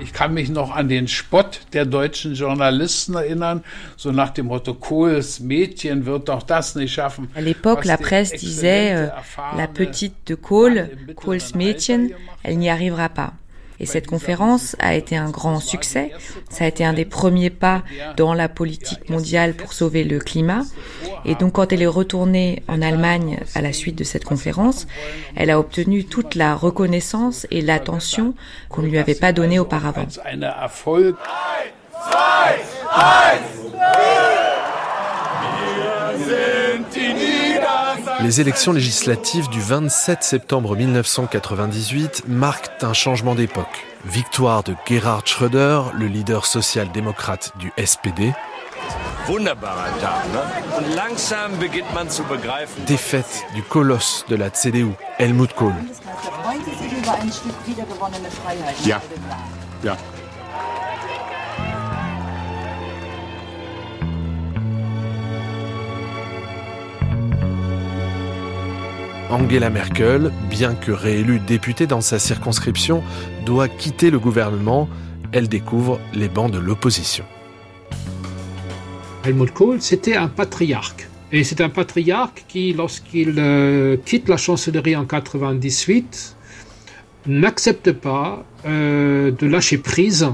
Ich 0.00 0.12
kann 0.12 0.34
mich 0.34 0.50
noch 0.50 0.74
an 0.74 0.88
den 0.88 1.08
Spott 1.08 1.60
der 1.72 1.84
deutschen 1.86 2.34
Journalisten 2.34 3.14
erinnern, 3.14 3.62
so 3.96 4.10
nach 4.10 4.30
dem 4.30 4.46
Motto 4.46 4.74
Kohls 4.74 5.38
Mädchen 5.40 6.04
wird 6.04 6.28
doch 6.28 6.42
das 6.42 6.74
nicht 6.74 6.92
schaffen. 6.92 7.28
À 7.34 7.40
l'époque, 7.40 7.84
la 7.84 7.96
presse 7.96 8.32
disait 8.32 8.92
euh, 8.92 9.08
la 9.56 9.68
petite 9.68 10.14
de 10.26 10.34
Kohl, 10.34 10.90
Kohls 11.14 11.54
Mädchen, 11.54 12.10
elle 12.42 12.58
n'y 12.58 12.70
arrivera 12.70 13.08
pas. 13.08 13.34
Et 13.80 13.86
cette 13.86 14.06
conférence 14.06 14.76
a 14.78 14.94
été 14.94 15.16
un 15.16 15.30
grand 15.30 15.60
succès. 15.60 16.12
Ça 16.48 16.64
a 16.64 16.68
été 16.68 16.84
un 16.84 16.92
des 16.92 17.04
premiers 17.04 17.50
pas 17.50 17.82
dans 18.16 18.34
la 18.34 18.48
politique 18.48 19.08
mondiale 19.10 19.54
pour 19.54 19.72
sauver 19.72 20.04
le 20.04 20.18
climat. 20.18 20.62
Et 21.24 21.34
donc 21.34 21.54
quand 21.54 21.72
elle 21.72 21.82
est 21.82 21.86
retournée 21.86 22.62
en 22.68 22.82
Allemagne 22.82 23.40
à 23.54 23.62
la 23.62 23.72
suite 23.72 23.96
de 23.96 24.04
cette 24.04 24.24
conférence, 24.24 24.86
elle 25.36 25.50
a 25.50 25.58
obtenu 25.58 26.04
toute 26.04 26.34
la 26.34 26.54
reconnaissance 26.54 27.46
et 27.50 27.60
l'attention 27.60 28.34
qu'on 28.68 28.82
ne 28.82 28.88
lui 28.88 28.98
avait 28.98 29.14
pas 29.14 29.32
donnée 29.32 29.58
auparavant. 29.58 30.06
Les 38.24 38.40
élections 38.40 38.72
législatives 38.72 39.50
du 39.50 39.60
27 39.60 40.22
septembre 40.22 40.74
1998 40.76 42.22
marquent 42.26 42.82
un 42.82 42.94
changement 42.94 43.34
d'époque. 43.34 43.84
Victoire 44.06 44.62
de 44.62 44.74
Gerhard 44.88 45.26
Schröder, 45.26 45.82
le 45.92 46.06
leader 46.06 46.46
social-démocrate 46.46 47.52
du 47.58 47.70
SPD. 47.76 48.32
Défaite 52.86 53.44
du 53.54 53.62
colosse 53.62 54.24
de 54.30 54.36
la 54.36 54.48
CDU, 54.48 54.92
Helmut 55.18 55.52
Kohl. 55.52 55.74
Angela 69.30 69.70
Merkel, 69.70 70.30
bien 70.50 70.74
que 70.74 70.92
réélue 70.92 71.40
députée 71.40 71.86
dans 71.86 72.02
sa 72.02 72.18
circonscription, 72.18 73.02
doit 73.46 73.68
quitter 73.68 74.10
le 74.10 74.18
gouvernement. 74.18 74.88
Elle 75.32 75.48
découvre 75.48 75.98
les 76.12 76.28
bancs 76.28 76.50
de 76.50 76.58
l'opposition. 76.58 77.24
Helmut 79.24 79.52
Kohl, 79.52 79.80
c'était 79.80 80.16
un 80.16 80.28
patriarque. 80.28 81.08
Et 81.32 81.42
c'est 81.42 81.60
un 81.62 81.70
patriarque 81.70 82.44
qui, 82.46 82.74
lorsqu'il 82.74 83.34
euh, 83.38 83.96
quitte 84.04 84.28
la 84.28 84.36
chancellerie 84.36 84.94
en 84.94 85.06
98, 85.06 86.36
n'accepte 87.26 87.92
pas 87.92 88.44
euh, 88.66 89.30
de 89.30 89.46
lâcher 89.46 89.78
prise 89.78 90.28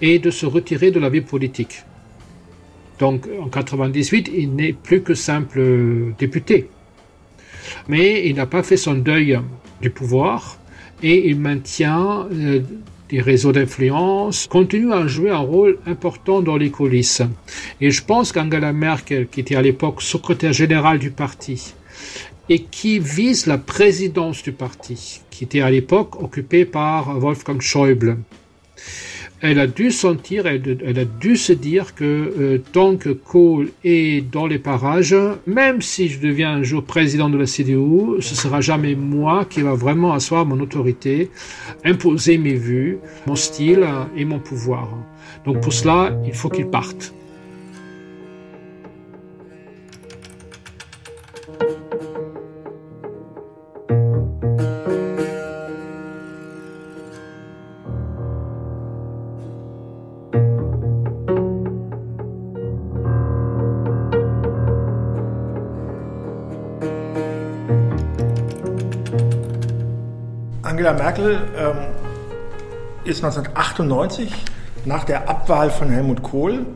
et 0.00 0.18
de 0.18 0.30
se 0.30 0.46
retirer 0.46 0.90
de 0.90 0.98
la 0.98 1.10
vie 1.10 1.20
politique. 1.20 1.84
Donc 2.98 3.28
en 3.40 3.48
98, 3.48 4.30
il 4.34 4.54
n'est 4.54 4.72
plus 4.72 5.02
que 5.02 5.14
simple 5.14 6.14
député. 6.18 6.70
Mais 7.88 8.26
il 8.26 8.36
n'a 8.36 8.46
pas 8.46 8.62
fait 8.62 8.76
son 8.76 8.94
deuil 8.94 9.38
du 9.80 9.90
pouvoir 9.90 10.58
et 11.02 11.28
il 11.28 11.38
maintient 11.38 12.28
euh, 12.32 12.60
des 13.08 13.20
réseaux 13.20 13.52
d'influence, 13.52 14.46
continue 14.46 14.92
à 14.92 15.06
jouer 15.06 15.30
un 15.30 15.38
rôle 15.38 15.78
important 15.86 16.40
dans 16.40 16.56
les 16.56 16.70
coulisses. 16.70 17.22
Et 17.80 17.90
je 17.90 18.02
pense 18.02 18.32
qu'Angela 18.32 18.72
Merkel, 18.72 19.26
qui 19.28 19.40
était 19.40 19.56
à 19.56 19.62
l'époque 19.62 20.00
secrétaire 20.00 20.52
générale 20.52 20.98
du 20.98 21.10
parti, 21.10 21.74
et 22.48 22.60
qui 22.60 22.98
vise 22.98 23.46
la 23.46 23.58
présidence 23.58 24.42
du 24.42 24.52
parti, 24.52 25.20
qui 25.30 25.44
était 25.44 25.60
à 25.60 25.70
l'époque 25.70 26.20
occupée 26.22 26.64
par 26.64 27.18
Wolfgang 27.18 27.60
Schäuble, 27.60 28.16
elle 29.42 29.58
a 29.58 29.66
dû 29.66 29.90
sentir, 29.90 30.46
elle, 30.46 30.98
a 30.98 31.04
dû 31.04 31.36
se 31.36 31.52
dire 31.52 31.96
que 31.96 32.04
euh, 32.04 32.58
tant 32.72 32.96
que 32.96 33.10
Kohl 33.10 33.70
est 33.82 34.24
dans 34.30 34.46
les 34.46 34.60
parages, 34.60 35.16
même 35.46 35.82
si 35.82 36.08
je 36.08 36.20
deviens 36.20 36.52
un 36.52 36.62
jour 36.62 36.84
président 36.84 37.28
de 37.28 37.36
la 37.36 37.46
CDU, 37.46 38.20
ce 38.20 38.36
sera 38.36 38.60
jamais 38.60 38.94
moi 38.94 39.44
qui 39.44 39.60
va 39.60 39.74
vraiment 39.74 40.12
asseoir 40.12 40.46
mon 40.46 40.60
autorité, 40.60 41.28
imposer 41.84 42.38
mes 42.38 42.54
vues, 42.54 42.98
mon 43.26 43.34
style 43.34 43.84
et 44.16 44.24
mon 44.24 44.38
pouvoir. 44.38 44.88
Donc 45.44 45.60
pour 45.60 45.72
cela, 45.72 46.16
il 46.24 46.34
faut 46.34 46.48
qu'il 46.48 46.68
parte. 46.68 47.12
Ist 73.12 73.22
1998 73.22 74.32
nach 74.86 75.04
der 75.04 75.28
Abwahl 75.28 75.70
von 75.70 75.90
Helmut 75.90 76.22
Kohl 76.22 76.66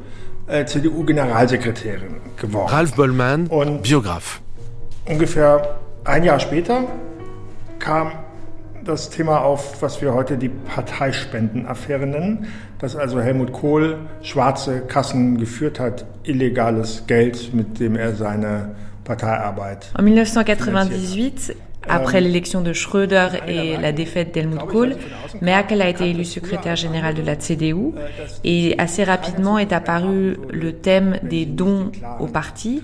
äh, 0.47 0.67
CDU-Generalsekretärin 0.67 2.17
geworden. 2.37 2.69
Ralph 2.71 2.95
Bollmann, 2.95 3.47
Und 3.47 3.83
Biograf. 3.83 4.41
Ungefähr 5.07 5.79
ein 6.05 6.25
Jahr 6.25 6.39
später 6.39 6.85
kam 7.79 8.13
das 8.85 9.09
Thema 9.11 9.41
auf, 9.41 9.83
was 9.83 10.01
wir 10.03 10.13
heute 10.13 10.37
die 10.37 10.51
Parteispendenaffäre 10.51 12.07
nennen, 12.07 12.47
dass 12.79 12.95
also 12.95 13.21
Helmut 13.21 13.53
Kohl 13.53 13.99
schwarze 14.23 14.83
Kassen 14.83 15.39
geführt 15.39 15.81
hat, 15.81 16.05
illegales 16.23 17.05
Geld, 17.07 17.55
mit 17.55 17.81
dem 17.81 17.97
er 17.97 18.15
seine 18.15 18.77
Parteiarbeit. 19.05 19.91
En 19.97 20.07
1998, 20.07 21.57
Après 21.89 22.21
l'élection 22.21 22.61
de 22.61 22.73
Schröder 22.73 23.29
et 23.47 23.77
la 23.77 23.93
défaite 23.93 24.35
d'Helmut 24.35 24.61
Kohl, 24.61 24.97
Merkel 25.41 25.83
a 25.83 25.89
été 25.89 26.11
élue 26.11 26.25
secrétaire 26.25 26.77
générale 26.77 27.15
de 27.15 27.23
la 27.23 27.37
CDU 27.37 27.93
et 28.45 28.75
assez 28.79 29.05
rapidement 29.05 29.59
est 29.59 29.73
apparu 29.73 30.37
le 30.51 30.73
thème 30.73 31.19
des 31.23 31.47
dons 31.47 31.93
au 32.21 32.27
parti 32.27 32.83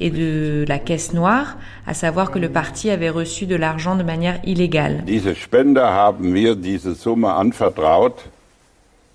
et 0.00 0.10
de 0.10 0.64
la 0.68 0.78
caisse 0.78 1.12
noire, 1.12 1.56
à 1.86 1.94
savoir 1.94 2.30
que 2.30 2.38
le 2.38 2.48
parti 2.48 2.90
avait 2.90 3.10
reçu 3.10 3.46
de 3.46 3.56
l'argent 3.56 3.96
de 3.96 4.02
manière 4.02 4.40
illégale. 4.44 5.02
Diese 5.06 5.34
Spender 5.34 5.80
haben 5.80 6.30
mir 6.30 6.56
diese 6.56 6.94
Summe 6.94 7.24
anvertraut 7.24 8.14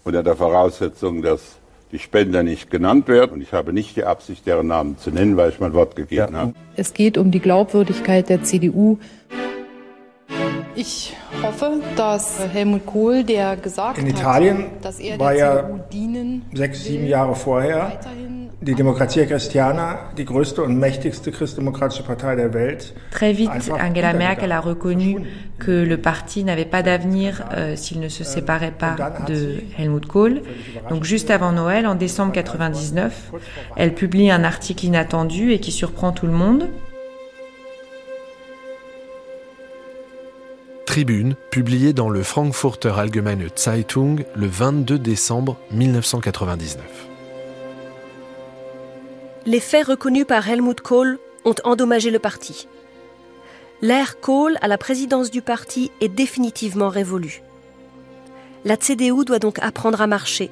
unter 0.05 0.23
der 0.23 0.35
Voraussetzung, 0.35 1.21
dass 1.21 1.56
die 1.91 1.99
Spender 1.99 2.43
nicht 2.43 2.69
genannt 2.69 3.07
werden. 3.07 3.31
Und 3.33 3.41
ich 3.41 3.53
habe 3.53 3.73
nicht 3.73 3.95
die 3.95 4.03
Absicht, 4.03 4.45
deren 4.45 4.67
Namen 4.67 4.97
zu 4.97 5.11
nennen, 5.11 5.37
weil 5.37 5.49
ich 5.49 5.59
mein 5.59 5.73
Wort 5.73 5.95
gegeben 5.95 6.35
habe. 6.35 6.53
Es 6.75 6.93
geht 6.93 7.17
um 7.17 7.31
die 7.31 7.39
Glaubwürdigkeit 7.39 8.29
der 8.29 8.43
CDU. 8.43 8.97
Ich 10.75 11.15
hoffe, 11.41 11.79
dass 11.95 12.39
Helmut 12.53 12.85
Kohl, 12.85 13.23
der 13.23 13.55
gesagt 13.55 13.97
In 13.97 14.07
Italien 14.07 14.57
hat, 14.63 14.85
dass 14.85 14.99
er 14.99 15.19
war 15.19 15.33
ja 15.33 15.63
CDU 15.63 15.79
dienen 15.91 16.45
sechs, 16.53 16.83
sieben 16.83 17.07
Jahre 17.07 17.35
vorher 17.35 17.99
die 18.67 18.75
Democrazia 18.75 19.25
Cristiana, 19.25 20.11
die 20.17 20.25
größte 20.25 20.61
und 20.61 20.77
mächtigste 20.77 21.31
christdemokratische 21.31 22.03
Partei 22.03 22.35
der 22.35 22.53
Welt. 22.53 22.93
Très 23.11 23.33
vite, 23.37 23.73
Angela 23.79 24.13
Merkel 24.13 24.51
a 24.51 24.59
reconnu 24.59 25.21
que 25.57 25.71
le 25.71 25.97
parti 25.97 26.43
n'avait 26.43 26.65
pas 26.65 26.83
d'avenir 26.83 27.45
euh, 27.55 27.77
s'il 27.77 28.01
ne 28.01 28.09
se 28.09 28.25
séparait 28.25 28.73
pas 28.77 28.95
de 29.27 29.61
Helmut 29.77 30.05
Kohl. 30.05 30.41
Donc 30.89 31.05
juste 31.05 31.31
avant 31.31 31.53
Noël, 31.53 31.87
en 31.87 31.95
décembre 31.95 32.33
99, 32.33 33.31
elle 33.77 33.93
publie 33.93 34.29
un 34.29 34.43
article 34.43 34.85
inattendu 34.85 35.53
et 35.53 35.59
qui 35.59 35.71
surprend 35.71 36.11
tout 36.11 36.25
le 36.25 36.33
monde. 36.33 36.67
Tribune, 40.85 41.35
publié 41.51 41.93
dans 41.93 42.09
le 42.09 42.21
Frankfurter 42.21 42.93
Allgemeine 42.97 43.47
Zeitung 43.55 44.25
le 44.35 44.47
22 44.47 44.99
décembre 44.99 45.57
1999. 45.71 47.06
Les 49.47 49.61
faits 49.61 49.87
reconnus 49.87 50.25
par 50.27 50.49
Helmut 50.49 50.81
Kohl 50.81 51.19
ont 51.45 51.55
endommagé 51.63 52.11
le 52.11 52.19
parti. 52.19 52.67
L'ère 53.81 54.19
Kohl 54.19 54.57
à 54.59 54.67
la 54.67 54.77
présidence 54.77 55.31
du 55.31 55.41
parti 55.41 55.89
est 56.01 56.09
définitivement 56.09 56.89
révolue. 56.89 57.41
La 58.65 58.75
CDU 58.75 59.23
doit 59.23 59.39
donc 59.39 59.57
apprendre 59.59 60.01
à 60.01 60.07
marcher, 60.07 60.49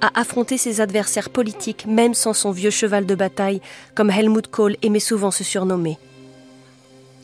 à 0.00 0.18
affronter 0.18 0.56
ses 0.56 0.80
adversaires 0.80 1.28
politiques 1.28 1.84
même 1.86 2.14
sans 2.14 2.32
son 2.32 2.50
vieux 2.50 2.70
cheval 2.70 3.04
de 3.04 3.14
bataille, 3.14 3.60
comme 3.94 4.08
Helmut 4.08 4.46
Kohl 4.46 4.78
aimait 4.80 5.00
souvent 5.00 5.30
se 5.30 5.44
surnommer. 5.44 5.98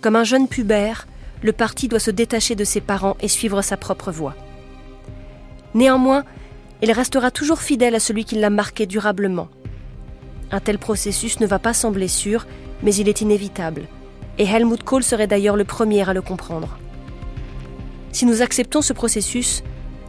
Comme 0.02 0.16
un 0.16 0.24
jeune 0.24 0.48
pubère, 0.48 1.06
le 1.40 1.54
parti 1.54 1.88
doit 1.88 1.98
se 1.98 2.10
détacher 2.10 2.56
de 2.56 2.64
ses 2.64 2.82
parents 2.82 3.16
et 3.22 3.28
suivre 3.28 3.62
sa 3.62 3.78
propre 3.78 4.12
voie. 4.12 4.34
Néanmoins, 5.72 6.24
il 6.82 6.92
restera 6.92 7.30
toujours 7.30 7.62
fidèle 7.62 7.94
à 7.94 8.00
celui 8.00 8.26
qui 8.26 8.34
l'a 8.34 8.50
marqué 8.50 8.84
durablement. 8.84 9.48
Un 10.50 10.60
tel 10.60 10.78
processus 10.78 11.40
ne 11.40 11.46
va 11.46 11.58
pas 11.58 11.74
sembler 11.74 12.08
sûr, 12.08 12.46
mais 12.82 12.94
il 12.94 13.08
est 13.08 13.20
inévitable, 13.20 13.88
et 14.38 14.44
Helmut 14.44 14.82
Kohl 14.82 15.02
serait 15.02 15.26
d'ailleurs 15.26 15.56
le 15.56 15.64
premier 15.64 16.08
à 16.08 16.14
le 16.14 16.22
comprendre. 16.22 16.78
Si 18.12 18.26
nous 18.26 18.42
acceptons 18.42 18.82
ce 18.82 18.92
processus, 18.92 19.62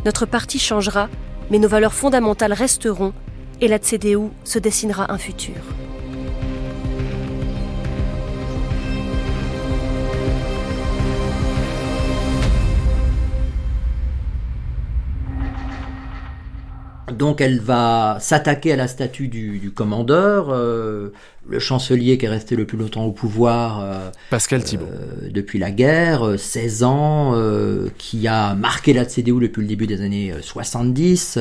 notre 0.06 0.26
parti 0.26 0.60
changera, 0.60 1.10
mais 1.50 1.60
nos 1.60 1.68
valeurs 1.68 1.94
fondamentales 1.94 2.54
resteront, 2.54 3.14
et 3.62 3.68
la 3.68 3.80
CDU 3.80 4.30
se 4.44 4.60
dessinera 4.60 5.12
un 5.12 5.18
futur. 5.18 5.56
Donc 17.12 17.40
elle 17.40 17.60
va 17.60 18.18
s'attaquer 18.20 18.74
à 18.74 18.76
la 18.76 18.88
statue 18.88 19.30
du, 19.30 19.72
commandeur, 19.74 20.50
euh, 20.50 21.14
le 21.48 21.60
chancelier 21.60 22.18
qui 22.18 22.26
est 22.26 22.30
resté 22.30 22.58
le 22.58 22.66
plus 22.66 22.78
longtemps 22.78 23.06
au 23.06 23.14
pouvoir. 23.14 23.80
Euh, 23.82 24.10
Pascal 24.30 24.62
Thibault. 24.62 24.88
Euh, 24.92 25.30
depuis 25.32 25.58
la 25.58 25.72
guerre, 25.72 26.38
16 26.38 26.84
ans, 26.84 27.34
qui 27.98 28.28
a 28.28 28.56
marqué 28.56 28.92
la 28.92 29.06
CDU 29.06 29.40
depuis 29.40 29.62
le 29.62 29.68
début 29.68 29.88
des 29.88 30.02
années 30.02 30.34
70, 30.42 31.40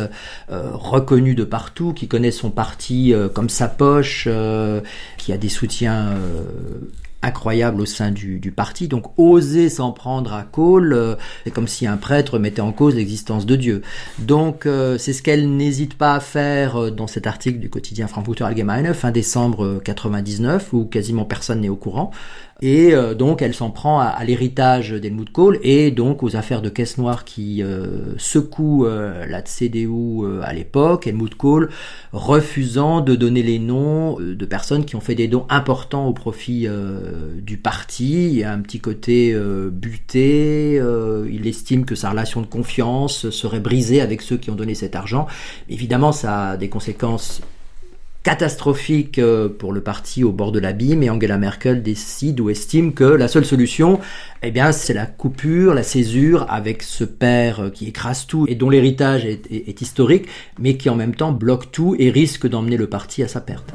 reconnu 0.48 1.34
de 1.34 1.44
partout, 1.44 1.92
qui 1.92 2.06
connaît 2.06 2.30
son 2.30 2.50
parti 2.50 3.12
comme 3.34 3.48
sa 3.48 3.66
poche, 3.66 4.28
qui 5.18 5.32
a 5.32 5.36
des 5.36 5.48
soutiens 5.48 6.14
incroyable 7.22 7.80
au 7.80 7.86
sein 7.86 8.10
du, 8.10 8.52
parti. 8.54 8.88
Donc 8.88 9.18
oser 9.18 9.68
s'en 9.68 9.92
prendre 9.92 10.32
à 10.32 10.42
Kohl, 10.42 10.92
euh, 10.92 11.16
c'est 11.44 11.50
comme 11.50 11.68
si 11.68 11.86
un 11.86 11.96
prêtre 11.96 12.38
mettait 12.38 12.60
en 12.60 12.72
cause 12.72 12.94
l'existence 12.94 13.46
de 13.46 13.56
Dieu. 13.56 13.82
Donc 14.18 14.66
euh, 14.66 14.98
c'est 14.98 15.12
ce 15.12 15.22
qu'elle 15.22 15.56
n'hésite 15.56 15.94
pas 15.94 16.14
à 16.14 16.20
faire 16.20 16.76
euh, 16.76 16.90
dans 16.90 17.06
cet 17.06 17.26
article 17.26 17.58
du 17.58 17.68
quotidien 17.68 18.06
Frankfurter 18.06 18.44
Allgemeine 18.44 18.92
fin 18.94 19.10
décembre 19.10 19.80
99 19.84 20.72
où 20.72 20.84
quasiment 20.84 21.24
personne 21.24 21.60
n'est 21.60 21.68
au 21.68 21.76
courant. 21.76 22.10
Et 22.62 22.94
euh, 22.94 23.14
donc 23.14 23.42
elle 23.42 23.54
s'en 23.54 23.70
prend 23.70 24.00
à, 24.00 24.24
l'héritage 24.24 24.90
d'Helmut 24.90 25.30
Kohl 25.30 25.58
et 25.62 25.90
donc 25.90 26.22
aux 26.22 26.36
affaires 26.36 26.62
de 26.62 26.70
caisse 26.70 26.96
noire 26.96 27.24
qui 27.24 27.62
euh, 27.62 28.16
secouent 28.16 28.86
euh, 28.86 29.26
la 29.26 29.42
CDU 29.42 30.24
à 30.42 30.54
l'époque. 30.54 31.06
Helmut 31.06 31.34
Kohl 31.34 31.68
refusant 32.12 33.02
de 33.02 33.14
donner 33.14 33.42
les 33.42 33.58
noms 33.58 34.16
de 34.18 34.46
personnes 34.46 34.86
qui 34.86 34.96
ont 34.96 35.00
fait 35.00 35.14
des 35.14 35.28
dons 35.28 35.44
importants 35.50 36.06
au 36.06 36.12
profit 36.12 36.66
du 37.42 37.58
parti. 37.58 38.28
Il 38.28 38.36
y 38.36 38.44
a 38.44 38.52
un 38.52 38.60
petit 38.60 38.80
côté 38.80 39.36
buté. 39.70 40.80
il 41.30 41.46
estime 41.46 41.84
que 41.84 41.94
sa 41.94 42.10
relation 42.10 42.40
de 42.40 42.46
confiance 42.46 43.30
serait 43.30 43.60
brisée 43.60 44.00
avec 44.00 44.22
ceux 44.22 44.36
qui 44.36 44.50
ont 44.50 44.54
donné 44.54 44.74
cet 44.74 44.96
argent. 44.96 45.26
Évidemment, 45.68 46.12
ça 46.12 46.50
a 46.50 46.56
des 46.56 46.68
conséquences 46.68 47.42
catastrophique 48.26 49.20
euh, 49.20 49.48
pour 49.48 49.72
le 49.72 49.80
parti 49.80 50.24
au 50.24 50.32
bord 50.32 50.50
de 50.50 50.58
l'abîme 50.58 51.04
et 51.04 51.10
Angela 51.10 51.38
Merkel 51.38 51.80
décide 51.80 52.40
ou 52.40 52.50
estime 52.50 52.92
que 52.92 53.04
la 53.04 53.28
seule 53.28 53.44
solution, 53.44 54.00
eh 54.42 54.50
bien, 54.50 54.72
c'est 54.72 54.94
la 54.94 55.06
coupure, 55.06 55.74
la 55.74 55.84
césure 55.84 56.44
avec 56.48 56.82
ce 56.82 57.04
père 57.04 57.60
euh, 57.60 57.70
qui 57.70 57.86
écrase 57.86 58.26
tout 58.26 58.44
et 58.48 58.56
dont 58.56 58.68
l'héritage 58.68 59.24
est, 59.24 59.80
historique, 59.80 60.26
mais 60.58 60.76
qui 60.76 60.90
en 60.90 60.96
même 60.96 61.14
temps 61.14 61.30
bloque 61.30 61.70
tout 61.70 61.94
et 62.00 62.10
risque 62.10 62.48
d'emmener 62.48 62.76
le 62.76 62.88
parti 62.88 63.22
à 63.22 63.28
sa 63.28 63.40
perte. 63.40 63.72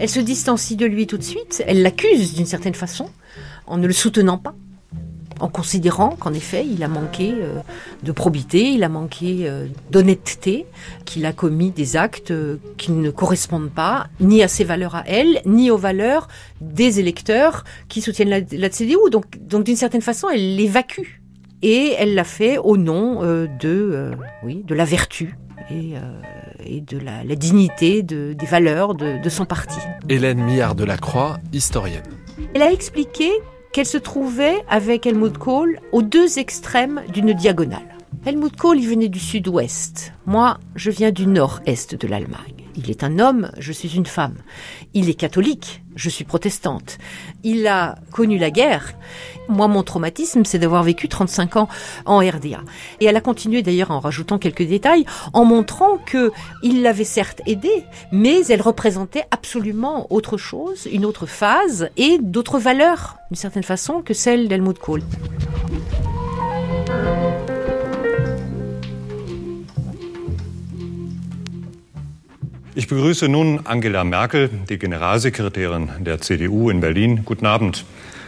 Elle 0.00 0.08
se 0.08 0.20
distancie 0.20 0.76
de 0.76 0.86
lui 0.86 1.06
tout 1.06 1.18
de 1.18 1.22
suite, 1.22 1.62
elle 1.66 1.82
l'accuse 1.82 2.32
d'une 2.32 2.46
certaine 2.46 2.74
façon, 2.74 3.10
en 3.66 3.76
ne 3.76 3.86
le 3.86 3.92
soutenant 3.92 4.38
pas, 4.38 4.54
en 5.40 5.48
considérant 5.48 6.16
qu'en 6.16 6.32
effet 6.32 6.66
il 6.66 6.82
a 6.82 6.88
manqué 6.88 7.34
euh, 7.34 7.56
de 8.02 8.10
probité, 8.10 8.70
il 8.70 8.82
a 8.82 8.88
manqué 8.88 9.40
euh, 9.42 9.66
d'honnêteté, 9.90 10.64
qu'il 11.04 11.26
a 11.26 11.34
commis 11.34 11.70
des 11.70 11.98
actes 11.98 12.30
euh, 12.30 12.56
qui 12.78 12.92
ne 12.92 13.10
correspondent 13.10 13.70
pas 13.70 14.06
ni 14.20 14.42
à 14.42 14.48
ses 14.48 14.64
valeurs 14.64 14.94
à 14.94 15.04
elle, 15.06 15.42
ni 15.44 15.70
aux 15.70 15.76
valeurs 15.76 16.28
des 16.62 16.98
électeurs 16.98 17.64
qui 17.88 18.00
soutiennent 18.00 18.30
la, 18.30 18.70
CDU. 18.70 19.10
Donc, 19.10 19.26
donc 19.46 19.64
d'une 19.64 19.76
certaine 19.76 20.02
façon, 20.02 20.28
elle 20.30 20.56
l'évacue. 20.56 21.20
Et 21.62 21.94
elle 21.98 22.14
l'a 22.14 22.24
fait 22.24 22.56
au 22.56 22.78
nom 22.78 23.20
de, 23.22 24.12
oui, 24.42 24.64
de 24.66 24.74
la 24.74 24.86
vertu 24.86 25.36
et 26.64 26.80
de 26.80 26.98
la, 26.98 27.22
dignité 27.36 28.02
des 28.02 28.46
valeurs 28.46 28.94
de, 28.94 29.28
son 29.28 29.44
parti. 29.44 29.78
Hélène 30.08 30.42
Millard 30.42 30.74
de 30.74 30.84
la 30.84 30.96
Croix, 30.96 31.38
historienne. 31.52 32.02
Elle 32.54 32.62
a 32.62 32.72
expliqué 32.72 33.30
qu'elle 33.72 33.86
se 33.86 33.98
trouvait 33.98 34.56
avec 34.68 35.06
Helmut 35.06 35.36
Kohl 35.38 35.78
aux 35.92 36.02
deux 36.02 36.38
extrêmes 36.38 37.02
d'une 37.12 37.32
diagonale. 37.32 37.96
Helmut 38.26 38.54
Kohl, 38.56 38.78
il 38.78 38.88
venait 38.88 39.08
du 39.08 39.20
sud-ouest. 39.20 40.12
Moi, 40.26 40.58
je 40.74 40.90
viens 40.90 41.10
du 41.10 41.26
nord-est 41.26 41.94
de 41.94 42.06
l'Allemagne. 42.06 42.66
Il 42.76 42.90
est 42.90 43.02
un 43.04 43.18
homme, 43.18 43.50
je 43.58 43.72
suis 43.72 43.96
une 43.96 44.06
femme. 44.06 44.36
Il 44.92 45.08
est 45.08 45.14
catholique, 45.14 45.82
je 45.94 46.08
suis 46.08 46.24
protestante. 46.24 46.98
Il 47.44 47.68
a 47.68 47.96
connu 48.10 48.38
la 48.38 48.50
guerre. 48.50 48.94
Moi, 49.48 49.68
mon 49.68 49.84
traumatisme, 49.84 50.44
c'est 50.44 50.58
d'avoir 50.58 50.82
vécu 50.82 51.08
35 51.08 51.56
ans 51.56 51.68
en 52.06 52.18
RDA. 52.18 52.62
Et 53.00 53.04
elle 53.04 53.16
a 53.16 53.20
continué 53.20 53.62
d'ailleurs 53.62 53.92
en 53.92 54.00
rajoutant 54.00 54.38
quelques 54.38 54.66
détails, 54.66 55.04
en 55.32 55.44
montrant 55.44 55.98
que 55.98 56.32
il 56.64 56.82
l'avait 56.82 57.04
certes 57.04 57.40
aidé, 57.46 57.84
mais 58.10 58.44
elle 58.46 58.62
représentait 58.62 59.24
absolument 59.30 60.08
autre 60.10 60.36
chose, 60.36 60.88
une 60.90 61.04
autre 61.04 61.26
phase 61.26 61.88
et 61.96 62.18
d'autres 62.20 62.58
valeurs, 62.58 63.16
d'une 63.30 63.36
certaine 63.36 63.62
façon, 63.62 64.02
que 64.02 64.14
celle 64.14 64.48
d'Helmut 64.48 64.78
Kohl. 64.78 65.02
Ich 72.74 72.86
begrüße 72.86 73.28
nun 73.28 73.60
Angela 73.64 74.04
Merkel, 74.04 74.48
die 74.68 74.78
Generalsekretärin 74.78 75.90
der 76.00 76.20
CDU 76.20 76.70
in 76.70 76.80
Berlin. 76.80 77.22
Guten 77.24 77.46
Abend. 77.46 77.84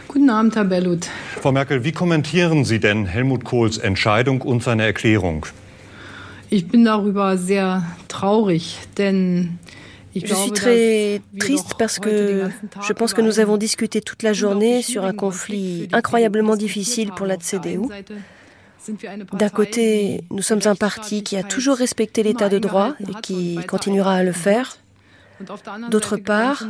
Guten 0.09 0.29
Abend, 0.29 0.55
Herr 0.55 0.65
Bellut. 0.65 1.07
Frau 1.41 1.53
Merkel, 1.53 1.85
wie 1.85 1.93
kommentieren 1.93 2.65
Sie 2.65 2.79
denn 2.79 3.05
Helmut 3.05 3.45
Kohls 3.45 3.77
Entscheidung 3.77 4.41
und 4.41 4.61
seine 4.61 4.83
Erklärung? 4.83 5.45
Ich 6.49 6.67
bin 6.67 6.83
darüber 6.83 7.37
sehr 7.37 7.85
traurig, 8.09 8.79
denn 8.97 9.59
Je 10.15 10.35
suis 10.35 10.51
très 10.51 11.21
triste 11.39 11.73
parce 11.79 11.97
que 11.97 12.49
je 12.87 12.93
pense 12.93 13.15
que 13.15 13.21
nous 13.21 13.39
avons 13.39 13.57
discuté 13.57 13.99
toute 14.01 14.21
la 14.21 14.33
journée 14.33 14.83
sur 14.83 15.05
un 15.05 15.13
conflit 15.13 15.87
incroyablement 15.91 16.55
difficile 16.55 17.09
pour 17.15 17.25
la 17.25 17.37
CDU. 17.37 17.89
D'un 19.33 19.49
côté, 19.49 20.23
nous 20.31 20.41
sommes 20.41 20.61
un 20.65 20.75
parti 20.75 21.23
qui 21.23 21.37
a 21.37 21.43
toujours 21.43 21.77
respecté 21.77 22.23
l'état 22.23 22.49
de 22.49 22.59
droit 22.59 22.93
et 22.99 23.21
qui 23.21 23.59
continuera 23.67 24.15
à 24.15 24.23
le 24.23 24.31
faire. 24.31 24.77
D'autre 25.89 26.17
part, 26.17 26.63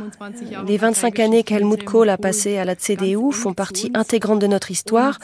les 0.66 0.76
25 0.76 1.20
années 1.20 1.44
qu'Helmut 1.44 1.84
Kohl 1.84 2.08
a 2.08 2.16
passées 2.16 2.58
à 2.58 2.64
la 2.64 2.74
CDU 2.74 3.32
font 3.32 3.52
partie 3.52 3.90
intégrante 3.94 4.40
de 4.40 4.46
notre 4.46 4.70
histoire 4.70 5.18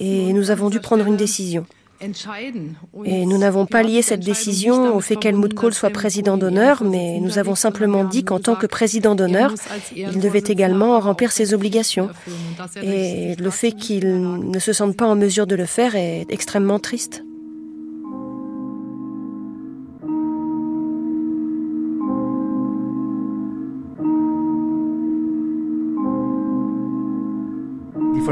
et 0.00 0.32
nous 0.32 0.50
avons 0.50 0.70
dû 0.70 0.80
prendre 0.80 1.06
une 1.06 1.16
décision. 1.16 1.66
Et 3.04 3.26
nous 3.26 3.38
n'avons 3.38 3.66
pas 3.66 3.82
lié 3.82 4.02
cette 4.02 4.20
décision 4.20 4.96
au 4.96 5.00
fait 5.00 5.16
qu'Helmut 5.16 5.52
Kohl 5.54 5.74
soit 5.74 5.90
président 5.90 6.36
d'honneur, 6.36 6.82
mais 6.82 7.20
nous 7.20 7.38
avons 7.38 7.54
simplement 7.54 8.04
dit 8.04 8.24
qu'en 8.24 8.40
tant 8.40 8.54
que 8.54 8.66
président 8.66 9.14
d'honneur, 9.14 9.54
il 9.94 10.20
devait 10.20 10.42
également 10.46 10.98
remplir 11.00 11.32
ses 11.32 11.52
obligations. 11.52 12.08
Et 12.82 13.36
le 13.36 13.50
fait 13.50 13.72
qu'il 13.72 14.20
ne 14.50 14.58
se 14.58 14.72
sente 14.72 14.96
pas 14.96 15.06
en 15.06 15.16
mesure 15.16 15.46
de 15.46 15.56
le 15.56 15.66
faire 15.66 15.94
est 15.94 16.26
extrêmement 16.30 16.78
triste. 16.78 17.22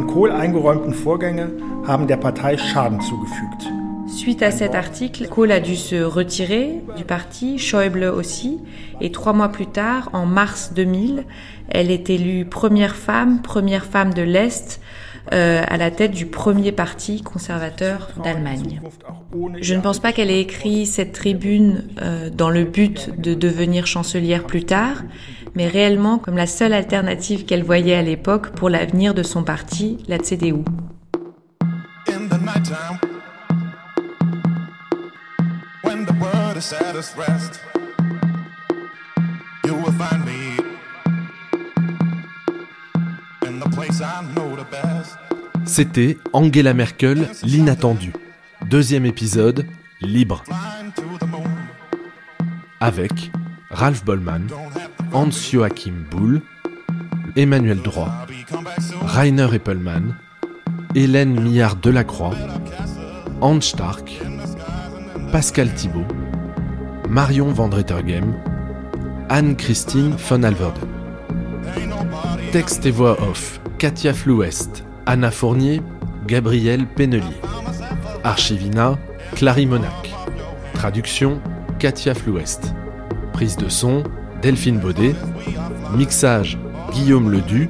Kohl 0.07 0.31
eingeräumten 0.31 0.95
Vorgänge 0.95 1.51
haben 1.87 2.07
der 2.07 2.17
Partei 2.17 2.57
Schaden 2.57 3.01
zugefügt. 3.01 3.69
Suite 4.09 4.43
à 4.43 4.51
cet 4.51 4.75
article, 4.75 5.29
Kohl 5.29 5.53
a 5.53 5.61
dû 5.61 5.77
se 5.77 5.97
retirer 5.97 6.83
du 6.97 7.05
parti, 7.05 7.59
Schäuble 7.59 8.05
aussi, 8.05 8.59
et 9.01 9.13
trois 9.13 9.35
mois 9.35 9.51
plus 9.51 9.67
tard, 9.67 10.09
en 10.15 10.25
mars 10.25 10.73
2000, 10.75 11.25
elle 11.69 11.91
est 11.91 12.09
élue 12.09 12.47
première 12.47 12.97
femme, 12.97 13.43
première 13.43 13.85
femme 13.85 14.15
de 14.15 14.23
l'Est, 14.23 14.81
euh, 15.35 15.63
à 15.69 15.77
la 15.77 15.91
tête 15.91 16.13
du 16.13 16.25
premier 16.25 16.73
parti 16.73 17.23
conservateur 17.23 18.09
d'Allemagne. 18.25 18.81
Je 19.61 19.75
ne 19.75 19.81
pense 19.83 19.99
pas 19.99 20.13
qu'elle 20.13 20.31
ait 20.31 20.41
écrit 20.41 20.87
cette 20.87 21.13
tribune 21.13 21.85
euh, 22.01 22.31
dans 22.31 22.49
le 22.49 22.65
but 22.65 23.11
de 23.21 23.35
devenir 23.35 23.87
chancelière 23.87 24.45
plus 24.45 24.65
tard, 24.65 25.03
mais 25.59 25.67
réellement 25.67 26.19
comme 26.19 26.37
la 26.37 26.47
seule 26.47 26.73
alternative 26.73 27.45
qu'elle 27.45 27.65
voyait 27.65 27.97
à 27.97 28.03
l'époque 28.03 28.51
pour 28.51 28.71
l'avenir 28.71 29.13
de 29.13 29.25
son 29.25 29.43
parti, 29.43 29.99
la 30.07 30.19
CDU. 30.19 30.55
C'était 45.67 46.17
Angela 46.33 46.73
Merkel, 46.73 47.29
l'inattendu. 47.43 48.13
Deuxième 48.71 49.07
épisode, 49.07 49.67
libre. 50.01 50.45
Avec 52.79 53.33
Ralph 53.71 54.05
Bollman, 54.05 54.47
Hans-Joachim 55.13 56.05
Bull, 56.11 56.43
Emmanuel 57.37 57.79
Droit, 57.79 58.11
Rainer 59.03 59.49
Eppelmann, 59.55 60.15
Hélène 60.95 61.41
Millard 61.41 61.77
Delacroix, 61.77 62.35
Hans 63.41 63.61
Stark, 63.61 64.21
Pascal 65.33 65.73
Thibault, 65.75 66.07
Marion 67.09 67.49
Van 67.49 67.71
Anne-Christine 69.29 70.17
von 70.17 70.43
Alverden. 70.43 70.89
Texte 72.53 72.87
et 72.87 72.91
voix 72.91 73.21
off, 73.23 73.61
Katia 73.79 74.13
Flouest, 74.13 74.85
Anna 75.07 75.31
Fournier, 75.31 75.81
Gabriel 76.27 76.87
Pennelier. 76.87 77.41
Archivina, 78.25 78.99
Clary 79.35 79.67
Monac. 79.67 80.15
Traduction, 80.75 81.41
Katia 81.79 82.15
Flouest. 82.15 82.75
Prise 83.33 83.57
de 83.57 83.69
son, 83.69 84.03
Delphine 84.43 84.79
Baudet. 84.79 85.15
Mixage, 85.97 86.59
Guillaume 86.93 87.31
Ledu. 87.31 87.69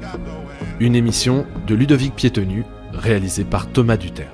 Une 0.79 0.95
émission 0.95 1.45
de 1.67 1.75
Ludovic 1.75 2.15
Piétenu, 2.15 2.63
réalisée 2.93 3.43
par 3.43 3.67
Thomas 3.67 3.97
Duterre. 3.97 4.31